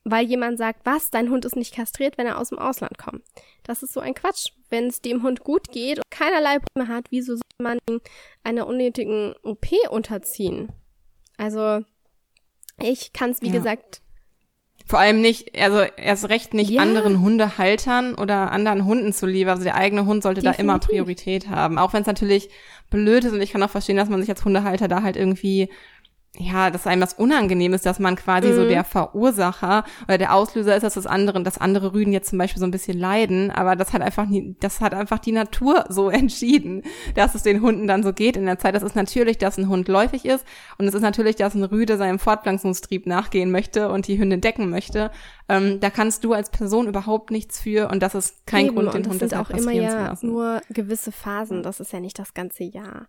weil 0.04 0.24
jemand 0.24 0.56
sagt, 0.56 0.86
was, 0.86 1.10
dein 1.10 1.28
Hund 1.28 1.44
ist 1.44 1.54
nicht 1.54 1.74
kastriert, 1.74 2.16
wenn 2.16 2.26
er 2.26 2.38
aus 2.38 2.48
dem 2.48 2.58
Ausland 2.58 2.96
kommt. 2.96 3.22
Das 3.64 3.82
ist 3.82 3.92
so 3.92 4.00
ein 4.00 4.14
Quatsch. 4.14 4.52
Wenn 4.70 4.86
es 4.86 5.02
dem 5.02 5.22
Hund 5.22 5.40
gut 5.44 5.70
geht 5.70 5.98
und 5.98 6.10
keinerlei 6.10 6.58
Probleme 6.58 6.88
hat, 6.88 7.10
wieso 7.10 7.34
soll 7.34 7.42
man 7.58 7.78
ihn 7.86 8.00
einer 8.44 8.66
unnötigen 8.66 9.34
OP 9.42 9.66
unterziehen? 9.90 10.72
Also 11.36 11.84
ich 12.80 13.12
kann 13.12 13.30
es, 13.30 13.42
wie 13.42 13.48
ja. 13.48 13.52
gesagt. 13.52 14.02
Vor 14.86 14.98
allem 14.98 15.20
nicht, 15.20 15.58
also 15.58 15.80
erst 15.96 16.28
recht 16.28 16.54
nicht 16.54 16.70
ja. 16.70 16.82
anderen 16.82 17.20
Hundehaltern 17.20 18.14
oder 18.14 18.50
anderen 18.50 18.84
Hunden 18.84 19.12
zuliebe. 19.12 19.50
Also 19.50 19.62
der 19.62 19.76
eigene 19.76 20.06
Hund 20.06 20.22
sollte 20.22 20.40
Definitiv. 20.40 20.58
da 20.58 20.62
immer 20.62 20.78
Priorität 20.78 21.48
haben. 21.48 21.78
Auch 21.78 21.92
wenn 21.92 22.02
es 22.02 22.06
natürlich 22.06 22.50
blöd 22.90 23.24
ist 23.24 23.32
und 23.32 23.40
ich 23.40 23.52
kann 23.52 23.62
auch 23.62 23.70
verstehen, 23.70 23.96
dass 23.96 24.08
man 24.08 24.20
sich 24.20 24.28
als 24.28 24.44
Hundehalter 24.44 24.88
da 24.88 25.02
halt 25.02 25.16
irgendwie 25.16 25.68
ja, 26.38 26.70
dass 26.70 26.86
einem 26.86 27.02
das 27.02 27.12
unangenehm 27.12 27.74
ist, 27.74 27.84
dass 27.84 27.98
man 27.98 28.16
quasi 28.16 28.48
mhm. 28.48 28.54
so 28.54 28.64
der 28.66 28.84
Verursacher 28.84 29.84
oder 30.04 30.16
der 30.16 30.34
Auslöser 30.34 30.74
ist, 30.74 30.82
dass 30.82 30.94
das 30.94 31.06
andere, 31.06 31.42
dass 31.42 31.58
andere 31.58 31.92
Rüden 31.92 32.12
jetzt 32.12 32.30
zum 32.30 32.38
Beispiel 32.38 32.58
so 32.58 32.64
ein 32.64 32.70
bisschen 32.70 32.98
leiden, 32.98 33.50
aber 33.50 33.76
das 33.76 33.92
hat 33.92 34.00
einfach 34.00 34.26
nie, 34.26 34.56
das 34.60 34.80
hat 34.80 34.94
einfach 34.94 35.18
die 35.18 35.32
Natur 35.32 35.84
so 35.90 36.08
entschieden, 36.08 36.84
dass 37.14 37.34
es 37.34 37.42
den 37.42 37.60
Hunden 37.60 37.86
dann 37.86 38.02
so 38.02 38.14
geht 38.14 38.38
in 38.38 38.46
der 38.46 38.58
Zeit. 38.58 38.74
Das 38.74 38.82
ist 38.82 38.96
natürlich, 38.96 39.36
dass 39.36 39.58
ein 39.58 39.68
Hund 39.68 39.88
läufig 39.88 40.24
ist 40.24 40.46
und 40.78 40.86
es 40.86 40.94
ist 40.94 41.02
natürlich, 41.02 41.36
dass 41.36 41.54
ein 41.54 41.64
Rüde 41.64 41.98
seinem 41.98 42.18
Fortpflanzungstrieb 42.18 43.06
nachgehen 43.06 43.50
möchte 43.50 43.90
und 43.90 44.06
die 44.06 44.18
Hündin 44.18 44.40
decken 44.40 44.70
möchte. 44.70 45.10
Ähm, 45.50 45.80
da 45.80 45.90
kannst 45.90 46.24
du 46.24 46.32
als 46.32 46.48
Person 46.48 46.86
überhaupt 46.86 47.30
nichts 47.30 47.60
für 47.60 47.90
und 47.90 48.02
das 48.02 48.14
ist 48.14 48.46
kein 48.46 48.66
Eben, 48.66 48.76
Grund, 48.76 48.94
den 48.94 49.06
Hund 49.06 49.20
das 49.20 49.34
auch 49.34 49.50
immer 49.50 49.72
ja 49.72 50.14
nur 50.22 50.62
gewisse 50.70 51.12
Phasen. 51.12 51.62
Das 51.62 51.78
ist 51.78 51.92
ja 51.92 52.00
nicht 52.00 52.18
das 52.18 52.32
ganze 52.32 52.64
Jahr. 52.64 53.08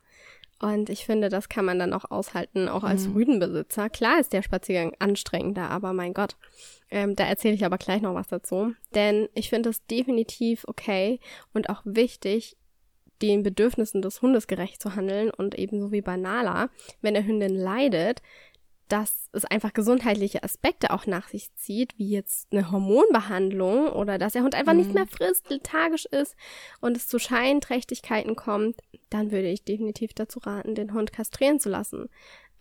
Und 0.64 0.90
ich 0.90 1.06
finde, 1.06 1.28
das 1.28 1.50
kann 1.50 1.66
man 1.66 1.78
dann 1.78 1.92
auch 1.92 2.10
aushalten, 2.10 2.70
auch 2.70 2.86
als 2.86 3.06
mhm. 3.10 3.16
Rüdenbesitzer. 3.16 3.90
Klar 3.90 4.22
ist 4.22 4.32
der 4.32 4.44
Spaziergang 4.44 4.96
anstrengender, 4.98 5.70
aber 5.70 5.92
mein 5.92 6.14
Gott. 6.14 6.38
Ähm, 6.90 7.18
da 7.18 7.26
erzähle 7.26 7.56
ich 7.56 7.66
aber 7.66 7.78
gleich 7.78 8.02
noch 8.02 8.14
was 8.14 8.28
dazu. 8.30 8.74
Denn 8.96 9.28
ich 9.34 9.50
finde 9.50 9.72
es 9.72 9.86
definitiv 9.88 10.64
okay 10.66 11.20
und 11.54 11.70
auch 11.70 11.82
wichtig, 11.84 12.56
den 13.22 13.44
Bedürfnissen 13.44 14.02
des 14.02 14.22
Hundes 14.22 14.48
gerecht 14.48 14.82
zu 14.82 14.96
handeln 14.96 15.32
und 15.32 15.60
ebenso 15.60 15.92
wie 15.92 16.02
bei 16.02 16.16
Nala, 16.16 16.70
wenn 17.02 17.14
der 17.14 17.26
Hündin 17.26 17.56
leidet, 17.56 18.22
dass 18.88 19.30
es 19.32 19.46
einfach 19.46 19.74
gesundheitliche 19.74 20.44
Aspekte 20.44 20.92
auch 20.92 21.08
nach 21.08 21.28
sich 21.28 21.54
zieht, 21.56 21.98
wie 21.98 22.10
jetzt 22.10 22.48
eine 22.52 22.72
Hormonbehandlung 22.72 23.88
oder 23.88 24.18
dass 24.18 24.34
der 24.34 24.44
Hund 24.44 24.56
einfach 24.56 24.74
mhm. 24.74 24.80
nicht 24.80 24.94
mehr 24.94 25.08
frisst, 25.08 25.50
lethargisch 25.50 26.06
ist 26.06 26.36
und 26.82 26.98
es 26.98 27.08
zu 27.08 27.20
Scheinträchtigkeiten 27.20 28.36
kommt, 28.36 28.78
dann 29.10 29.32
würde 29.32 29.50
ich 29.50 29.64
definitiv 29.64 30.14
dazu 30.14 30.40
raten, 30.40 30.76
den 30.76 30.94
Hund 30.94 31.14
kastrieren 31.14 31.60
zu 31.60 31.70
lassen. 31.70 32.10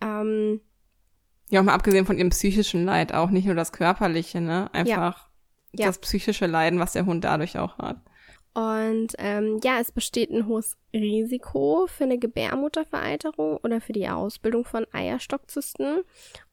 Ähm, 0.01 0.61
ja, 1.49 1.59
auch 1.59 1.65
mal 1.65 1.73
abgesehen 1.73 2.05
von 2.05 2.17
ihrem 2.17 2.29
psychischen 2.29 2.85
Leid, 2.85 3.13
auch 3.13 3.29
nicht 3.29 3.45
nur 3.45 3.55
das 3.55 3.71
körperliche, 3.71 4.41
ne? 4.41 4.73
Einfach 4.73 5.29
ja. 5.73 5.87
das 5.87 5.99
psychische 5.99 6.47
Leiden, 6.47 6.79
was 6.79 6.93
der 6.93 7.05
Hund 7.05 7.23
dadurch 7.23 7.57
auch 7.59 7.77
hat. 7.77 7.97
Und 8.53 9.13
ähm, 9.17 9.59
ja, 9.63 9.79
es 9.79 9.91
besteht 9.91 10.29
ein 10.29 10.45
hohes 10.45 10.77
Risiko 10.93 11.87
für 11.87 12.03
eine 12.03 12.19
Gebärmuttervereiterung 12.19 13.57
oder 13.57 13.81
für 13.81 13.93
die 13.93 14.07
Ausbildung 14.07 14.63
von 14.63 14.85
Eierstockzysten. 14.91 16.01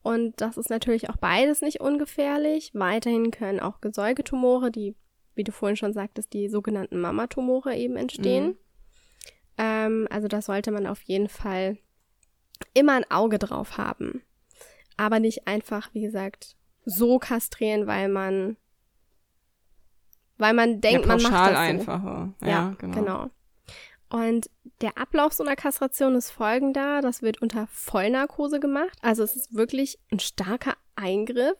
Und 0.01 0.41
das 0.41 0.57
ist 0.57 0.71
natürlich 0.71 1.11
auch 1.11 1.17
beides 1.17 1.61
nicht 1.61 1.79
ungefährlich. 1.79 2.71
Weiterhin 2.73 3.29
können 3.29 3.59
auch 3.59 3.81
Gesäugetumore, 3.81 4.71
die, 4.71 4.95
wie 5.35 5.43
du 5.43 5.51
vorhin 5.51 5.75
schon 5.75 5.93
sagtest, 5.93 6.33
die 6.33 6.49
sogenannten 6.49 6.99
Mamatumore 6.99 7.75
eben 7.75 7.97
entstehen. 7.97 8.47
Mhm. 8.47 8.57
Ähm, 9.59 10.07
also 10.09 10.27
da 10.27 10.41
sollte 10.41 10.71
man 10.71 10.87
auf 10.87 11.03
jeden 11.03 11.29
Fall 11.29 11.77
immer 12.73 12.93
ein 12.93 13.11
Auge 13.11 13.37
drauf 13.37 13.77
haben. 13.77 14.23
Aber 14.97 15.19
nicht 15.19 15.47
einfach, 15.47 15.93
wie 15.93 16.01
gesagt, 16.01 16.55
so 16.83 17.19
kastrieren, 17.19 17.85
weil 17.85 18.09
man 18.09 18.57
weil 20.41 20.53
man 20.53 20.81
denkt, 20.81 21.05
ja, 21.05 21.07
man 21.07 21.21
macht 21.21 21.51
das 21.51 21.57
einfacher. 21.57 22.33
So. 22.39 22.45
Ja, 22.45 22.51
ja, 22.51 22.75
genau. 22.79 22.95
genau. 22.95 23.29
Und 24.09 24.49
der 24.81 24.97
Ablauf 24.97 25.31
so 25.31 25.43
einer 25.43 25.55
Kastration 25.55 26.15
ist 26.15 26.31
folgender. 26.31 26.99
Das 27.01 27.21
wird 27.21 27.41
unter 27.41 27.67
Vollnarkose 27.67 28.59
gemacht. 28.59 28.97
Also 29.01 29.23
es 29.23 29.37
ist 29.37 29.55
wirklich 29.55 29.99
ein 30.11 30.19
starker 30.19 30.73
Eingriff. 30.95 31.57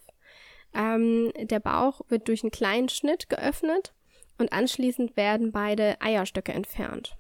Ähm, 0.74 1.32
der 1.40 1.60
Bauch 1.60 2.02
wird 2.10 2.28
durch 2.28 2.44
einen 2.44 2.52
kleinen 2.52 2.90
Schnitt 2.90 3.30
geöffnet 3.30 3.94
und 4.38 4.52
anschließend 4.52 5.16
werden 5.16 5.52
beide 5.52 6.02
Eierstöcke 6.02 6.52
entfernt. 6.52 7.16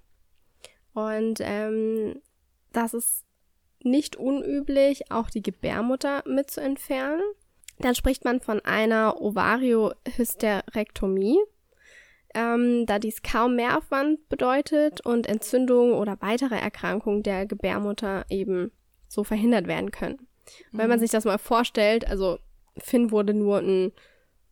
Und 0.93 1.39
ähm, 1.41 2.21
das 2.73 2.93
ist 2.93 3.23
nicht 3.83 4.15
unüblich, 4.15 5.11
auch 5.11 5.29
die 5.29 5.43
Gebärmutter 5.43 6.23
mit 6.25 6.51
zu 6.51 6.61
entfernen. 6.61 7.21
Dann 7.79 7.95
spricht 7.95 8.25
man 8.25 8.41
von 8.41 8.59
einer 8.61 9.21
Ovariohysterektomie, 9.21 11.39
ähm, 12.33 12.85
da 12.85 12.99
dies 12.99 13.21
kaum 13.21 13.55
Mehraufwand 13.55 14.27
bedeutet 14.29 15.05
und 15.05 15.27
Entzündungen 15.27 15.93
oder 15.93 16.17
weitere 16.21 16.55
Erkrankungen 16.55 17.23
der 17.23 17.45
Gebärmutter 17.45 18.25
eben 18.29 18.71
so 19.07 19.23
verhindert 19.23 19.67
werden 19.67 19.91
können. 19.91 20.27
Mhm. 20.71 20.77
Wenn 20.77 20.89
man 20.89 20.99
sich 20.99 21.11
das 21.11 21.25
mal 21.25 21.37
vorstellt, 21.37 22.07
also 22.07 22.39
Finn 22.77 23.11
wurde 23.11 23.33
nur 23.33 23.59
ein 23.59 23.91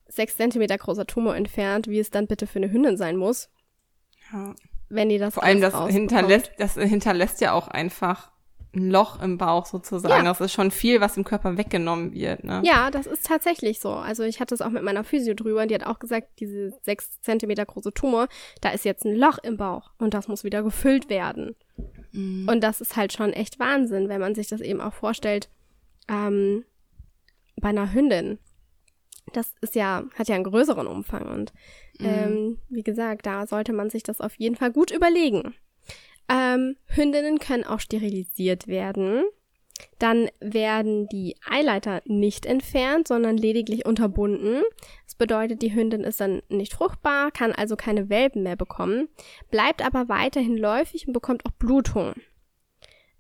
sechs 0.08 0.38
Zentimeter 0.38 0.78
großer 0.78 1.06
Tumor 1.06 1.36
entfernt, 1.36 1.88
wie 1.88 2.00
es 2.00 2.10
dann 2.10 2.28
bitte 2.28 2.48
für 2.48 2.60
eine 2.60 2.72
Hündin 2.72 2.98
sein 2.98 3.16
muss. 3.16 3.50
Ja. 4.34 4.56
Wenn 4.90 5.10
die 5.10 5.20
das 5.20 5.36
Vor 5.36 5.44
allem 5.44 5.62
das 5.62 5.76
hinterlässt, 5.88 6.52
das 6.58 6.74
hinterlässt 6.74 7.42
ja 7.42 7.54
auch 7.54 7.68
einfach 7.68 8.32
ein 8.76 8.92
Loch 8.92 9.22
im 9.22 9.38
Bauch 9.38 9.66
sozusagen. 9.66 10.26
Ja. 10.26 10.32
Das 10.32 10.42
ist 10.42 10.54
schon 10.54 10.70
viel, 10.70 11.02
was 11.02 11.18
im 11.18 11.24
Körper 11.24 11.58
weggenommen 11.58 12.14
wird. 12.14 12.44
Ne? 12.44 12.62
Ja, 12.64 12.92
das 12.92 13.08
ist 13.08 13.26
tatsächlich 13.26 13.80
so. 13.80 13.92
Also 13.92 14.24
ich 14.24 14.40
hatte 14.40 14.54
es 14.54 14.62
auch 14.62 14.70
mit 14.70 14.84
meiner 14.84 15.04
Physio 15.04 15.34
drüber 15.34 15.64
und 15.64 15.72
die 15.72 15.76
hat 15.76 15.86
auch 15.86 16.00
gesagt, 16.00 16.40
diese 16.40 16.72
sechs 16.84 17.20
Zentimeter 17.22 17.66
große 17.66 17.94
Tumor, 17.94 18.28
da 18.62 18.70
ist 18.70 18.86
jetzt 18.86 19.06
ein 19.06 19.16
Loch 19.16 19.40
im 19.40 19.58
Bauch 19.58 19.92
und 19.98 20.14
das 20.14 20.28
muss 20.28 20.44
wieder 20.44 20.62
gefüllt 20.62 21.10
werden. 21.10 21.56
Mhm. 22.12 22.48
Und 22.48 22.62
das 22.62 22.80
ist 22.80 22.96
halt 22.96 23.12
schon 23.12 23.34
echt 23.34 23.60
Wahnsinn, 23.60 24.08
wenn 24.08 24.22
man 24.22 24.36
sich 24.36 24.48
das 24.48 24.62
eben 24.62 24.82
auch 24.82 24.94
vorstellt 24.94 25.50
ähm, 26.08 26.64
bei 27.56 27.70
einer 27.70 27.92
Hündin. 27.92 28.38
Das 29.34 29.54
ist 29.62 29.76
ja, 29.76 30.04
hat 30.16 30.28
ja 30.28 30.36
einen 30.36 30.44
größeren 30.44 30.88
Umfang 30.88 31.28
und 31.28 31.54
mhm. 32.00 32.06
ähm, 32.06 32.58
wie 32.70 32.84
gesagt, 32.84 33.26
da 33.26 33.48
sollte 33.48 33.74
man 33.74 33.90
sich 33.90 34.04
das 34.04 34.22
auf 34.22 34.36
jeden 34.36 34.56
Fall 34.56 34.72
gut 34.72 34.92
überlegen. 34.92 35.56
Ähm, 36.30 36.76
Hündinnen 36.86 37.40
können 37.40 37.64
auch 37.64 37.80
sterilisiert 37.80 38.68
werden. 38.68 39.24
Dann 39.98 40.30
werden 40.40 41.08
die 41.08 41.36
Eileiter 41.50 42.02
nicht 42.06 42.46
entfernt, 42.46 43.08
sondern 43.08 43.38
lediglich 43.38 43.86
unterbunden. 43.86 44.62
Das 45.06 45.16
bedeutet, 45.16 45.62
die 45.62 45.74
Hündin 45.74 46.04
ist 46.04 46.20
dann 46.20 46.42
nicht 46.50 46.74
fruchtbar, 46.74 47.32
kann 47.32 47.52
also 47.52 47.76
keine 47.76 48.10
Welpen 48.10 48.44
mehr 48.44 48.56
bekommen, 48.56 49.08
bleibt 49.52 49.84
aber 49.86 50.10
weiterhin 50.10 50.58
läufig 50.58 51.08
und 51.08 51.14
bekommt 51.14 51.46
auch 51.46 51.52
Blutung. 51.52 52.14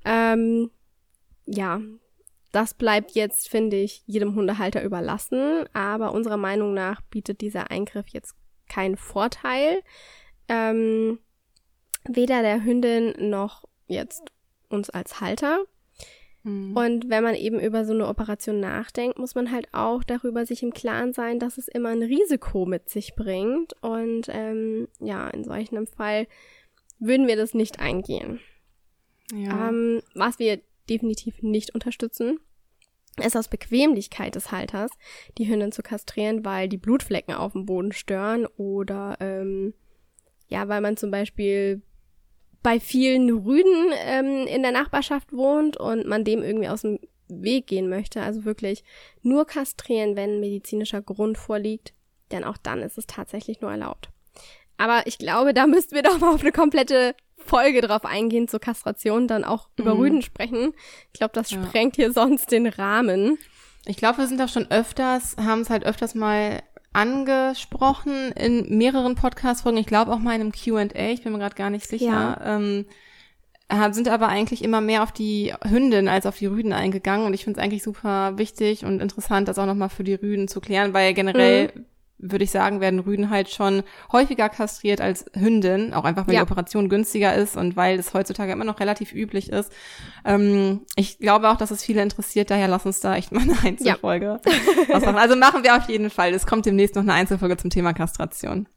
Ähm, 0.06 0.69
ja, 1.45 1.82
das 2.52 2.74
bleibt 2.74 3.12
jetzt, 3.12 3.50
finde 3.50 3.78
ich, 3.78 4.04
jedem 4.06 4.36
Hundehalter 4.36 4.84
überlassen, 4.84 5.65
aber 5.74 6.13
unserer 6.13 6.38
Meinung 6.38 6.74
nach 6.74 7.02
bietet 7.02 7.41
dieser 7.41 7.72
Eingriff 7.72 8.08
jetzt 8.10 8.36
keinen 8.67 8.98
Vorteil. 8.98 9.82
Ähm, 10.48 11.19
weder 12.10 12.41
der 12.41 12.63
Hündin 12.63 13.13
noch 13.30 13.65
jetzt 13.88 14.24
uns 14.69 14.89
als 14.89 15.22
Halter. 15.22 15.60
Mhm. 16.43 16.76
Und 16.76 17.10
wenn 17.10 17.24
man 17.24 17.36
eben 17.36 17.60
über 17.60 17.86
so 17.86 17.93
eine 17.93 18.08
Operation 18.08 18.60
nachdenkt, 18.60 19.19
muss 19.19 19.36
man 19.36 19.52
halt 19.52 19.67
auch 19.74 20.04
darüber 20.04 20.45
sich 20.45 20.63
im 20.63 20.74
Klaren 20.74 21.13
sein, 21.13 21.39
dass 21.39 21.58
es 21.58 21.67
immer 21.67 21.89
ein 21.89 22.04
Risiko 22.04 22.65
mit 22.65 22.89
sich 22.89 23.15
bringt. 23.15 23.74
Und 23.82 24.28
ähm, 24.30 24.88
ja, 25.00 25.28
in 25.30 25.43
solch 25.43 25.72
einem 25.72 25.88
Fall 25.88 26.28
würden 27.00 27.28
wir 27.28 27.36
das 27.36 27.54
nicht 27.54 27.80
eingehen. 27.80 28.39
Ja. 29.34 29.69
Ähm, 29.69 30.02
was 30.15 30.39
wir 30.39 30.60
definitiv 30.89 31.41
nicht 31.41 31.74
unterstützen, 31.76 32.39
ist 33.24 33.38
aus 33.38 33.50
Bequemlichkeit 33.50 34.36
des 34.36 34.52
Halters, 34.52 34.91
die 35.38 35.48
Hündin 35.48 35.72
zu 35.72 35.84
kastrieren, 35.84 36.45
weil 36.45 36.69
die 36.69 36.78
Blutflecken 36.78 37.36
auf 37.36 37.52
dem 37.52 37.65
Boden 37.65 37.91
stören 37.91 38.45
oder 38.58 39.17
ähm, 39.19 39.74
ja, 40.48 40.67
weil 40.67 40.82
man 40.82 40.98
zum 40.98 41.12
Beispiel 41.12 41.82
bei 42.62 42.80
vielen 42.80 43.30
Rüden 43.30 43.91
ähm, 44.06 44.48
in 44.48 44.62
der 44.62 44.72
Nachbarschaft 44.72 45.32
wohnt 45.34 45.78
und 45.78 46.06
man 46.06 46.24
dem 46.24 46.43
irgendwie 46.43 46.67
aus 46.67 46.82
dem 46.82 47.00
Weg 47.28 47.67
gehen 47.67 47.89
möchte. 47.89 48.22
Also 48.22 48.45
wirklich 48.45 48.84
nur 49.22 49.45
kastrieren, 49.45 50.15
wenn 50.15 50.39
medizinischer 50.39 51.02
Grund 51.02 51.38
vorliegt, 51.38 51.93
denn 52.32 52.43
auch 52.43 52.58
dann 52.58 52.82
ist 52.82 52.98
es 52.98 53.08
tatsächlich 53.08 53.62
nur 53.62 53.72
erlaubt. 53.72 54.10
Aber 54.78 55.06
ich 55.08 55.17
glaube, 55.17 55.54
da 55.54 55.67
müssten 55.67 55.95
wir 55.95 56.04
doch 56.04 56.19
mal 56.19 56.34
auf 56.34 56.41
eine 56.41 56.52
komplette 56.52 57.15
Folge 57.38 57.82
drauf 57.82 58.06
eingehen 58.06 58.48
zur 58.48 58.60
Kastration, 58.60 59.28
dann 59.28 59.43
auch 59.43 59.69
mhm. 59.69 59.84
über 59.84 59.98
Rüden 59.98 60.22
sprechen. 60.22 60.74
Ich 61.13 61.19
glaube, 61.19 61.34
das 61.34 61.52
ja. 61.52 61.63
sprengt 61.63 61.95
hier 61.95 62.12
sonst 62.12 62.52
den 62.52 62.67
Rahmen. 62.67 63.38
Ich 63.86 63.98
glaube, 63.98 64.19
wir 64.19 64.28
sind 64.28 64.41
auch 64.41 64.50
schon 64.50 64.69
öfters, 64.69 65.36
haben 65.38 65.62
es 65.62 65.69
halt 65.69 65.86
öfters 65.86 66.13
mal 66.13 66.62
angesprochen 66.93 68.32
in 68.32 68.78
mehreren 68.78 69.15
Podcast-Folgen. 69.15 69.80
Ich 69.80 69.88
glaube 69.88 70.12
auch 70.12 70.19
mal 70.19 70.36
in 70.36 70.41
einem 70.41 70.52
Q&A, 70.52 71.12
ich 71.12 71.23
bin 71.23 71.32
mir 71.32 71.39
gerade 71.39 71.56
gar 71.56 71.69
nicht 71.69 71.88
sicher. 71.88 72.06
Ja. 72.41 72.56
Ähm, 72.56 72.86
sind 73.91 74.08
aber 74.08 74.30
eigentlich 74.30 74.63
immer 74.63 74.82
mehr 74.82 75.04
auf 75.04 75.12
die 75.12 75.54
Hündin 75.63 76.08
als 76.08 76.25
auf 76.25 76.38
die 76.38 76.47
Rüden 76.47 76.73
eingegangen 76.73 77.28
und 77.28 77.36
ich 77.36 77.43
finde 77.43 77.60
es 77.60 77.63
eigentlich 77.63 77.84
super 77.84 78.38
wichtig 78.39 78.84
und 78.84 78.99
interessant, 78.99 79.47
das 79.47 79.60
auch 79.60 79.67
nochmal 79.67 79.89
für 79.89 80.04
die 80.04 80.15
Rüden 80.15 80.47
zu 80.47 80.60
klären, 80.60 80.93
weil 80.93 81.13
generell 81.13 81.71
mhm 81.75 81.86
würde 82.19 82.43
ich 82.43 82.51
sagen, 82.51 82.82
werden 82.82 82.99
Rüden 82.99 83.29
halt 83.29 83.49
schon 83.49 83.84
häufiger 84.12 84.49
kastriert 84.49 85.01
als 85.01 85.25
Hündin, 85.34 85.93
auch 85.93 86.03
einfach 86.03 86.27
weil 86.27 86.36
ja. 86.36 86.41
die 86.41 86.51
Operation 86.51 86.89
günstiger 86.89 87.34
ist 87.34 87.58
und 87.58 87.75
weil 87.75 87.97
es 87.97 88.13
heutzutage 88.13 88.51
immer 88.51 88.65
noch 88.65 88.79
relativ 88.79 89.13
üblich 89.13 89.49
ist. 89.49 89.71
Ähm, 90.25 90.82
ich 90.95 91.17
glaube 91.19 91.49
auch, 91.49 91.58
dass 91.58 91.71
es 91.71 91.84
viele 91.84 92.01
interessiert, 92.01 92.51
daher 92.51 92.67
lass 92.67 92.86
uns 92.86 92.99
da 92.99 93.15
echt 93.15 93.32
mal 93.32 93.41
eine 93.41 93.58
Einzelfolge 93.63 94.39
ja. 94.45 94.99
machen. 94.99 95.15
Also 95.15 95.36
machen 95.36 95.63
wir 95.63 95.75
auf 95.75 95.89
jeden 95.89 96.10
Fall. 96.10 96.34
Es 96.34 96.45
kommt 96.45 96.65
demnächst 96.65 96.95
noch 96.95 97.03
eine 97.03 97.13
Einzelfolge 97.13 97.58
zum 97.58 97.69
Thema 97.69 97.93
Kastration. 97.93 98.67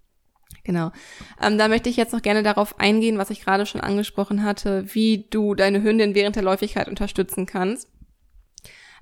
Genau. 0.65 0.93
Ähm, 1.41 1.59
da 1.59 1.69
möchte 1.69 1.89
ich 1.89 1.97
jetzt 1.97 2.13
noch 2.13 2.23
gerne 2.23 2.43
darauf 2.43 2.79
eingehen, 2.79 3.19
was 3.19 3.31
ich 3.31 3.45
gerade 3.45 3.67
schon 3.67 3.81
angesprochen 3.81 4.45
hatte, 4.45 4.85
wie 4.95 5.27
du 5.29 5.55
deine 5.55 5.83
Hündin 5.83 6.15
während 6.15 6.37
der 6.37 6.45
Läufigkeit 6.45 6.89
unterstützen 6.89 7.47
kannst. 7.47 7.89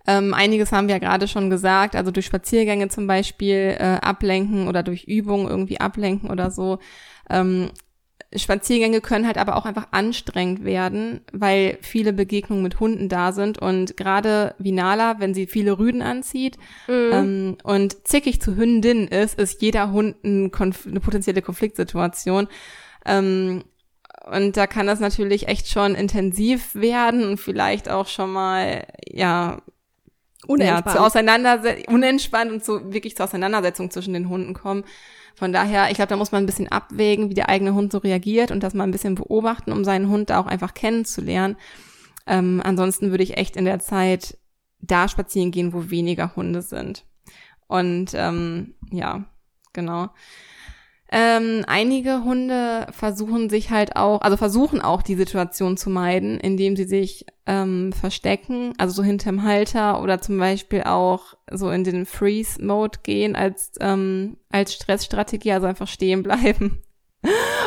Ähm, 0.06 0.34
einiges 0.34 0.72
haben 0.72 0.88
wir 0.88 0.94
ja 0.94 0.98
gerade 0.98 1.28
schon 1.28 1.50
gesagt, 1.50 1.94
also 1.94 2.10
durch 2.10 2.26
Spaziergänge 2.26 2.88
zum 2.88 3.06
Beispiel 3.06 3.76
äh, 3.78 3.98
ablenken 4.00 4.68
oder 4.68 4.82
durch 4.82 5.04
Übungen 5.04 5.48
irgendwie 5.48 5.80
ablenken 5.80 6.30
oder 6.30 6.50
so. 6.50 6.78
Ähm, 7.28 7.70
Spaziergänge 8.34 9.00
können 9.00 9.26
halt 9.26 9.38
aber 9.38 9.56
auch 9.56 9.66
einfach 9.66 9.88
anstrengend 9.90 10.64
werden, 10.64 11.20
weil 11.32 11.78
viele 11.80 12.12
Begegnungen 12.12 12.62
mit 12.62 12.78
Hunden 12.78 13.08
da 13.08 13.32
sind 13.32 13.58
und 13.58 13.96
gerade 13.96 14.54
Vinala, 14.58 15.18
wenn 15.18 15.34
sie 15.34 15.46
viele 15.46 15.78
Rüden 15.78 16.00
anzieht 16.00 16.56
mhm. 16.86 17.10
ähm, 17.12 17.56
und 17.64 18.06
zickig 18.06 18.40
zu 18.40 18.54
Hündin 18.54 19.08
ist, 19.08 19.38
ist 19.38 19.62
jeder 19.62 19.90
Hund 19.90 20.22
ein 20.24 20.52
eine 20.52 21.00
potenzielle 21.00 21.42
Konfliktsituation. 21.42 22.46
Ähm, 23.04 23.64
und 24.30 24.56
da 24.56 24.66
kann 24.68 24.86
das 24.86 25.00
natürlich 25.00 25.48
echt 25.48 25.68
schon 25.68 25.94
intensiv 25.96 26.74
werden 26.74 27.24
und 27.24 27.38
vielleicht 27.38 27.88
auch 27.88 28.06
schon 28.06 28.30
mal, 28.30 28.86
ja, 29.08 29.60
unentspannt. 30.50 30.86
Ja, 30.86 30.92
zu 30.92 31.00
Auseinandersetzung, 31.00 31.94
unentspannt 31.94 32.52
und 32.52 32.64
zu 32.64 32.92
wirklich 32.92 33.16
zur 33.16 33.24
Auseinandersetzung 33.24 33.90
zwischen 33.90 34.14
den 34.14 34.28
Hunden 34.28 34.54
kommen. 34.54 34.84
Von 35.34 35.52
daher, 35.52 35.90
ich 35.90 35.94
glaube, 35.94 36.10
da 36.10 36.16
muss 36.16 36.32
man 36.32 36.42
ein 36.42 36.46
bisschen 36.46 36.68
abwägen, 36.68 37.30
wie 37.30 37.34
der 37.34 37.48
eigene 37.48 37.74
Hund 37.74 37.92
so 37.92 37.98
reagiert 37.98 38.50
und 38.50 38.62
das 38.62 38.74
mal 38.74 38.84
ein 38.84 38.90
bisschen 38.90 39.14
beobachten, 39.14 39.72
um 39.72 39.84
seinen 39.84 40.08
Hund 40.08 40.30
da 40.30 40.38
auch 40.40 40.46
einfach 40.46 40.74
kennenzulernen. 40.74 41.56
Ähm, 42.26 42.60
ansonsten 42.62 43.10
würde 43.10 43.22
ich 43.22 43.36
echt 43.36 43.56
in 43.56 43.64
der 43.64 43.78
Zeit 43.78 44.36
da 44.80 45.08
spazieren 45.08 45.50
gehen, 45.50 45.72
wo 45.72 45.90
weniger 45.90 46.36
Hunde 46.36 46.62
sind. 46.62 47.04
Und 47.66 48.10
ähm, 48.14 48.74
ja, 48.90 49.24
genau. 49.72 50.10
Ähm, 51.12 51.64
einige 51.66 52.22
Hunde 52.22 52.86
versuchen 52.92 53.50
sich 53.50 53.70
halt 53.70 53.96
auch, 53.96 54.20
also 54.20 54.36
versuchen 54.36 54.80
auch 54.80 55.02
die 55.02 55.16
Situation 55.16 55.76
zu 55.76 55.90
meiden, 55.90 56.38
indem 56.38 56.76
sie 56.76 56.84
sich 56.84 57.26
ähm, 57.46 57.92
verstecken, 57.92 58.74
also 58.78 58.94
so 58.94 59.02
hinterm 59.02 59.42
Halter 59.42 60.02
oder 60.02 60.20
zum 60.20 60.38
Beispiel 60.38 60.84
auch 60.84 61.34
so 61.50 61.70
in 61.70 61.82
den 61.82 62.06
Freeze-Mode 62.06 63.00
gehen 63.02 63.34
als, 63.34 63.72
ähm, 63.80 64.36
als 64.50 64.74
Stressstrategie, 64.74 65.52
also 65.52 65.66
einfach 65.66 65.88
stehen 65.88 66.22
bleiben 66.22 66.82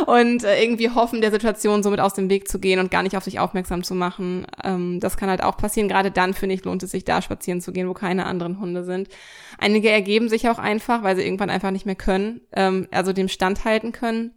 und 0.05 0.43
äh, 0.43 0.61
irgendwie 0.61 0.89
hoffen, 0.89 1.21
der 1.21 1.31
Situation 1.31 1.83
somit 1.83 1.99
aus 1.99 2.13
dem 2.13 2.29
Weg 2.29 2.47
zu 2.47 2.59
gehen 2.59 2.79
und 2.79 2.91
gar 2.91 3.03
nicht 3.03 3.17
auf 3.17 3.23
sich 3.23 3.39
aufmerksam 3.39 3.83
zu 3.83 3.95
machen. 3.95 4.45
Ähm, 4.63 4.99
das 4.99 5.17
kann 5.17 5.29
halt 5.29 5.43
auch 5.43 5.57
passieren. 5.57 5.87
Gerade 5.87 6.11
dann, 6.11 6.33
finde 6.33 6.55
ich, 6.55 6.63
lohnt 6.63 6.83
es 6.83 6.91
sich, 6.91 7.05
da 7.05 7.21
spazieren 7.21 7.61
zu 7.61 7.71
gehen, 7.71 7.89
wo 7.89 7.93
keine 7.93 8.25
anderen 8.25 8.59
Hunde 8.59 8.83
sind. 8.83 9.09
Einige 9.57 9.89
ergeben 9.89 10.29
sich 10.29 10.49
auch 10.49 10.59
einfach, 10.59 11.03
weil 11.03 11.15
sie 11.15 11.23
irgendwann 11.23 11.49
einfach 11.49 11.71
nicht 11.71 11.85
mehr 11.85 11.95
können, 11.95 12.41
ähm, 12.53 12.87
also 12.91 13.13
dem 13.13 13.27
standhalten 13.27 13.91
können. 13.91 14.31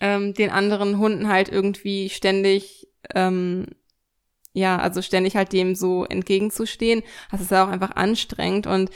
Ähm, 0.00 0.34
den 0.34 0.50
anderen 0.50 0.98
Hunden 0.98 1.28
halt 1.28 1.48
irgendwie 1.48 2.10
ständig 2.10 2.88
ähm, 3.14 3.66
ja, 4.54 4.78
also 4.78 5.00
ständig 5.00 5.36
halt 5.36 5.52
dem 5.52 5.74
so 5.74 6.04
entgegenzustehen. 6.04 7.02
Das 7.30 7.40
ist 7.40 7.50
ja 7.50 7.64
auch 7.64 7.68
einfach 7.68 7.96
anstrengend 7.96 8.66
und 8.66 8.90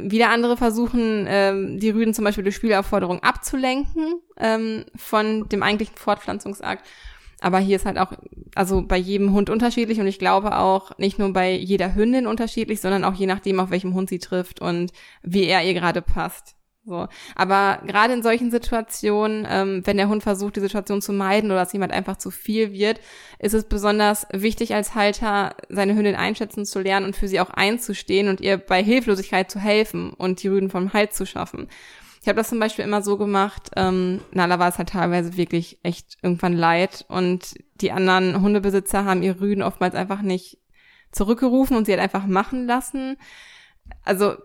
wieder 0.00 0.30
andere 0.30 0.56
versuchen, 0.56 1.26
ähm, 1.28 1.78
die 1.78 1.90
Rüden 1.90 2.14
zum 2.14 2.24
Beispiel 2.24 2.44
durch 2.44 2.56
Spielaufforderung 2.56 3.22
abzulenken 3.22 4.20
ähm, 4.36 4.84
von 4.94 5.48
dem 5.48 5.62
eigentlichen 5.62 5.96
Fortpflanzungsakt. 5.96 6.84
Aber 7.40 7.58
hier 7.58 7.76
ist 7.76 7.84
halt 7.84 7.98
auch, 7.98 8.12
also 8.54 8.82
bei 8.82 8.96
jedem 8.96 9.32
Hund 9.32 9.50
unterschiedlich 9.50 10.00
und 10.00 10.06
ich 10.06 10.18
glaube 10.18 10.56
auch 10.56 10.96
nicht 10.98 11.18
nur 11.18 11.32
bei 11.32 11.52
jeder 11.52 11.94
Hündin 11.94 12.26
unterschiedlich, 12.26 12.80
sondern 12.80 13.04
auch 13.04 13.14
je 13.14 13.26
nachdem, 13.26 13.60
auf 13.60 13.70
welchem 13.70 13.94
Hund 13.94 14.08
sie 14.08 14.18
trifft 14.18 14.60
und 14.60 14.92
wie 15.22 15.44
er 15.44 15.62
ihr 15.62 15.74
gerade 15.74 16.00
passt. 16.00 16.55
So. 16.86 17.08
Aber 17.34 17.80
gerade 17.84 18.14
in 18.14 18.22
solchen 18.22 18.52
Situationen, 18.52 19.44
ähm, 19.50 19.82
wenn 19.84 19.96
der 19.96 20.08
Hund 20.08 20.22
versucht, 20.22 20.54
die 20.54 20.60
Situation 20.60 21.02
zu 21.02 21.12
meiden 21.12 21.50
oder 21.50 21.62
es 21.62 21.72
jemand 21.72 21.92
einfach 21.92 22.16
zu 22.16 22.30
viel 22.30 22.72
wird, 22.72 23.00
ist 23.40 23.54
es 23.54 23.64
besonders 23.64 24.28
wichtig 24.32 24.72
als 24.72 24.94
Halter, 24.94 25.56
seine 25.68 25.96
Hündin 25.96 26.14
einschätzen 26.14 26.64
zu 26.64 26.78
lernen 26.80 27.06
und 27.06 27.16
für 27.16 27.26
sie 27.26 27.40
auch 27.40 27.50
einzustehen 27.50 28.28
und 28.28 28.40
ihr 28.40 28.56
bei 28.56 28.84
Hilflosigkeit 28.84 29.50
zu 29.50 29.58
helfen 29.58 30.10
und 30.10 30.44
die 30.44 30.48
Rüden 30.48 30.70
vom 30.70 30.92
Halt 30.92 31.12
zu 31.12 31.26
schaffen. 31.26 31.68
Ich 32.22 32.28
habe 32.28 32.36
das 32.36 32.48
zum 32.48 32.60
Beispiel 32.60 32.84
immer 32.84 33.02
so 33.02 33.18
gemacht, 33.18 33.70
ähm, 33.74 34.20
Nala 34.30 34.60
war 34.60 34.68
es 34.68 34.78
halt 34.78 34.90
teilweise 34.90 35.36
wirklich 35.36 35.80
echt 35.82 36.18
irgendwann 36.22 36.52
leid 36.52 37.04
und 37.08 37.54
die 37.80 37.90
anderen 37.90 38.40
Hundebesitzer 38.40 39.04
haben 39.04 39.24
ihre 39.24 39.40
Rüden 39.40 39.64
oftmals 39.64 39.96
einfach 39.96 40.22
nicht 40.22 40.58
zurückgerufen 41.10 41.76
und 41.76 41.84
sie 41.84 41.92
halt 41.92 42.02
einfach 42.02 42.26
machen 42.26 42.66
lassen. 42.66 43.16
Also 44.04 44.36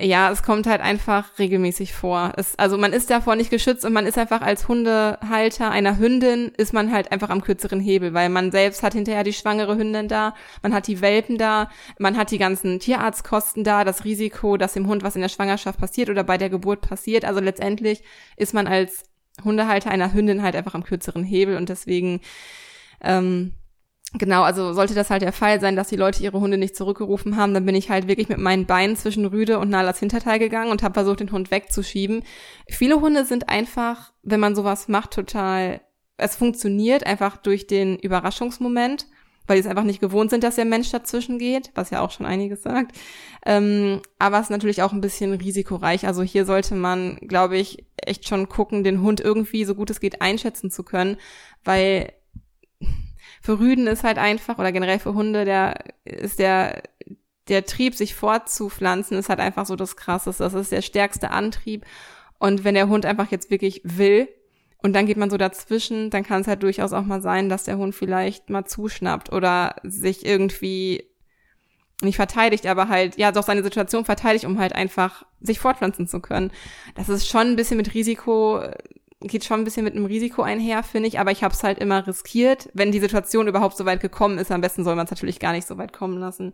ja, 0.00 0.30
es 0.30 0.42
kommt 0.42 0.66
halt 0.66 0.80
einfach 0.80 1.38
regelmäßig 1.38 1.92
vor. 1.92 2.32
Es, 2.36 2.58
also 2.58 2.76
man 2.78 2.92
ist 2.92 3.10
davor 3.10 3.36
nicht 3.36 3.50
geschützt 3.50 3.84
und 3.84 3.92
man 3.92 4.06
ist 4.06 4.18
einfach 4.18 4.42
als 4.42 4.68
Hundehalter 4.68 5.70
einer 5.70 5.98
Hündin, 5.98 6.52
ist 6.56 6.72
man 6.72 6.92
halt 6.92 7.12
einfach 7.12 7.30
am 7.30 7.42
kürzeren 7.42 7.80
Hebel, 7.80 8.14
weil 8.14 8.28
man 8.28 8.50
selbst 8.50 8.82
hat 8.82 8.94
hinterher 8.94 9.24
die 9.24 9.32
schwangere 9.32 9.76
Hündin 9.76 10.08
da, 10.08 10.34
man 10.62 10.74
hat 10.74 10.86
die 10.86 11.00
Welpen 11.00 11.38
da, 11.38 11.70
man 11.98 12.16
hat 12.16 12.30
die 12.30 12.38
ganzen 12.38 12.80
Tierarztkosten 12.80 13.64
da, 13.64 13.84
das 13.84 14.04
Risiko, 14.04 14.56
dass 14.56 14.74
dem 14.74 14.86
Hund 14.86 15.02
was 15.02 15.16
in 15.16 15.22
der 15.22 15.28
Schwangerschaft 15.28 15.78
passiert 15.78 16.10
oder 16.10 16.24
bei 16.24 16.38
der 16.38 16.50
Geburt 16.50 16.80
passiert. 16.80 17.24
Also 17.24 17.40
letztendlich 17.40 18.02
ist 18.36 18.54
man 18.54 18.66
als 18.66 19.04
Hundehalter 19.44 19.90
einer 19.90 20.12
Hündin 20.12 20.42
halt 20.42 20.56
einfach 20.56 20.74
am 20.74 20.84
kürzeren 20.84 21.24
Hebel 21.24 21.56
und 21.56 21.68
deswegen 21.68 22.20
ähm, 23.00 23.54
Genau, 24.14 24.42
also 24.42 24.72
sollte 24.72 24.94
das 24.94 25.10
halt 25.10 25.20
der 25.20 25.34
Fall 25.34 25.60
sein, 25.60 25.76
dass 25.76 25.88
die 25.88 25.96
Leute 25.96 26.22
ihre 26.22 26.40
Hunde 26.40 26.56
nicht 26.56 26.74
zurückgerufen 26.74 27.36
haben, 27.36 27.52
dann 27.52 27.66
bin 27.66 27.74
ich 27.74 27.90
halt 27.90 28.08
wirklich 28.08 28.30
mit 28.30 28.38
meinen 28.38 28.64
Beinen 28.64 28.96
zwischen 28.96 29.26
Rüde 29.26 29.58
und 29.58 29.68
Nalas 29.68 29.98
Hinterteil 29.98 30.38
gegangen 30.38 30.70
und 30.70 30.82
habe 30.82 30.94
versucht, 30.94 31.20
den 31.20 31.30
Hund 31.30 31.50
wegzuschieben. 31.50 32.22
Viele 32.70 33.02
Hunde 33.02 33.26
sind 33.26 33.50
einfach, 33.50 34.14
wenn 34.22 34.40
man 34.40 34.56
sowas 34.56 34.88
macht, 34.88 35.10
total, 35.10 35.82
es 36.16 36.36
funktioniert 36.36 37.06
einfach 37.06 37.36
durch 37.36 37.66
den 37.66 37.98
Überraschungsmoment, 37.98 39.06
weil 39.46 39.56
die 39.56 39.60
es 39.60 39.66
einfach 39.66 39.84
nicht 39.84 40.00
gewohnt 40.00 40.30
sind, 40.30 40.42
dass 40.42 40.56
der 40.56 40.64
Mensch 40.64 40.90
dazwischen 40.90 41.38
geht, 41.38 41.70
was 41.74 41.90
ja 41.90 42.00
auch 42.00 42.10
schon 42.10 42.24
einiges 42.26 42.62
sagt. 42.62 42.96
Ähm, 43.44 44.00
aber 44.18 44.38
es 44.38 44.44
ist 44.44 44.50
natürlich 44.50 44.82
auch 44.82 44.92
ein 44.92 45.02
bisschen 45.02 45.34
risikoreich. 45.34 46.06
Also 46.06 46.22
hier 46.22 46.46
sollte 46.46 46.74
man, 46.74 47.16
glaube 47.16 47.58
ich, 47.58 47.84
echt 47.96 48.26
schon 48.26 48.48
gucken, 48.48 48.84
den 48.84 49.02
Hund 49.02 49.20
irgendwie 49.20 49.64
so 49.64 49.74
gut 49.74 49.90
es 49.90 50.00
geht 50.00 50.22
einschätzen 50.22 50.70
zu 50.70 50.82
können, 50.82 51.18
weil 51.62 52.12
für 53.40 53.58
Rüden 53.58 53.86
ist 53.86 54.04
halt 54.04 54.18
einfach, 54.18 54.58
oder 54.58 54.72
generell 54.72 54.98
für 54.98 55.14
Hunde, 55.14 55.44
der 55.44 55.76
ist 56.04 56.38
der, 56.38 56.82
der 57.48 57.64
Trieb, 57.64 57.94
sich 57.94 58.14
fortzupflanzen, 58.14 59.16
ist 59.16 59.28
halt 59.28 59.40
einfach 59.40 59.66
so 59.66 59.76
das 59.76 59.96
Krasseste. 59.96 60.42
Das 60.42 60.54
ist 60.54 60.72
der 60.72 60.82
stärkste 60.82 61.30
Antrieb. 61.30 61.84
Und 62.38 62.64
wenn 62.64 62.74
der 62.74 62.88
Hund 62.88 63.06
einfach 63.06 63.30
jetzt 63.30 63.50
wirklich 63.50 63.80
will, 63.84 64.28
und 64.80 64.92
dann 64.92 65.06
geht 65.06 65.16
man 65.16 65.30
so 65.30 65.36
dazwischen, 65.36 66.10
dann 66.10 66.22
kann 66.22 66.40
es 66.40 66.46
halt 66.46 66.62
durchaus 66.62 66.92
auch 66.92 67.02
mal 67.02 67.20
sein, 67.20 67.48
dass 67.48 67.64
der 67.64 67.78
Hund 67.78 67.94
vielleicht 67.94 68.48
mal 68.48 68.64
zuschnappt 68.64 69.32
oder 69.32 69.74
sich 69.82 70.24
irgendwie 70.24 71.04
nicht 72.00 72.16
verteidigt, 72.16 72.64
aber 72.66 72.88
halt, 72.88 73.18
ja, 73.18 73.32
doch 73.32 73.42
seine 73.42 73.64
Situation 73.64 74.04
verteidigt, 74.04 74.44
um 74.44 74.60
halt 74.60 74.72
einfach 74.72 75.26
sich 75.40 75.58
fortpflanzen 75.58 76.06
zu 76.06 76.20
können. 76.20 76.52
Das 76.94 77.08
ist 77.08 77.26
schon 77.26 77.48
ein 77.48 77.56
bisschen 77.56 77.76
mit 77.76 77.92
Risiko 77.92 78.62
geht 79.20 79.44
schon 79.44 79.60
ein 79.60 79.64
bisschen 79.64 79.84
mit 79.84 79.94
einem 79.94 80.06
Risiko 80.06 80.42
einher, 80.42 80.82
finde 80.82 81.08
ich, 81.08 81.18
aber 81.18 81.32
ich 81.32 81.42
habe 81.42 81.54
es 81.54 81.64
halt 81.64 81.78
immer 81.78 82.06
riskiert. 82.06 82.68
Wenn 82.72 82.92
die 82.92 83.00
Situation 83.00 83.48
überhaupt 83.48 83.76
so 83.76 83.84
weit 83.84 84.00
gekommen 84.00 84.38
ist, 84.38 84.52
am 84.52 84.60
besten 84.60 84.84
soll 84.84 84.94
man 84.94 85.06
es 85.06 85.10
natürlich 85.10 85.40
gar 85.40 85.52
nicht 85.52 85.66
so 85.66 85.76
weit 85.76 85.92
kommen 85.92 86.18
lassen. 86.18 86.52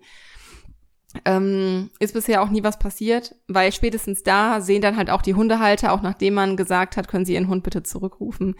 Ähm, 1.25 1.91
ist 2.01 2.15
bisher 2.15 2.43
auch 2.43 2.51
nie 2.51 2.65
was 2.65 2.79
passiert, 2.79 3.37
weil 3.47 3.71
spätestens 3.73 4.23
da 4.23 4.61
sehen 4.61 4.83
dann 4.83 4.97
halt 4.97 5.11
auch 5.11 5.23
die 5.23 5.35
Hundehalter, 5.35 5.93
auch 5.93 6.03
nachdem 6.03 6.35
man 6.35 6.57
gesagt 6.57 6.97
hat, 6.97 7.07
können 7.07 7.25
sie 7.25 7.35
ihren 7.35 7.49
Hund 7.49 7.63
bitte 7.63 7.85
zurückrufen, 7.85 8.57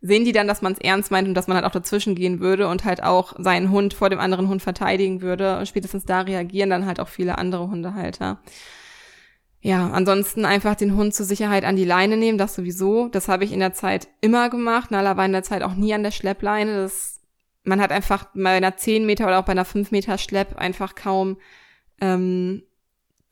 sehen 0.00 0.24
die 0.24 0.32
dann, 0.32 0.48
dass 0.48 0.62
man 0.62 0.72
es 0.72 0.78
ernst 0.78 1.10
meint 1.10 1.28
und 1.28 1.34
dass 1.34 1.46
man 1.46 1.56
halt 1.56 1.66
auch 1.66 1.72
dazwischen 1.72 2.14
gehen 2.14 2.40
würde 2.40 2.68
und 2.68 2.84
halt 2.84 3.02
auch 3.02 3.34
seinen 3.38 3.70
Hund 3.70 3.92
vor 3.92 4.08
dem 4.08 4.18
anderen 4.18 4.48
Hund 4.48 4.62
verteidigen 4.62 5.20
würde. 5.20 5.58
Und 5.58 5.68
spätestens 5.68 6.06
da 6.06 6.22
reagieren 6.22 6.70
dann 6.70 6.86
halt 6.86 7.00
auch 7.00 7.08
viele 7.08 7.36
andere 7.36 7.68
Hundehalter. 7.68 8.40
Ja, 9.62 9.90
ansonsten 9.90 10.46
einfach 10.46 10.74
den 10.74 10.96
Hund 10.96 11.14
zur 11.14 11.26
Sicherheit 11.26 11.64
an 11.64 11.76
die 11.76 11.84
Leine 11.84 12.16
nehmen, 12.16 12.38
das 12.38 12.54
sowieso. 12.54 13.08
Das 13.08 13.28
habe 13.28 13.44
ich 13.44 13.52
in 13.52 13.60
der 13.60 13.74
Zeit 13.74 14.08
immer 14.22 14.48
gemacht. 14.48 14.90
Nala 14.90 15.16
war 15.18 15.26
in 15.26 15.32
der 15.32 15.42
Zeit 15.42 15.62
auch 15.62 15.74
nie 15.74 15.92
an 15.92 16.02
der 16.02 16.12
Schleppleine. 16.12 16.76
Das, 16.76 17.20
man 17.64 17.80
hat 17.80 17.92
einfach 17.92 18.28
bei 18.34 18.56
einer 18.56 18.76
10 18.76 19.04
Meter 19.04 19.26
oder 19.26 19.38
auch 19.38 19.44
bei 19.44 19.52
einer 19.52 19.66
5 19.66 19.90
Meter 19.90 20.16
Schlepp 20.16 20.56
einfach 20.56 20.94
kaum, 20.94 21.36
ähm, 22.00 22.62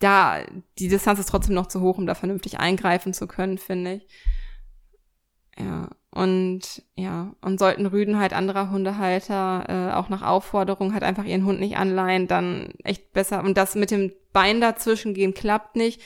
da, 0.01 0.45
die 0.79 0.89
Distanz 0.89 1.19
ist 1.19 1.31
trotzdem 1.31 1.55
noch 1.55 1.67
zu 1.67 1.81
hoch, 1.81 1.99
um 1.99 2.07
da 2.07 2.15
vernünftig 2.15 2.61
eingreifen 2.61 3.15
zu 3.15 3.27
können, 3.27 3.59
finde 3.59 3.95
ich. 3.95 4.07
Ja, 5.59 5.91
und 6.11 6.83
ja, 6.97 7.35
und 7.43 7.59
sollten 7.59 7.87
Rüden 7.87 8.19
halt 8.19 8.33
anderer 8.33 8.71
Hundehalter 8.71 9.65
äh, 9.69 9.95
auch 9.95 10.09
nach 10.09 10.23
Aufforderung 10.23 10.95
halt 10.95 11.03
einfach 11.03 11.25
ihren 11.25 11.45
Hund 11.45 11.61
nicht 11.61 11.77
anleihen, 11.77 12.27
dann 12.27 12.71
echt 12.83 13.13
besser. 13.13 13.45
Und 13.45 13.59
das 13.59 13.75
mit 13.75 13.91
dem 13.91 14.13
Bein 14.33 14.61
dazwischen 14.61 15.13
gehen 15.13 15.35
klappt 15.35 15.77
nicht, 15.77 16.01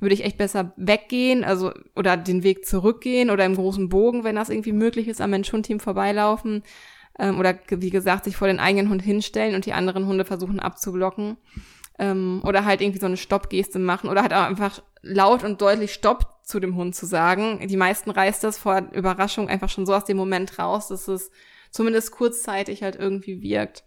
würde 0.00 0.14
ich 0.14 0.24
echt 0.24 0.36
besser 0.36 0.72
weggehen, 0.76 1.44
also 1.44 1.72
oder 1.94 2.16
den 2.16 2.42
Weg 2.42 2.66
zurückgehen 2.66 3.30
oder 3.30 3.44
im 3.44 3.54
großen 3.54 3.88
Bogen, 3.88 4.24
wenn 4.24 4.36
das 4.36 4.50
irgendwie 4.50 4.72
möglich 4.72 5.06
ist, 5.06 5.20
am 5.20 5.30
Mensch-Hund-Team 5.30 5.78
vorbeilaufen. 5.78 6.64
Ähm, 7.18 7.38
oder 7.38 7.58
wie 7.68 7.90
gesagt, 7.90 8.24
sich 8.24 8.36
vor 8.36 8.48
den 8.48 8.60
eigenen 8.60 8.90
Hund 8.90 9.02
hinstellen 9.02 9.54
und 9.54 9.64
die 9.64 9.72
anderen 9.72 10.06
Hunde 10.06 10.24
versuchen 10.24 10.58
abzublocken. 10.58 11.36
Ähm, 11.98 12.42
oder 12.44 12.64
halt 12.64 12.80
irgendwie 12.80 13.00
so 13.00 13.06
eine 13.06 13.16
Stoppgeste 13.16 13.78
machen 13.78 14.10
oder 14.10 14.22
halt 14.22 14.34
auch 14.34 14.42
einfach 14.42 14.82
laut 15.02 15.44
und 15.44 15.60
deutlich 15.60 15.94
Stopp 15.94 16.36
zu 16.42 16.60
dem 16.60 16.76
Hund 16.76 16.94
zu 16.94 17.06
sagen. 17.06 17.66
Die 17.66 17.76
meisten 17.76 18.10
reißt 18.10 18.44
das 18.44 18.58
vor 18.58 18.88
Überraschung 18.92 19.48
einfach 19.48 19.68
schon 19.68 19.86
so 19.86 19.94
aus 19.94 20.04
dem 20.04 20.16
Moment 20.16 20.58
raus, 20.58 20.88
dass 20.88 21.08
es 21.08 21.30
zumindest 21.70 22.12
kurzzeitig 22.12 22.82
halt 22.82 22.96
irgendwie 22.96 23.40
wirkt. 23.40 23.84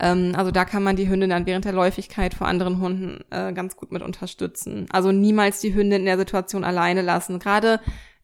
Ähm, 0.00 0.32
also 0.36 0.50
da 0.50 0.64
kann 0.64 0.82
man 0.82 0.96
die 0.96 1.08
Hündin 1.08 1.30
dann 1.30 1.46
während 1.46 1.64
der 1.64 1.72
Läufigkeit 1.72 2.34
vor 2.34 2.46
anderen 2.46 2.80
Hunden 2.80 3.24
äh, 3.30 3.52
ganz 3.52 3.76
gut 3.76 3.92
mit 3.92 4.02
unterstützen. 4.02 4.86
Also 4.90 5.12
niemals 5.12 5.60
die 5.60 5.74
Hündin 5.74 6.00
in 6.00 6.06
der 6.06 6.18
Situation 6.18 6.64
alleine 6.64 7.02
lassen. 7.02 7.38
Gerade 7.38 7.80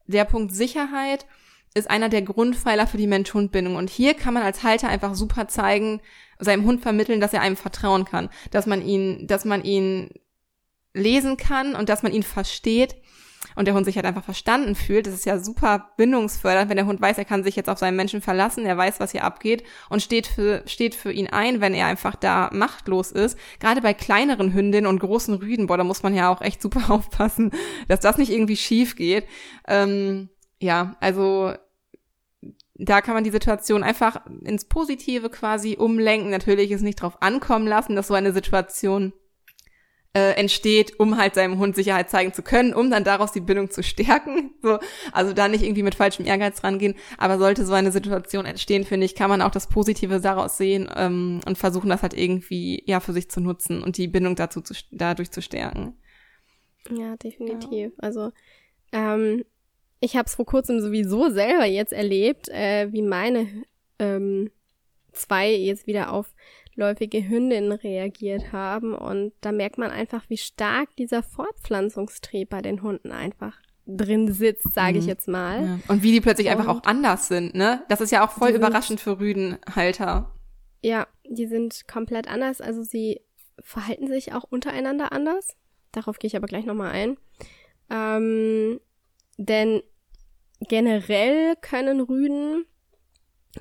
der 0.07 0.25
Punkt 0.25 0.53
Sicherheit 0.53 1.27
ist 1.75 1.91
einer 1.91 2.09
der 2.09 2.23
Grundpfeiler 2.23 2.87
für 2.87 2.97
die 2.97 3.07
Mensch-Hund-Bindung. 3.07 3.77
Und 3.77 3.91
hier 3.91 4.15
kann 4.15 4.35
man 4.35 4.43
als 4.43 4.63
Halter 4.63 4.89
einfach 4.89 5.15
super 5.15 5.49
zeigen, 5.49 6.01
seinem 6.39 6.65
Hund 6.65 6.83
vermitteln, 6.83 7.21
dass 7.21 7.33
er 7.33 7.41
einem 7.41 7.57
vertrauen 7.57 8.05
kann, 8.05 8.29
dass 8.51 8.67
man 8.67 8.83
ihn, 8.83 9.27
dass 9.27 9.45
man 9.45 9.65
ihn 9.65 10.11
lesen 10.95 11.37
kann 11.37 11.75
und 11.75 11.89
dass 11.89 12.03
man 12.03 12.13
ihn 12.13 12.23
versteht 12.23 12.97
und 13.55 13.67
der 13.67 13.75
Hund 13.75 13.85
sich 13.85 13.97
halt 13.97 14.07
einfach 14.07 14.25
verstanden 14.25 14.75
fühlt. 14.75 15.07
Das 15.07 15.15
ist 15.15 15.27
ja 15.27 15.39
super 15.39 15.91
bindungsfördernd, 15.97 16.69
wenn 16.69 16.77
der 16.77 16.87
Hund 16.87 17.01
weiß, 17.01 17.19
er 17.19 17.25
kann 17.25 17.45
sich 17.45 17.57
jetzt 17.57 17.69
auf 17.69 17.79
seinen 17.79 17.97
Menschen 17.97 18.21
verlassen, 18.21 18.67
er 18.67 18.77
weiß, 18.77 19.01
was 19.01 19.13
hier 19.13 19.25
abgeht 19.25 19.65
und 19.89 20.03
steht 20.03 20.27
für, 20.27 20.63
steht 20.67 20.95
für 20.95 21.13
ihn 21.13 21.29
ein, 21.29 21.61
wenn 21.61 21.75
er 21.75 21.87
einfach 21.87 22.17
da 22.17 22.51
machtlos 22.53 23.11
ist. 23.11 23.39
Gerade 23.61 23.81
bei 23.81 23.95
kleineren 23.95 24.53
Hündinnen 24.53 24.89
und 24.89 25.01
großen 25.01 25.35
Rüden, 25.35 25.67
boah, 25.67 25.77
da 25.77 25.85
muss 25.85 26.03
man 26.03 26.15
ja 26.15 26.29
auch 26.31 26.41
echt 26.41 26.63
super 26.63 26.89
aufpassen, 26.93 27.51
dass 27.89 28.01
das 28.01 28.19
nicht 28.19 28.31
irgendwie 28.31 28.57
schief 28.57 28.97
geht. 28.97 29.27
Ähm, 29.67 30.29
ja, 30.61 30.97
also 31.01 31.55
da 32.79 33.01
kann 33.01 33.15
man 33.15 33.25
die 33.25 33.31
Situation 33.31 33.83
einfach 33.83 34.25
ins 34.45 34.65
Positive 34.65 35.31
quasi 35.31 35.77
umlenken. 35.77 36.31
Natürlich 36.31 36.71
ist 36.71 36.83
nicht 36.83 37.03
drauf 37.03 37.21
ankommen 37.21 37.67
lassen, 37.67 37.97
dass 37.97 38.07
so 38.07 38.15
eine 38.15 38.33
Situation 38.33 39.13
äh, 40.15 40.33
entsteht, 40.33 40.99
um 40.99 41.19
halt 41.19 41.35
seinem 41.35 41.59
Hund 41.59 41.75
Sicherheit 41.75 42.09
zeigen 42.09 42.33
zu 42.33 42.43
können, 42.43 42.73
um 42.73 42.91
dann 42.91 43.05
daraus 43.05 43.33
die 43.33 43.41
Bindung 43.41 43.71
zu 43.71 43.83
stärken. 43.83 44.53
So, 44.61 44.81
also 45.13 45.33
da 45.33 45.47
nicht 45.47 45.63
irgendwie 45.63 45.85
mit 45.85 45.95
falschem 45.95 46.27
Ehrgeiz 46.27 46.65
rangehen. 46.65 46.97
Aber 47.17 47.39
sollte 47.39 47.65
so 47.65 47.75
eine 47.75 47.93
Situation 47.93 48.45
entstehen, 48.45 48.85
finde 48.85 49.07
ich, 49.07 49.15
kann 49.15 49.31
man 49.31 49.41
auch 49.41 49.53
das 49.53 49.69
Positive 49.69 50.21
daraus 50.21 50.59
sehen 50.59 50.91
ähm, 50.97 51.41
und 51.47 51.57
versuchen, 51.57 51.89
das 51.89 52.03
halt 52.03 52.13
irgendwie 52.13 52.83
ja 52.85 52.99
für 52.99 53.13
sich 53.13 53.31
zu 53.31 53.41
nutzen 53.41 53.85
und 53.85 53.97
die 53.97 54.09
Bindung 54.09 54.35
dazu 54.35 54.61
zu, 54.61 54.75
dadurch 54.91 55.31
zu 55.31 55.43
stärken. 55.43 55.97
Ja, 56.91 57.17
definitiv. 57.17 57.93
Ja. 57.93 57.99
Also 57.99 58.33
ähm, 58.91 59.45
ich 60.01 60.17
habe 60.17 60.27
es 60.27 60.35
vor 60.35 60.47
kurzem 60.47 60.81
sowieso 60.81 61.29
selber 61.31 61.65
jetzt 61.65 61.93
erlebt, 61.93 62.49
äh, 62.49 62.93
wie 62.93 63.03
meine 63.03 63.49
ähm, 63.99 64.51
zwei 65.13 65.53
jetzt 65.53 65.87
wieder 65.87 66.13
auf 66.13 66.35
läufige 66.75 67.29
Hündinnen 67.29 67.73
reagiert 67.73 68.53
haben. 68.53 68.95
Und 68.95 69.33
da 69.41 69.53
merkt 69.53 69.79
man 69.79 69.91
einfach, 69.91 70.25
wie 70.29 70.37
stark 70.37 70.95
dieser 70.97 71.23
Fortpflanzungstrieb 71.23 72.49
bei 72.49 72.63
den 72.63 72.83
Hunden 72.83 73.11
einfach 73.11 73.57
drin 73.87 74.33
sitzt, 74.33 74.73
sage 74.75 74.95
mhm. 74.95 74.99
ich 75.01 75.07
jetzt 75.07 75.29
mal. 75.29 75.65
Ja. 75.65 75.79
Und 75.89 76.03
wie 76.03 76.13
die 76.13 76.21
plötzlich 76.21 76.47
und 76.47 76.53
einfach 76.53 76.69
auch 76.69 76.85
anders 76.85 77.29
sind, 77.29 77.55
ne? 77.55 77.83
Das 77.89 78.01
ist 78.01 78.13
ja 78.13 78.25
auch 78.25 78.31
voll 78.31 78.51
überraschend 78.51 79.01
für 79.01 79.19
Rüdenhalter. 79.19 80.31
Ja, 80.83 81.09
die 81.29 81.47
sind 81.47 81.89
komplett 81.89 82.29
anders. 82.29 82.61
Also 82.61 82.83
sie 82.83 83.23
verhalten 83.61 84.07
sich 84.07 84.33
auch 84.35 84.45
untereinander 84.45 85.13
anders. 85.13 85.57
Darauf 85.91 86.19
gehe 86.19 86.29
ich 86.29 86.37
aber 86.37 86.47
gleich 86.47 86.67
nochmal 86.67 86.93
ein. 86.93 87.17
Ähm, 87.91 88.79
denn 89.39 89.83
generell 90.61 91.57
können 91.57 92.01
Rüden 92.01 92.67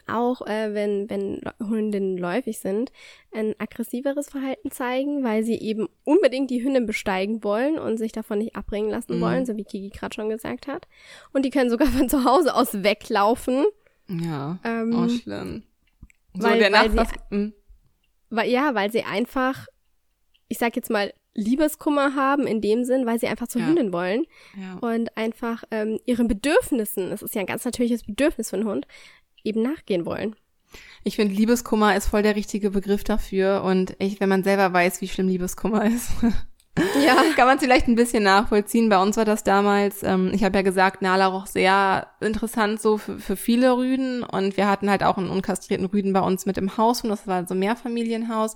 auch 0.05 0.45
äh, 0.45 0.73
wenn, 0.73 1.09
wenn 1.09 1.41
Hündinnen 1.59 2.17
läufig 2.17 2.59
sind, 2.59 2.91
ein 3.33 3.55
aggressiveres 3.57 4.29
Verhalten 4.29 4.69
zeigen, 4.69 5.23
weil 5.23 5.43
sie 5.43 5.59
eben 5.59 5.87
unbedingt 6.03 6.51
die 6.51 6.63
Hündin 6.63 6.85
besteigen 6.85 7.43
wollen 7.43 7.79
und 7.79 7.97
sich 7.97 8.11
davon 8.11 8.39
nicht 8.39 8.55
abbringen 8.55 8.91
lassen 8.91 9.17
mhm. 9.17 9.21
wollen, 9.21 9.45
so 9.45 9.55
wie 9.57 9.63
Kiki 9.63 9.89
gerade 9.89 10.13
schon 10.13 10.29
gesagt 10.29 10.67
hat. 10.67 10.87
Und 11.33 11.45
die 11.45 11.49
können 11.49 11.69
sogar 11.69 11.87
von 11.91 12.09
zu 12.09 12.25
Hause 12.25 12.53
aus 12.53 12.83
weglaufen. 12.83 13.65
Ja, 14.07 14.59
ähm, 14.63 14.95
oh, 14.95 15.09
schlimm. 15.09 15.63
So 16.33 16.43
weil, 16.43 16.59
der 16.59 16.71
weil 16.71 16.91
sie, 16.91 17.15
hm. 17.29 17.53
weil, 18.29 18.49
Ja, 18.49 18.75
weil 18.75 18.91
sie 18.91 19.03
einfach, 19.03 19.67
ich 20.47 20.59
sag 20.59 20.75
jetzt 20.75 20.89
mal, 20.89 21.13
Liebeskummer 21.37 22.15
haben 22.15 22.47
in 22.47 22.61
dem 22.61 22.83
Sinn, 22.83 23.05
weil 23.05 23.19
sie 23.19 23.27
einfach 23.27 23.47
zur 23.47 23.61
ja. 23.61 23.67
Hündin 23.67 23.93
wollen 23.93 24.25
ja. 24.59 24.77
und 24.81 25.15
einfach 25.15 25.63
ähm, 25.71 25.99
ihren 26.05 26.27
Bedürfnissen, 26.27 27.11
das 27.11 27.21
ist 27.21 27.35
ja 27.35 27.41
ein 27.41 27.47
ganz 27.47 27.63
natürliches 27.63 28.03
Bedürfnis 28.03 28.49
für 28.49 28.57
einen 28.57 28.67
Hund, 28.67 28.87
eben 29.43 29.61
nachgehen 29.61 30.05
wollen. 30.05 30.35
Ich 31.03 31.15
finde, 31.15 31.33
Liebeskummer 31.33 31.95
ist 31.95 32.07
voll 32.07 32.23
der 32.23 32.35
richtige 32.35 32.71
Begriff 32.71 33.03
dafür. 33.03 33.63
Und 33.63 33.99
echt, 34.01 34.19
wenn 34.19 34.29
man 34.29 34.43
selber 34.43 34.73
weiß, 34.73 34.99
wie 35.01 35.07
schlimm 35.07 35.27
Liebeskummer 35.27 35.85
ist, 35.85 36.09
ja. 37.01 37.15
kann 37.35 37.47
man 37.47 37.57
es 37.57 37.63
vielleicht 37.63 37.87
ein 37.87 37.95
bisschen 37.95 38.23
nachvollziehen. 38.23 38.89
Bei 38.89 39.01
uns 39.01 39.15
war 39.15 39.25
das 39.25 39.43
damals, 39.43 40.03
ähm, 40.03 40.31
ich 40.33 40.43
habe 40.43 40.57
ja 40.57 40.63
gesagt, 40.63 41.01
Nala 41.01 41.27
roch 41.27 41.45
sehr 41.45 42.07
interessant 42.19 42.81
so 42.81 42.97
für, 42.97 43.19
für 43.19 43.35
viele 43.35 43.77
Rüden. 43.77 44.23
Und 44.23 44.57
wir 44.57 44.67
hatten 44.67 44.89
halt 44.89 45.03
auch 45.03 45.17
einen 45.17 45.29
unkastrierten 45.29 45.85
Rüden 45.85 46.13
bei 46.13 46.21
uns 46.21 46.45
mit 46.45 46.57
im 46.57 46.77
Haus. 46.77 47.03
Und 47.03 47.09
das 47.09 47.27
war 47.27 47.47
so 47.47 47.53
ein 47.53 47.59
Mehrfamilienhaus. 47.59 48.55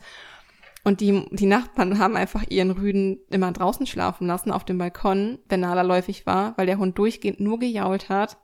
Und 0.84 1.00
die, 1.00 1.26
die 1.32 1.46
Nachbarn 1.46 2.00
haben 2.00 2.16
einfach 2.16 2.44
ihren 2.50 2.72
Rüden 2.72 3.20
immer 3.30 3.52
draußen 3.52 3.86
schlafen 3.86 4.26
lassen 4.26 4.52
auf 4.52 4.66
dem 4.66 4.80
Balkon, 4.80 5.38
wenn 5.48 5.60
Nala 5.60 5.84
läufig 5.84 6.26
war, 6.26 6.54
weil 6.58 6.66
der 6.66 6.80
Hund 6.80 6.98
durchgehend 6.98 7.40
nur 7.40 7.60
gejault 7.60 8.10
hat. 8.10 8.38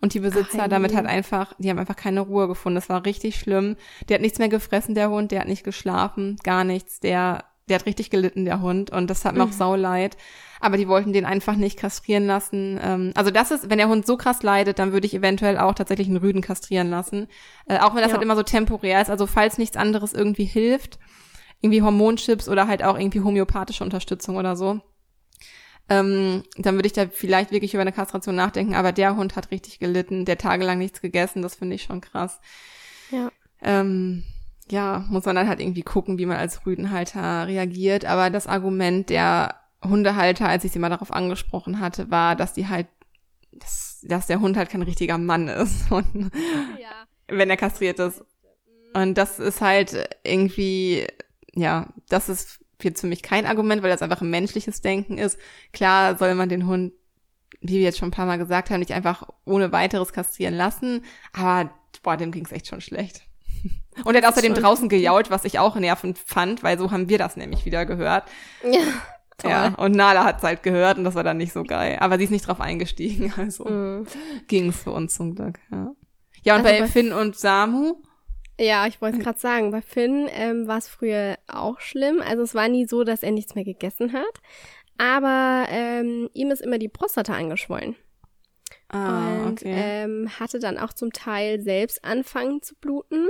Und 0.00 0.14
die 0.14 0.20
Besitzer 0.20 0.62
Ach, 0.64 0.68
damit 0.68 0.94
hat 0.94 1.06
einfach, 1.06 1.52
die 1.58 1.68
haben 1.68 1.78
einfach 1.78 1.96
keine 1.96 2.20
Ruhe 2.20 2.48
gefunden. 2.48 2.76
Das 2.76 2.88
war 2.88 3.04
richtig 3.04 3.36
schlimm. 3.36 3.76
Der 4.08 4.14
hat 4.14 4.22
nichts 4.22 4.38
mehr 4.38 4.48
gefressen, 4.48 4.94
der 4.94 5.10
Hund, 5.10 5.30
der 5.32 5.40
hat 5.40 5.48
nicht 5.48 5.64
geschlafen, 5.64 6.36
gar 6.42 6.64
nichts. 6.64 7.00
Der, 7.00 7.44
der 7.68 7.78
hat 7.78 7.86
richtig 7.86 8.08
gelitten, 8.08 8.44
der 8.44 8.62
Hund. 8.62 8.90
Und 8.90 9.10
das 9.10 9.24
hat 9.24 9.34
mir 9.34 9.44
mhm. 9.44 9.50
auch 9.50 9.54
sau 9.54 9.74
leid. 9.74 10.16
Aber 10.60 10.76
die 10.76 10.88
wollten 10.88 11.12
den 11.12 11.24
einfach 11.24 11.56
nicht 11.56 11.78
kastrieren 11.78 12.26
lassen. 12.26 12.78
Ähm, 12.82 13.12
also 13.16 13.30
das 13.30 13.50
ist, 13.50 13.68
wenn 13.68 13.78
der 13.78 13.88
Hund 13.88 14.06
so 14.06 14.16
krass 14.16 14.42
leidet, 14.42 14.78
dann 14.78 14.92
würde 14.92 15.06
ich 15.06 15.14
eventuell 15.14 15.58
auch 15.58 15.74
tatsächlich 15.74 16.06
einen 16.06 16.18
Rüden 16.18 16.40
kastrieren 16.40 16.88
lassen. 16.88 17.26
Äh, 17.66 17.78
auch 17.78 17.94
wenn 17.94 18.02
das 18.02 18.10
ja. 18.10 18.14
halt 18.14 18.22
immer 18.22 18.36
so 18.36 18.42
temporär 18.42 19.02
ist. 19.02 19.10
Also 19.10 19.26
falls 19.26 19.58
nichts 19.58 19.76
anderes 19.76 20.12
irgendwie 20.12 20.44
hilft, 20.44 20.98
irgendwie 21.60 21.82
Hormonchips 21.82 22.48
oder 22.48 22.66
halt 22.66 22.82
auch 22.82 22.98
irgendwie 22.98 23.20
homöopathische 23.20 23.84
Unterstützung 23.84 24.36
oder 24.36 24.56
so 24.56 24.80
ähm, 25.90 26.44
dann 26.56 26.76
würde 26.76 26.86
ich 26.86 26.92
da 26.92 27.08
vielleicht 27.08 27.50
wirklich 27.50 27.74
über 27.74 27.80
eine 27.80 27.92
Kastration 27.92 28.36
nachdenken. 28.36 28.74
Aber 28.74 28.92
der 28.92 29.16
Hund 29.16 29.34
hat 29.34 29.50
richtig 29.50 29.80
gelitten, 29.80 30.24
der 30.24 30.38
tagelang 30.38 30.78
nichts 30.78 31.02
gegessen, 31.02 31.42
das 31.42 31.56
finde 31.56 31.74
ich 31.74 31.82
schon 31.82 32.00
krass. 32.00 32.40
Ja. 33.10 33.30
Ähm, 33.60 34.24
ja, 34.70 35.04
muss 35.08 35.24
man 35.24 35.34
dann 35.34 35.48
halt 35.48 35.58
irgendwie 35.58 35.82
gucken, 35.82 36.16
wie 36.16 36.26
man 36.26 36.36
als 36.36 36.64
Rüdenhalter 36.64 37.48
reagiert. 37.48 38.04
Aber 38.04 38.30
das 38.30 38.46
Argument 38.46 39.10
der 39.10 39.56
Hundehalter, 39.84 40.48
als 40.48 40.62
ich 40.64 40.70
sie 40.70 40.78
mal 40.78 40.90
darauf 40.90 41.12
angesprochen 41.12 41.80
hatte, 41.80 42.08
war, 42.08 42.36
dass 42.36 42.52
die 42.52 42.68
halt, 42.68 42.86
dass, 43.50 43.98
dass 44.04 44.28
der 44.28 44.40
Hund 44.40 44.56
halt 44.56 44.70
kein 44.70 44.82
richtiger 44.82 45.18
Mann 45.18 45.48
ist. 45.48 45.90
Und 45.90 46.30
ja. 46.80 47.06
Wenn 47.26 47.50
er 47.50 47.56
kastriert 47.56 47.98
ist. 47.98 48.24
Und 48.92 49.18
das 49.18 49.40
ist 49.40 49.60
halt 49.60 50.08
irgendwie, 50.22 51.06
ja, 51.54 51.88
das 52.08 52.28
ist 52.28 52.60
jetzt 52.82 53.00
für 53.00 53.06
mich 53.06 53.22
kein 53.22 53.46
Argument, 53.46 53.82
weil 53.82 53.90
das 53.90 54.02
einfach 54.02 54.22
ein 54.22 54.30
menschliches 54.30 54.80
Denken 54.80 55.18
ist. 55.18 55.38
Klar 55.72 56.16
soll 56.16 56.34
man 56.34 56.48
den 56.48 56.66
Hund, 56.66 56.92
wie 57.60 57.74
wir 57.74 57.82
jetzt 57.82 57.98
schon 57.98 58.08
ein 58.08 58.12
paar 58.12 58.26
Mal 58.26 58.38
gesagt 58.38 58.70
haben, 58.70 58.80
nicht 58.80 58.92
einfach 58.92 59.28
ohne 59.44 59.72
weiteres 59.72 60.12
kastrieren 60.12 60.54
lassen, 60.54 61.04
aber 61.32 61.70
boah, 62.02 62.16
dem 62.16 62.32
ging's 62.32 62.52
echt 62.52 62.68
schon 62.68 62.80
schlecht. 62.80 63.22
Und 64.04 64.14
er 64.14 64.22
hat 64.22 64.32
außerdem 64.32 64.54
draußen 64.54 64.88
gejault, 64.88 65.30
was 65.30 65.44
ich 65.44 65.58
auch 65.58 65.76
nervend 65.76 66.18
fand, 66.18 66.62
weil 66.62 66.78
so 66.78 66.90
haben 66.90 67.08
wir 67.08 67.18
das 67.18 67.36
nämlich 67.36 67.64
wieder 67.64 67.84
gehört. 67.84 68.24
Ja. 68.64 68.80
Toll. 69.40 69.50
Ja, 69.50 69.74
und 69.78 69.92
Nala 69.92 70.24
hat's 70.24 70.42
halt 70.42 70.62
gehört 70.62 70.98
und 70.98 71.04
das 71.04 71.14
war 71.14 71.24
dann 71.24 71.38
nicht 71.38 71.54
so 71.54 71.62
geil. 71.62 71.96
Aber 72.00 72.18
sie 72.18 72.24
ist 72.24 72.30
nicht 72.30 72.46
drauf 72.46 72.60
eingestiegen, 72.60 73.32
also 73.38 73.64
mhm. 73.64 74.06
ging's 74.48 74.82
für 74.82 74.90
uns 74.90 75.14
zum 75.14 75.34
Glück, 75.34 75.58
ja. 75.70 75.92
Ja, 76.42 76.56
und 76.56 76.64
also 76.64 76.74
bei, 76.74 76.80
bei 76.80 76.86
Finn 76.86 77.12
und 77.12 77.36
Samu, 77.36 78.02
ja, 78.60 78.86
ich 78.86 79.00
wollte 79.00 79.18
es 79.18 79.24
gerade 79.24 79.38
sagen, 79.38 79.70
bei 79.70 79.80
Finn 79.80 80.28
ähm, 80.32 80.66
war 80.66 80.78
es 80.78 80.88
früher 80.88 81.38
auch 81.46 81.80
schlimm. 81.80 82.20
Also 82.20 82.42
es 82.42 82.54
war 82.54 82.68
nie 82.68 82.86
so, 82.86 83.04
dass 83.04 83.22
er 83.22 83.30
nichts 83.30 83.54
mehr 83.54 83.64
gegessen 83.64 84.12
hat. 84.12 84.40
Aber 84.98 85.66
ähm, 85.70 86.28
ihm 86.34 86.50
ist 86.50 86.60
immer 86.60 86.78
die 86.78 86.88
Prostata 86.88 87.32
angeschwollen. 87.34 87.96
Ah, 88.88 89.46
und 89.46 89.62
okay. 89.62 89.72
ähm, 89.74 90.28
hatte 90.38 90.58
dann 90.58 90.76
auch 90.76 90.92
zum 90.92 91.12
Teil 91.12 91.62
selbst 91.62 92.04
anfangen 92.04 92.60
zu 92.60 92.74
bluten. 92.74 93.28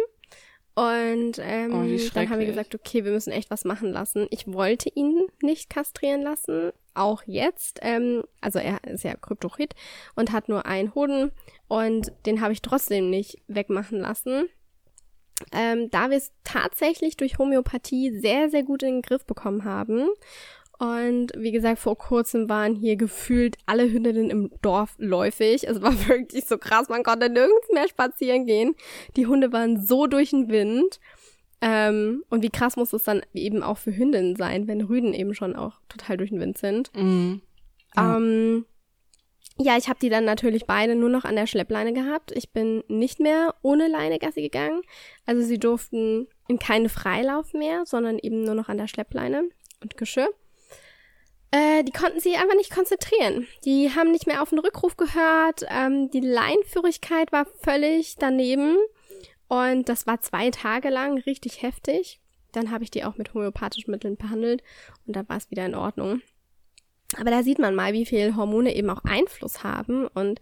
Und 0.75 1.39
ähm, 1.39 1.75
oh, 1.75 2.11
dann 2.15 2.31
haben 2.31 2.41
wir 2.41 2.47
gesagt, 2.47 2.75
okay, 2.75 3.05
wir 3.05 3.13
müssen 3.13 3.33
echt 3.33 3.51
was 3.51 3.65
machen 3.65 3.93
lassen. 3.93 4.27
Ich 4.31 4.49
wollte 4.49 4.91
ihn 4.93 5.27
nicht 5.43 5.71
kastrieren 5.71 6.23
lassen, 6.23 6.73
auch 6.95 7.23
jetzt. 7.27 7.79
Ähm, 7.83 8.25
also 8.41 8.59
er 8.59 8.83
ist 8.85 9.05
ja 9.05 9.15
Kryptochit 9.15 9.75
und 10.17 10.33
hat 10.33 10.49
nur 10.49 10.67
einen 10.67 10.95
Hoden 10.95 11.31
und 11.69 12.13
den 12.27 12.41
habe 12.41 12.53
ich 12.53 12.63
trotzdem 12.63 13.11
nicht 13.11 13.43
wegmachen 13.47 14.01
lassen 14.01 14.49
ähm, 15.53 15.91
da 15.91 16.11
wir 16.11 16.17
es 16.17 16.33
tatsächlich 16.45 17.17
durch 17.17 17.39
Homöopathie 17.39 18.19
sehr, 18.19 18.51
sehr 18.51 18.63
gut 18.63 18.83
in 18.83 18.97
den 18.97 19.03
Griff 19.03 19.25
bekommen 19.25 19.65
haben. 19.65 20.09
Und 20.79 21.33
wie 21.37 21.53
gesagt, 21.53 21.79
vor 21.79 21.99
kurzem 21.99 22.49
waren 22.49 22.75
hier 22.75 22.97
gefühlt 22.97 23.59
alle 23.67 23.91
Hündinnen 23.91 24.31
im 24.31 24.51
Dorf 24.63 24.95
läufig. 24.97 25.69
Es 25.69 25.83
war 25.83 25.93
wirklich 26.09 26.47
so 26.47 26.57
krass, 26.57 26.89
man 26.89 27.03
konnte 27.03 27.29
nirgends 27.29 27.69
mehr 27.73 27.87
spazieren 27.87 28.47
gehen. 28.47 28.75
Die 29.17 29.27
Hunde 29.27 29.53
waren 29.53 29.81
so 29.85 30.07
durch 30.07 30.31
den 30.31 30.49
Wind. 30.49 30.99
Ähm, 31.61 32.25
und 32.31 32.43
wie 32.43 32.49
krass 32.49 32.77
muss 32.77 32.95
es 32.95 33.05
dann 33.05 33.21
eben 33.35 33.63
auch 33.63 33.77
für 33.77 33.95
Hündinnen 33.95 34.37
sein, 34.37 34.67
wenn 34.67 34.81
Rüden 34.81 35.13
eben 35.13 35.35
schon 35.35 35.55
auch 35.55 35.81
total 35.91 36.17
durch 36.17 36.31
den 36.31 36.41
Wind 36.41 36.57
sind. 36.57 36.91
Mhm. 36.97 37.43
Ähm, 37.99 38.65
ja, 39.63 39.77
ich 39.77 39.89
habe 39.89 39.99
die 40.01 40.09
dann 40.09 40.25
natürlich 40.25 40.65
beide 40.67 40.95
nur 40.95 41.11
noch 41.11 41.25
an 41.25 41.37
der 41.37 41.47
Schleppleine 41.47 41.93
gehabt. 41.93 42.33
Ich 42.33 42.51
bin 42.51 42.83
nicht 42.89 43.21
mehr 43.21 43.55
ohne 43.61 43.89
Leine 43.89 44.19
Gassi 44.19 44.41
gegangen. 44.41 44.81
Also 45.27 45.43
sie 45.43 45.59
durften 45.59 46.29
in 46.49 46.59
keine 46.59 46.89
Freilauf 46.89 47.53
mehr, 47.53 47.85
sondern 47.85 48.19
eben 48.19 48.43
nur 48.43 48.55
noch 48.55 48.69
an 48.69 48.79
der 48.79 48.89
Schleppleine 48.89 49.51
und 49.83 49.99
Geschirr. 49.99 50.31
Äh, 51.51 51.85
die 51.85 51.93
konnten 51.93 52.21
sich 52.21 52.37
einfach 52.37 52.55
nicht 52.55 52.73
konzentrieren. 52.73 53.47
Die 53.65 53.91
haben 53.95 54.13
nicht 54.13 54.27
mehr 54.27 54.41
auf 54.41 54.49
den 54.49 54.61
Rückruf 54.61 54.97
gehört. 54.97 55.67
Ähm, 55.69 56.11
die 56.11 56.21
Leinführigkeit 56.21 57.31
war 57.31 57.47
völlig 57.63 58.17
daneben. 58.19 58.77
Und 59.49 59.91
das 59.91 60.07
war 60.07 60.21
zwei 60.23 60.51
Tage 60.51 60.89
lang 60.89 61.19
richtig 61.19 61.61
heftig. 61.61 62.21
Dann 62.53 62.71
habe 62.71 62.85
ich 62.85 62.91
die 62.91 63.05
auch 63.05 63.17
mit 63.19 63.35
homöopathischen 63.35 63.91
Mitteln 63.91 64.17
behandelt 64.17 64.63
und 65.07 65.17
dann 65.17 65.29
war 65.29 65.37
es 65.37 65.51
wieder 65.51 65.67
in 65.67 65.75
Ordnung. 65.75 66.23
Aber 67.19 67.31
da 67.31 67.43
sieht 67.43 67.59
man 67.59 67.75
mal, 67.75 67.93
wie 67.93 68.07
viel 68.07 68.37
Hormone 68.37 68.75
eben 68.75 68.91
auch 68.91 69.05
Einfluss 69.05 69.65
haben 69.65 70.07
und 70.07 70.41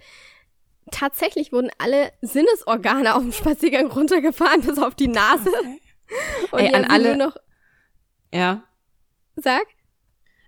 tatsächlich 0.90 1.52
wurden 1.52 1.70
alle 1.78 2.12
Sinnesorgane 2.22 3.14
auf 3.14 3.22
dem 3.22 3.32
Spaziergang 3.32 3.86
runtergefahren, 3.86 4.62
bis 4.62 4.78
auf 4.78 4.94
die 4.94 5.08
Nase. 5.08 5.50
Okay. 5.50 5.80
Und 6.52 6.60
Ey, 6.60 6.74
an 6.74 6.86
alle 6.86 7.18
noch 7.18 7.36
Ja. 8.32 8.64
Sag. 9.36 9.66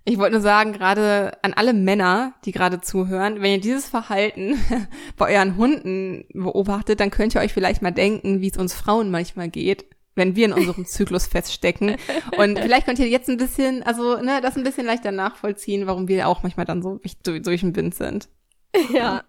Ich 0.05 0.17
wollte 0.17 0.31
nur 0.31 0.41
sagen, 0.41 0.73
gerade 0.73 1.37
an 1.43 1.53
alle 1.53 1.73
Männer, 1.73 2.33
die 2.43 2.51
gerade 2.51 2.81
zuhören, 2.81 3.43
wenn 3.43 3.51
ihr 3.51 3.61
dieses 3.61 3.87
Verhalten 3.87 4.59
bei 5.17 5.35
euren 5.35 5.55
Hunden 5.57 6.25
beobachtet, 6.33 6.99
dann 6.99 7.11
könnt 7.11 7.35
ihr 7.35 7.41
euch 7.41 7.53
vielleicht 7.53 7.83
mal 7.83 7.91
denken, 7.91 8.41
wie 8.41 8.49
es 8.49 8.57
uns 8.57 8.73
Frauen 8.73 9.11
manchmal 9.11 9.49
geht 9.49 9.85
wenn 10.21 10.35
wir 10.35 10.45
in 10.45 10.53
unserem 10.53 10.85
Zyklus 10.85 11.25
feststecken. 11.25 11.97
Und 12.37 12.59
vielleicht 12.59 12.85
könnt 12.85 12.99
ihr 12.99 13.07
jetzt 13.07 13.27
ein 13.27 13.37
bisschen, 13.37 13.81
also 13.81 14.21
ne, 14.21 14.39
das 14.39 14.55
ein 14.55 14.63
bisschen 14.63 14.85
leichter 14.85 15.11
nachvollziehen, 15.11 15.87
warum 15.87 16.07
wir 16.07 16.27
auch 16.27 16.43
manchmal 16.43 16.67
dann 16.67 16.83
so 16.83 16.99
durch 17.23 17.61
den 17.61 17.75
Wind 17.75 17.95
sind. 17.95 18.29
Ja, 18.93 19.25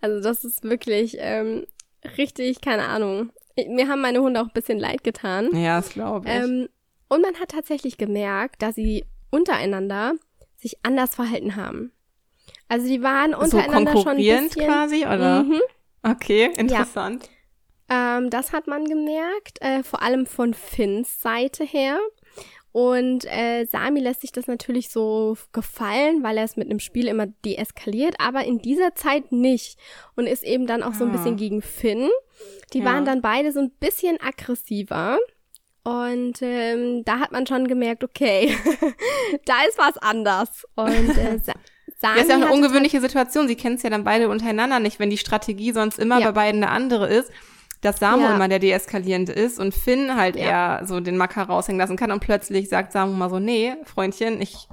also 0.00 0.20
das 0.20 0.44
ist 0.44 0.62
wirklich 0.62 1.16
ähm, 1.18 1.66
richtig, 2.16 2.60
keine 2.60 2.84
Ahnung. 2.84 3.32
Mir 3.56 3.88
haben 3.88 4.00
meine 4.00 4.20
Hunde 4.20 4.40
auch 4.40 4.46
ein 4.46 4.52
bisschen 4.54 4.78
leid 4.78 5.02
getan. 5.02 5.48
Ja, 5.52 5.78
das 5.78 5.90
glaube 5.90 6.28
ich. 6.28 6.34
Ähm, 6.34 6.68
und 7.08 7.20
man 7.22 7.34
hat 7.40 7.48
tatsächlich 7.48 7.96
gemerkt, 7.96 8.62
dass 8.62 8.76
sie 8.76 9.04
untereinander 9.30 10.14
sich 10.56 10.76
anders 10.84 11.16
verhalten 11.16 11.56
haben. 11.56 11.90
Also 12.68 12.86
die 12.86 13.02
waren 13.02 13.34
untereinander 13.34 13.94
so 13.94 14.02
schon 14.02 14.12
ein 14.12 14.16
bisschen 14.18 14.64
quasi, 14.64 15.06
oder? 15.06 15.42
Mhm. 15.42 15.60
Okay, 16.04 16.52
interessant. 16.56 17.24
Ja. 17.24 17.30
Ähm, 17.88 18.30
das 18.30 18.52
hat 18.52 18.66
man 18.66 18.84
gemerkt, 18.84 19.60
äh, 19.60 19.82
vor 19.82 20.02
allem 20.02 20.26
von 20.26 20.54
Finns 20.54 21.20
Seite 21.20 21.64
her. 21.64 21.98
Und 22.72 23.24
äh, 23.26 23.66
Sami 23.66 24.00
lässt 24.00 24.22
sich 24.22 24.32
das 24.32 24.48
natürlich 24.48 24.90
so 24.90 25.36
gefallen, 25.52 26.24
weil 26.24 26.38
er 26.38 26.44
es 26.44 26.56
mit 26.56 26.68
einem 26.68 26.80
Spiel 26.80 27.06
immer 27.06 27.26
deeskaliert, 27.44 28.16
aber 28.18 28.44
in 28.44 28.58
dieser 28.58 28.96
Zeit 28.96 29.30
nicht. 29.30 29.78
Und 30.16 30.26
ist 30.26 30.42
eben 30.42 30.66
dann 30.66 30.82
auch 30.82 30.94
so 30.94 31.04
ein 31.04 31.10
ah. 31.10 31.12
bisschen 31.12 31.36
gegen 31.36 31.62
Finn. 31.62 32.08
Die 32.72 32.80
ja. 32.80 32.84
waren 32.84 33.04
dann 33.04 33.22
beide 33.22 33.52
so 33.52 33.60
ein 33.60 33.70
bisschen 33.78 34.18
aggressiver. 34.20 35.18
Und 35.84 36.38
ähm, 36.40 37.04
da 37.04 37.20
hat 37.20 37.30
man 37.30 37.46
schon 37.46 37.68
gemerkt, 37.68 38.02
okay, 38.02 38.56
da 39.44 39.54
ist 39.68 39.78
was 39.78 39.96
anders. 39.98 40.66
Und 40.74 41.16
äh, 41.16 41.38
Sami 41.98 42.16
ja, 42.16 42.22
ist 42.22 42.28
ja 42.28 42.38
auch 42.38 42.42
eine 42.42 42.52
ungewöhnliche 42.52 43.00
Situation. 43.00 43.46
Sie 43.46 43.54
kennen 43.54 43.76
es 43.76 43.84
ja 43.84 43.90
dann 43.90 44.02
beide 44.02 44.28
untereinander 44.28 44.80
nicht, 44.80 44.98
wenn 44.98 45.10
die 45.10 45.18
Strategie 45.18 45.70
sonst 45.70 46.00
immer 46.00 46.18
ja. 46.18 46.26
bei 46.26 46.32
beiden 46.32 46.64
eine 46.64 46.72
andere 46.72 47.08
ist 47.08 47.30
dass 47.84 47.98
Samu 47.98 48.22
ja. 48.22 48.34
immer 48.34 48.48
der 48.48 48.58
deeskalierende 48.58 49.32
ist 49.32 49.58
und 49.58 49.74
Finn 49.74 50.16
halt 50.16 50.36
ja. 50.36 50.42
eher 50.42 50.86
so 50.86 51.00
den 51.00 51.16
Macker 51.16 51.42
raushängen 51.42 51.78
lassen 51.78 51.96
kann 51.96 52.10
und 52.10 52.20
plötzlich 52.20 52.68
sagt 52.68 52.92
Samu 52.92 53.12
mal 53.12 53.30
so, 53.30 53.38
nee, 53.38 53.74
Freundchen, 53.84 54.40
ich 54.40 54.68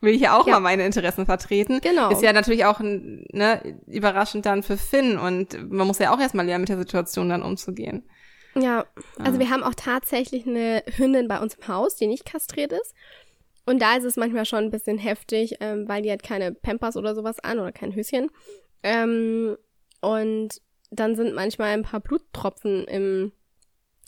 will 0.00 0.16
hier 0.16 0.34
auch 0.34 0.46
ja. 0.46 0.54
mal 0.54 0.60
meine 0.60 0.86
Interessen 0.86 1.26
vertreten. 1.26 1.80
Genau. 1.82 2.10
Ist 2.10 2.22
ja 2.22 2.32
natürlich 2.32 2.64
auch 2.64 2.80
ne, 2.80 3.80
überraschend 3.86 4.46
dann 4.46 4.62
für 4.62 4.76
Finn 4.76 5.18
und 5.18 5.70
man 5.70 5.86
muss 5.86 5.98
ja 5.98 6.14
auch 6.14 6.20
erstmal 6.20 6.46
lernen, 6.46 6.62
mit 6.62 6.68
der 6.68 6.78
Situation 6.78 7.28
dann 7.28 7.42
umzugehen. 7.42 8.08
Ja, 8.54 8.86
also 9.18 9.38
wir 9.38 9.50
haben 9.50 9.62
auch 9.62 9.74
tatsächlich 9.74 10.46
eine 10.46 10.82
Hündin 10.96 11.28
bei 11.28 11.40
uns 11.40 11.54
im 11.54 11.68
Haus, 11.68 11.96
die 11.96 12.06
nicht 12.06 12.24
kastriert 12.24 12.72
ist. 12.72 12.94
Und 13.66 13.82
da 13.82 13.96
ist 13.96 14.04
es 14.04 14.16
manchmal 14.16 14.46
schon 14.46 14.64
ein 14.64 14.70
bisschen 14.70 14.96
heftig, 14.96 15.56
ähm, 15.60 15.88
weil 15.88 16.00
die 16.00 16.10
hat 16.10 16.22
keine 16.22 16.52
Pampers 16.52 16.96
oder 16.96 17.14
sowas 17.14 17.38
an 17.40 17.58
oder 17.58 17.72
kein 17.72 17.94
Höschen. 17.94 18.30
Ähm, 18.82 19.56
und 20.00 20.62
dann 20.90 21.16
sind 21.16 21.34
manchmal 21.34 21.70
ein 21.70 21.82
paar 21.82 22.00
Bluttropfen 22.00 22.84
im 22.86 23.32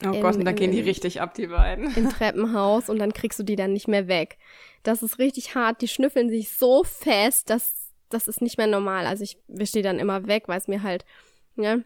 Oh 0.05 0.13
Im- 0.13 0.23
Gott, 0.23 0.37
und 0.37 0.45
da 0.45 0.51
im- 0.53 0.57
gehen 0.57 0.71
die 0.71 0.81
richtig 0.81 1.21
ab, 1.21 1.35
die 1.35 1.49
beiden. 1.49 1.93
im 1.97 2.09
Treppenhaus 2.11 2.89
und 2.89 2.99
dann 3.01 3.13
kriegst 3.13 3.39
du 3.39 3.43
die 3.43 3.57
dann 3.57 3.73
nicht 3.73 3.89
mehr 3.89 4.07
weg. 4.07 4.39
Das 4.85 5.03
ist 5.03 5.19
richtig 5.19 5.57
hart. 5.57 5.81
Die 5.83 5.89
schnüffeln 5.89 6.31
sich 6.31 6.53
so 6.57 6.85
fest, 6.85 7.51
dass 7.51 7.89
das 8.09 8.29
ist 8.29 8.41
nicht 8.41 8.59
mehr 8.59 8.69
normal. 8.69 9.07
Also 9.07 9.25
ich 9.25 9.39
wisch 9.49 9.73
die 9.73 9.83
dann 9.83 9.99
immer 9.99 10.27
weg, 10.29 10.45
weil 10.47 10.59
es 10.59 10.69
mir 10.69 10.83
halt, 10.83 11.05
ja, 11.57 11.79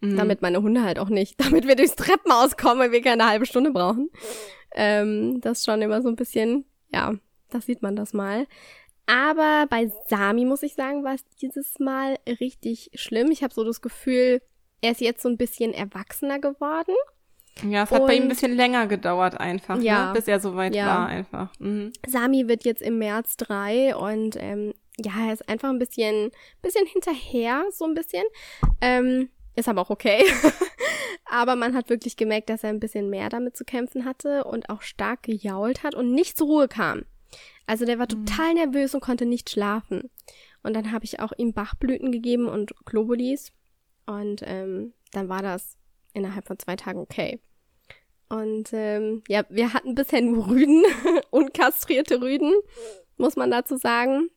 Mhm. 0.00 0.16
damit 0.16 0.42
meine 0.42 0.62
Hunde 0.62 0.84
halt 0.84 0.98
auch 1.00 1.08
nicht, 1.08 1.40
damit 1.40 1.66
wir 1.66 1.74
durchs 1.74 1.96
Treppenhaus 1.96 2.56
kommen, 2.56 2.78
weil 2.80 2.92
wir 2.92 3.00
keine 3.02 3.26
halbe 3.26 3.46
Stunde 3.46 3.70
brauchen. 3.72 4.10
Ähm, 4.74 5.40
das 5.40 5.58
ist 5.60 5.64
schon 5.64 5.82
immer 5.82 6.02
so 6.02 6.08
ein 6.08 6.14
bisschen, 6.16 6.66
ja, 6.92 7.14
das 7.50 7.64
sieht 7.66 7.80
man 7.82 7.96
das 7.96 8.12
mal. 8.12 8.46
Aber 9.08 9.66
bei 9.70 9.90
Sami, 10.06 10.44
muss 10.44 10.62
ich 10.62 10.74
sagen, 10.74 11.02
war 11.02 11.14
es 11.14 11.24
dieses 11.40 11.78
Mal 11.78 12.18
richtig 12.40 12.90
schlimm. 12.94 13.30
Ich 13.30 13.42
habe 13.42 13.54
so 13.54 13.64
das 13.64 13.80
Gefühl, 13.80 14.42
er 14.82 14.92
ist 14.92 15.00
jetzt 15.00 15.22
so 15.22 15.28
ein 15.30 15.38
bisschen 15.38 15.72
erwachsener 15.72 16.38
geworden. 16.38 16.94
Ja, 17.68 17.82
es 17.84 17.90
hat 17.90 18.06
bei 18.06 18.12
ihm 18.14 18.18
ein 18.18 18.22
Und- 18.24 18.28
bisschen 18.28 18.54
länger 18.54 18.86
gedauert 18.86 19.40
einfach, 19.40 19.80
Ja. 19.80 20.08
ne? 20.08 20.12
bis 20.12 20.28
er 20.28 20.38
soweit 20.40 20.74
Ja. 20.76 20.86
war 20.86 21.06
einfach. 21.06 21.52
Mhm. 21.58 21.92
Sami 22.06 22.46
wird 22.48 22.64
jetzt 22.64 22.82
im 22.82 22.98
März 22.98 23.36
drei 23.36 23.96
und 23.96 24.36
ähm, 24.38 24.74
ja, 24.98 25.12
er 25.26 25.32
ist 25.32 25.48
einfach 25.48 25.70
ein 25.70 25.78
bisschen, 25.78 26.30
bisschen 26.62 26.86
hinterher, 26.86 27.64
so 27.72 27.86
ein 27.86 27.94
bisschen. 27.94 28.24
Ähm, 28.80 29.30
ist 29.56 29.68
aber 29.68 29.80
auch 29.80 29.90
okay. 29.90 30.22
aber 31.24 31.56
man 31.56 31.74
hat 31.74 31.88
wirklich 31.88 32.16
gemerkt, 32.16 32.48
dass 32.50 32.62
er 32.62 32.70
ein 32.70 32.78
bisschen 32.80 33.10
mehr 33.10 33.28
damit 33.28 33.56
zu 33.56 33.64
kämpfen 33.64 34.04
hatte 34.04 34.44
und 34.44 34.68
auch 34.70 34.82
stark 34.82 35.22
gejault 35.24 35.82
hat 35.82 35.94
und 35.94 36.12
nicht 36.12 36.36
zur 36.36 36.46
Ruhe 36.46 36.68
kam. 36.68 37.04
Also 37.68 37.84
der 37.84 37.98
war 37.98 38.08
total 38.08 38.54
nervös 38.54 38.94
und 38.94 39.02
konnte 39.02 39.26
nicht 39.26 39.50
schlafen. 39.50 40.10
Und 40.62 40.74
dann 40.74 40.90
habe 40.90 41.04
ich 41.04 41.20
auch 41.20 41.32
ihm 41.36 41.52
Bachblüten 41.52 42.10
gegeben 42.10 42.48
und 42.48 42.72
Globulis. 42.86 43.52
Und 44.06 44.40
ähm, 44.42 44.94
dann 45.12 45.28
war 45.28 45.42
das 45.42 45.76
innerhalb 46.14 46.46
von 46.46 46.58
zwei 46.58 46.76
Tagen 46.76 46.98
okay. 46.98 47.40
Und 48.30 48.70
ähm, 48.72 49.22
ja, 49.28 49.44
wir 49.50 49.74
hatten 49.74 49.94
bisher 49.94 50.22
nur 50.22 50.48
Rüden, 50.48 50.82
unkastrierte 51.30 52.22
Rüden, 52.22 52.54
muss 53.18 53.36
man 53.36 53.50
dazu 53.50 53.76
sagen. 53.76 54.30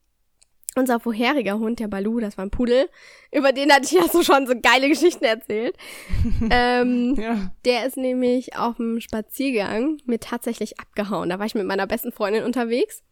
Unser 0.76 1.00
vorheriger 1.00 1.58
Hund, 1.58 1.80
der 1.80 1.88
Balu, 1.88 2.20
das 2.20 2.38
war 2.38 2.46
ein 2.46 2.52
Pudel, 2.52 2.90
über 3.32 3.54
den 3.54 3.72
hatte 3.72 3.86
ich 3.86 3.92
ja 3.92 4.08
so 4.10 4.24
schon 4.24 4.46
so 4.46 4.54
geile 4.62 4.90
Geschichten 4.90 5.24
erzählt. 5.24 5.76
ähm, 6.50 7.16
Ja. 7.18 7.52
der 7.64 7.86
ist 7.86 7.96
nämlich 7.98 8.58
auf 8.58 8.76
dem 8.76 9.00
Spaziergang 9.00 9.98
mir 10.06 10.20
tatsächlich 10.20 10.80
abgehauen. 10.82 11.30
Da 11.30 11.40
war 11.40 11.46
ich 11.46 11.56
mit 11.56 11.66
meiner 11.66 11.88
besten 11.88 12.12
Freundin 12.12 12.44
unterwegs 12.44 13.04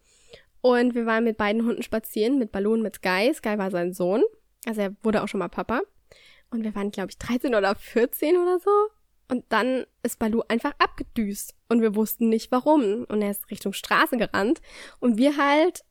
und 0.62 0.96
wir 0.96 1.06
waren 1.06 1.24
mit 1.24 1.38
beiden 1.38 1.66
Hunden 1.66 1.84
spazieren, 1.84 2.38
mit 2.38 2.52
Balu 2.52 2.74
und 2.74 2.82
mit 2.82 2.96
Sky. 2.96 3.32
Sky 3.34 3.58
war 3.58 3.72
sein 3.72 3.94
Sohn, 3.94 4.24
also 4.66 4.82
er 4.82 4.96
wurde 5.04 5.24
auch 5.24 5.28
schon 5.28 5.40
mal 5.40 5.48
Papa. 5.48 5.82
Und 6.52 6.64
wir 6.64 6.74
waren, 6.76 6.92
glaube 6.92 7.12
ich, 7.12 7.18
13 7.18 7.54
oder 7.54 7.76
14 7.76 8.36
oder 8.38 8.60
so. 8.60 8.72
Und 9.28 9.46
dann 9.50 9.86
ist 10.02 10.18
Balu 10.18 10.42
einfach 10.48 10.74
abgedüst 10.80 11.54
und 11.70 11.82
wir 11.82 11.96
wussten 11.96 12.30
nicht 12.30 12.52
warum. 12.52 13.06
Und 13.06 13.22
er 13.22 13.30
ist 13.30 13.52
Richtung 13.52 13.74
Straße 13.74 14.18
gerannt 14.18 14.60
und 15.00 15.18
wir 15.18 15.38
halt 15.38 15.84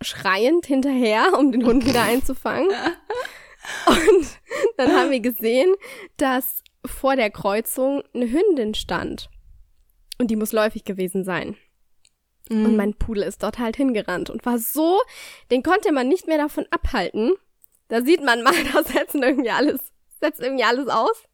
schreiend 0.00 0.66
hinterher, 0.66 1.36
um 1.38 1.50
den 1.50 1.66
Hund 1.66 1.86
wieder 1.86 2.02
einzufangen. 2.02 2.68
Und 3.86 4.40
dann 4.76 4.92
haben 4.92 5.10
wir 5.10 5.20
gesehen, 5.20 5.74
dass 6.18 6.62
vor 6.84 7.16
der 7.16 7.30
Kreuzung 7.30 8.02
eine 8.12 8.30
Hündin 8.30 8.74
stand. 8.74 9.30
Und 10.18 10.30
die 10.30 10.36
muss 10.36 10.52
läufig 10.52 10.84
gewesen 10.84 11.24
sein. 11.24 11.56
Mhm. 12.50 12.66
Und 12.66 12.76
mein 12.76 12.94
Pudel 12.94 13.22
ist 13.22 13.42
dort 13.42 13.58
halt 13.58 13.76
hingerannt 13.76 14.30
und 14.30 14.44
war 14.44 14.58
so, 14.58 15.00
den 15.50 15.62
konnte 15.62 15.92
man 15.92 16.08
nicht 16.08 16.26
mehr 16.26 16.38
davon 16.38 16.66
abhalten. 16.70 17.32
Da 17.88 18.02
sieht 18.02 18.22
man 18.24 18.42
mal, 18.42 18.52
das 18.72 18.88
setzt 18.88 19.14
irgendwie 19.14 19.50
alles, 19.50 19.92
setzt 20.20 20.40
irgendwie 20.40 20.64
alles 20.64 20.88
aus. 20.88 21.24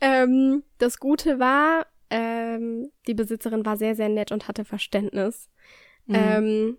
Ähm, 0.00 0.62
das 0.78 0.98
Gute 0.98 1.38
war, 1.38 1.86
ähm, 2.10 2.90
die 3.06 3.14
Besitzerin 3.14 3.64
war 3.64 3.76
sehr, 3.76 3.94
sehr 3.94 4.08
nett 4.08 4.32
und 4.32 4.48
hatte 4.48 4.64
Verständnis. 4.64 5.48
Mhm. 6.06 6.14
Ähm, 6.14 6.78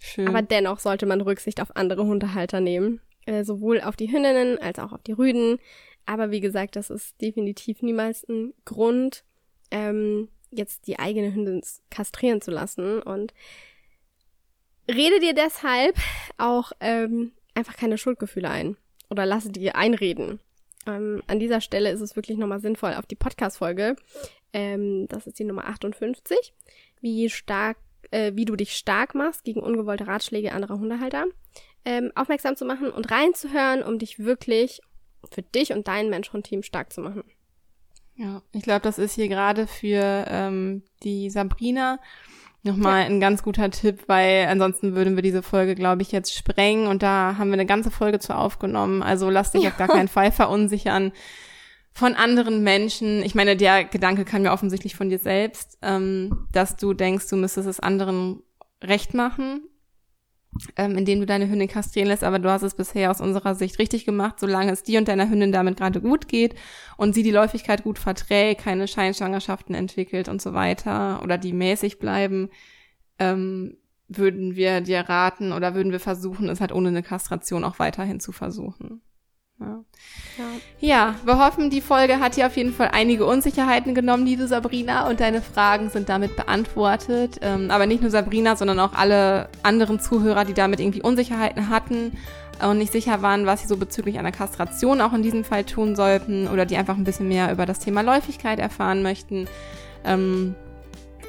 Schön. 0.00 0.28
aber 0.28 0.42
dennoch 0.42 0.78
sollte 0.78 1.06
man 1.06 1.20
Rücksicht 1.20 1.60
auf 1.60 1.76
andere 1.76 2.04
Hundehalter 2.04 2.60
nehmen. 2.60 3.00
Äh, 3.26 3.44
sowohl 3.44 3.80
auf 3.80 3.96
die 3.96 4.12
Hündinnen 4.12 4.58
als 4.58 4.78
auch 4.78 4.92
auf 4.92 5.02
die 5.02 5.12
Rüden. 5.12 5.58
Aber 6.04 6.30
wie 6.30 6.40
gesagt, 6.40 6.76
das 6.76 6.90
ist 6.90 7.20
definitiv 7.22 7.80
niemals 7.80 8.28
ein 8.28 8.52
Grund, 8.66 9.24
ähm, 9.70 10.28
jetzt 10.56 10.86
die 10.86 10.98
eigene 10.98 11.34
Hündin 11.34 11.62
kastrieren 11.90 12.40
zu 12.40 12.50
lassen. 12.50 13.02
Und 13.02 13.34
rede 14.88 15.20
dir 15.20 15.34
deshalb 15.34 15.96
auch 16.38 16.72
ähm, 16.80 17.32
einfach 17.54 17.76
keine 17.76 17.98
Schuldgefühle 17.98 18.50
ein. 18.50 18.76
Oder 19.10 19.26
lasse 19.26 19.50
dir 19.50 19.76
einreden. 19.76 20.40
Ähm, 20.86 21.22
an 21.26 21.38
dieser 21.38 21.60
Stelle 21.60 21.90
ist 21.90 22.00
es 22.00 22.16
wirklich 22.16 22.38
nochmal 22.38 22.60
sinnvoll, 22.60 22.94
auf 22.94 23.06
die 23.06 23.14
Podcast-Folge, 23.14 23.96
ähm, 24.52 25.06
das 25.08 25.26
ist 25.26 25.38
die 25.38 25.44
Nummer 25.44 25.66
58, 25.66 26.52
wie 27.00 27.28
stark 27.30 27.76
äh, 28.10 28.32
wie 28.34 28.44
du 28.44 28.56
dich 28.56 28.76
stark 28.76 29.14
machst 29.14 29.44
gegen 29.44 29.60
ungewollte 29.60 30.06
Ratschläge 30.06 30.52
anderer 30.52 30.78
Hundehalter, 30.78 31.26
ähm, 31.84 32.12
aufmerksam 32.14 32.56
zu 32.56 32.64
machen 32.64 32.90
und 32.90 33.10
reinzuhören, 33.10 33.82
um 33.82 33.98
dich 33.98 34.20
wirklich 34.20 34.80
für 35.30 35.42
dich 35.42 35.72
und 35.72 35.88
dein 35.88 36.10
Mensch-Hund-Team 36.10 36.62
stark 36.62 36.92
zu 36.92 37.00
machen. 37.00 37.24
Ja, 38.16 38.42
ich 38.52 38.62
glaube, 38.62 38.80
das 38.80 38.98
ist 38.98 39.14
hier 39.14 39.28
gerade 39.28 39.66
für 39.66 40.24
ähm, 40.28 40.82
die 41.02 41.30
Sabrina 41.30 41.98
nochmal 42.62 43.02
ein 43.02 43.20
ganz 43.20 43.42
guter 43.42 43.70
Tipp, 43.70 44.04
weil 44.06 44.46
ansonsten 44.48 44.94
würden 44.94 45.16
wir 45.16 45.22
diese 45.22 45.42
Folge, 45.42 45.74
glaube 45.74 46.02
ich, 46.02 46.12
jetzt 46.12 46.34
sprengen 46.34 46.86
und 46.86 47.02
da 47.02 47.36
haben 47.36 47.48
wir 47.48 47.54
eine 47.54 47.66
ganze 47.66 47.90
Folge 47.90 48.18
zu 48.18 48.34
aufgenommen. 48.34 49.02
Also 49.02 49.28
lass 49.30 49.52
dich 49.52 49.66
auf 49.66 49.76
gar 49.76 49.88
keinen 49.88 50.08
Fall 50.08 50.32
verunsichern 50.32 51.12
von 51.92 52.14
anderen 52.14 52.62
Menschen. 52.62 53.22
Ich 53.22 53.34
meine, 53.34 53.56
der 53.56 53.84
Gedanke 53.84 54.24
kam 54.24 54.44
ja 54.44 54.52
offensichtlich 54.52 54.96
von 54.96 55.10
dir 55.10 55.18
selbst, 55.18 55.78
ähm, 55.82 56.48
dass 56.52 56.76
du 56.76 56.94
denkst, 56.94 57.28
du 57.28 57.36
müsstest 57.36 57.68
es 57.68 57.80
anderen 57.80 58.42
recht 58.82 59.14
machen, 59.14 59.62
ähm, 60.76 60.96
indem 60.96 61.20
du 61.20 61.26
deine 61.26 61.48
Hündin 61.48 61.68
kastrieren 61.68 62.08
lässt, 62.08 62.24
aber 62.24 62.38
du 62.38 62.50
hast 62.50 62.62
es 62.62 62.74
bisher 62.74 63.10
aus 63.10 63.20
unserer 63.20 63.54
Sicht 63.54 63.78
richtig 63.78 64.04
gemacht, 64.04 64.38
solange 64.40 64.72
es 64.72 64.82
dir 64.82 64.98
und 64.98 65.08
deiner 65.08 65.28
Hündin 65.28 65.52
damit 65.52 65.76
gerade 65.76 66.00
gut 66.00 66.28
geht 66.28 66.54
und 66.96 67.14
sie 67.14 67.22
die 67.22 67.30
Läufigkeit 67.30 67.84
gut 67.84 67.98
verträgt, 67.98 68.62
keine 68.62 68.88
Scheinschwangerschaften 68.88 69.74
entwickelt 69.74 70.28
und 70.28 70.40
so 70.40 70.54
weiter 70.54 71.22
oder 71.22 71.38
die 71.38 71.52
mäßig 71.52 71.98
bleiben, 71.98 72.50
ähm, 73.18 73.76
würden 74.08 74.56
wir 74.56 74.80
dir 74.80 75.00
raten 75.00 75.52
oder 75.52 75.74
würden 75.74 75.92
wir 75.92 76.00
versuchen, 76.00 76.48
es 76.48 76.60
halt 76.60 76.72
ohne 76.72 76.88
eine 76.88 77.02
Kastration 77.02 77.64
auch 77.64 77.78
weiterhin 77.78 78.20
zu 78.20 78.32
versuchen. 78.32 79.00
Ja. 79.60 79.84
Ja. 80.80 81.14
Wir 81.24 81.38
hoffen, 81.38 81.70
die 81.70 81.80
Folge 81.80 82.18
hat 82.18 82.36
dir 82.36 82.46
auf 82.46 82.56
jeden 82.56 82.72
Fall 82.72 82.90
einige 82.92 83.24
Unsicherheiten 83.24 83.94
genommen, 83.94 84.26
liebe 84.26 84.48
Sabrina, 84.48 85.08
und 85.08 85.20
deine 85.20 85.42
Fragen 85.42 85.90
sind 85.90 86.08
damit 86.08 86.36
beantwortet. 86.36 87.38
Ähm, 87.40 87.70
aber 87.70 87.86
nicht 87.86 88.02
nur 88.02 88.10
Sabrina, 88.10 88.56
sondern 88.56 88.80
auch 88.80 88.94
alle 88.94 89.48
anderen 89.62 90.00
Zuhörer, 90.00 90.44
die 90.44 90.54
damit 90.54 90.80
irgendwie 90.80 91.02
Unsicherheiten 91.02 91.68
hatten 91.68 92.16
und 92.62 92.78
nicht 92.78 92.92
sicher 92.92 93.22
waren, 93.22 93.46
was 93.46 93.62
sie 93.62 93.68
so 93.68 93.76
bezüglich 93.76 94.18
einer 94.18 94.32
Kastration 94.32 95.00
auch 95.00 95.12
in 95.12 95.22
diesem 95.22 95.44
Fall 95.44 95.64
tun 95.64 95.96
sollten 95.96 96.48
oder 96.48 96.66
die 96.66 96.76
einfach 96.76 96.96
ein 96.96 97.04
bisschen 97.04 97.28
mehr 97.28 97.50
über 97.52 97.66
das 97.66 97.78
Thema 97.78 98.02
Läufigkeit 98.02 98.58
erfahren 98.58 99.02
möchten. 99.02 99.48
Ähm, 100.04 100.54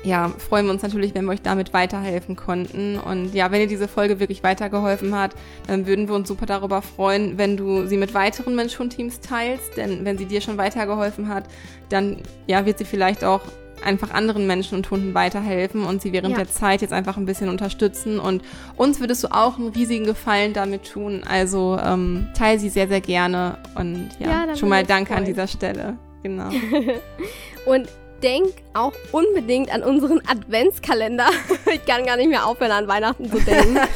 ja, 0.06 0.30
freuen 0.30 0.66
wir 0.68 0.72
uns 0.72 0.84
natürlich, 0.84 1.16
wenn 1.16 1.26
wir 1.26 1.32
euch 1.32 1.42
damit 1.42 1.74
weiterhelfen 1.74 2.36
konnten. 2.36 2.98
Und 2.98 3.34
ja, 3.34 3.52
wenn 3.52 3.60
dir 3.62 3.68
diese 3.68 3.88
Folge 3.88 4.20
wirklich 4.20 4.44
weitergeholfen 4.44 5.18
hat, 5.18 5.34
dann 5.68 5.88
würden 5.88 6.08
wir 6.08 6.16
uns 6.16 6.28
super 6.28 6.46
darüber 6.46 6.82
freuen, 6.82 7.38
wenn 7.38 7.58
du 7.58 7.88
sie 7.88 7.98
mit 7.98 8.14
weiteren 8.14 8.56
Mensch-Hund-Teams 8.56 9.20
teilst. 9.20 9.76
Denn 9.78 10.06
wenn 10.06 10.18
sie 10.18 10.26
dir 10.26 10.42
schon 10.42 10.58
weitergeholfen 10.58 11.28
hat, 11.28 11.46
dann 11.90 12.18
ja, 12.48 12.66
wird 12.66 12.78
sie 12.78 12.86
vielleicht 12.86 13.24
auch 13.24 13.42
einfach 13.84 14.12
anderen 14.14 14.48
Menschen 14.48 14.76
und 14.78 14.90
Hunden 14.90 15.14
weiterhelfen 15.14 15.84
und 15.84 16.02
sie 16.02 16.14
während 16.14 16.32
Ja. 16.32 16.38
der 16.38 16.50
Zeit 16.50 16.82
jetzt 16.82 16.94
einfach 16.94 17.18
ein 17.18 17.26
bisschen 17.26 17.50
unterstützen. 17.50 18.20
Und 18.20 18.42
uns 18.78 19.00
würdest 19.00 19.24
du 19.24 19.28
auch 19.32 19.58
einen 19.58 19.70
riesigen 19.70 20.06
Gefallen 20.06 20.54
damit 20.54 20.90
tun. 20.92 21.24
Also 21.28 21.78
ähm, 21.84 22.28
teile 22.38 22.60
sie 22.60 22.70
sehr, 22.70 22.88
sehr 22.88 23.02
gerne. 23.02 23.58
Und 23.76 24.10
ja, 24.20 24.46
Ja, 24.48 24.56
schon 24.56 24.70
mal 24.70 24.84
danke 24.86 25.12
an 25.12 25.18
freuen. 25.24 25.26
dieser 25.34 25.48
Stelle. 25.48 25.98
Genau. 26.24 26.50
Und 27.66 27.88
denk 28.26 28.56
auch 28.74 28.94
unbedingt 29.12 29.72
an 29.72 29.84
unseren 29.84 30.22
Adventskalender. 30.28 31.30
Ich 31.74 31.86
kann 31.86 32.06
gar 32.06 32.18
nicht 32.18 32.30
mehr 32.30 32.46
aufhören, 32.46 32.72
an 32.72 32.88
Weihnachten 32.88 33.30
zu 33.30 33.40
denken. 33.40 33.80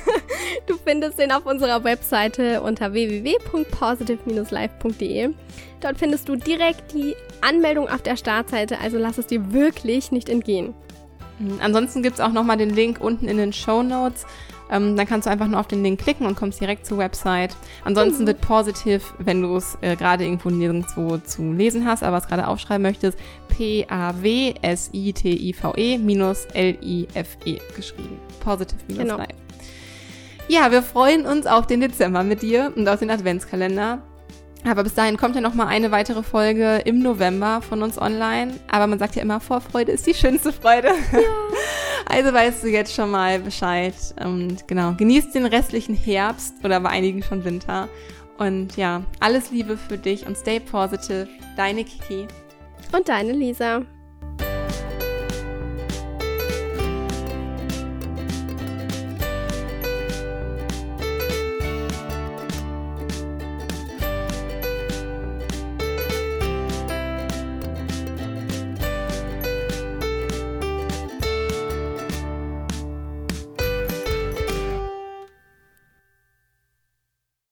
du 0.66 0.76
findest 0.84 1.18
den 1.18 1.32
auf 1.32 1.46
unserer 1.46 1.82
Webseite 1.84 2.60
unter 2.62 2.92
www.positive-life.de. 2.92 5.30
Dort 5.80 5.98
findest 5.98 6.28
du 6.28 6.36
direkt 6.36 6.92
die 6.92 7.16
Anmeldung 7.40 7.88
auf 7.88 8.02
der 8.02 8.16
Startseite, 8.16 8.78
also 8.80 8.98
lass 8.98 9.16
es 9.18 9.26
dir 9.26 9.52
wirklich 9.52 10.12
nicht 10.12 10.28
entgehen. 10.28 10.74
Ansonsten 11.60 12.02
gibt's 12.02 12.20
auch 12.20 12.32
nochmal 12.32 12.58
den 12.58 12.68
Link 12.70 13.00
unten 13.00 13.26
in 13.28 13.38
den 13.38 13.54
Show 13.54 13.82
Notes. 13.82 14.26
Ähm, 14.70 14.96
dann 14.96 15.06
kannst 15.06 15.26
du 15.26 15.30
einfach 15.30 15.48
nur 15.48 15.58
auf 15.60 15.66
den 15.68 15.82
Link 15.82 16.00
klicken 16.00 16.26
und 16.26 16.36
kommst 16.36 16.60
direkt 16.60 16.86
zur 16.86 16.98
Website. 16.98 17.56
Ansonsten 17.84 18.22
Mhm. 18.22 18.26
wird 18.28 18.40
Positive, 18.40 19.02
wenn 19.18 19.42
du 19.42 19.56
es 19.56 19.76
äh, 19.80 19.96
gerade 19.96 20.24
irgendwo 20.24 20.50
nirgendwo 20.50 21.18
zu 21.18 21.52
lesen 21.52 21.86
hast, 21.86 22.02
aber 22.02 22.18
es 22.18 22.26
gerade 22.28 22.46
aufschreiben 22.46 22.82
möchtest, 22.82 23.18
P-A-W-S-I-T-I-V-E 24.70 25.98
minus 25.98 26.44
L-I-F-E 26.54 27.58
geschrieben. 27.76 28.18
Positive 28.40 28.78
minus 28.88 29.02
Genau. 29.02 29.16
Life. 29.18 29.34
Ja, 30.48 30.70
wir 30.72 30.82
freuen 30.82 31.26
uns 31.26 31.46
auf 31.46 31.66
den 31.66 31.80
Dezember 31.80 32.22
mit 32.24 32.42
dir 32.42 32.72
und 32.74 32.88
auf 32.88 32.98
den 32.98 33.10
Adventskalender. 33.10 34.02
Aber 34.64 34.82
bis 34.82 34.94
dahin 34.94 35.16
kommt 35.16 35.34
ja 35.34 35.40
noch 35.40 35.54
mal 35.54 35.66
eine 35.66 35.90
weitere 35.90 36.22
Folge 36.22 36.82
im 36.84 37.00
November 37.02 37.62
von 37.62 37.82
uns 37.82 38.00
online. 38.00 38.54
Aber 38.70 38.86
man 38.86 38.98
sagt 38.98 39.16
ja 39.16 39.22
immer, 39.22 39.40
Vorfreude 39.40 39.92
ist 39.92 40.06
die 40.06 40.14
schönste 40.14 40.52
Freude. 40.52 40.88
Ja. 41.12 41.18
Also 42.06 42.32
weißt 42.32 42.64
du 42.64 42.68
jetzt 42.68 42.92
schon 42.92 43.12
mal 43.12 43.38
Bescheid. 43.38 43.94
Und 44.20 44.66
genau, 44.66 44.94
genießt 44.94 45.32
den 45.32 45.46
restlichen 45.46 45.94
Herbst 45.94 46.54
oder 46.64 46.80
bei 46.80 46.88
einigen 46.88 47.22
schon 47.22 47.44
Winter. 47.44 47.88
Und 48.36 48.76
ja, 48.76 49.04
alles 49.20 49.52
Liebe 49.52 49.76
für 49.76 49.96
dich 49.96 50.26
und 50.26 50.36
stay 50.36 50.58
positive. 50.58 51.28
Deine 51.56 51.84
Kiki. 51.84 52.26
Und 52.92 53.08
deine 53.08 53.32
Lisa. 53.32 53.82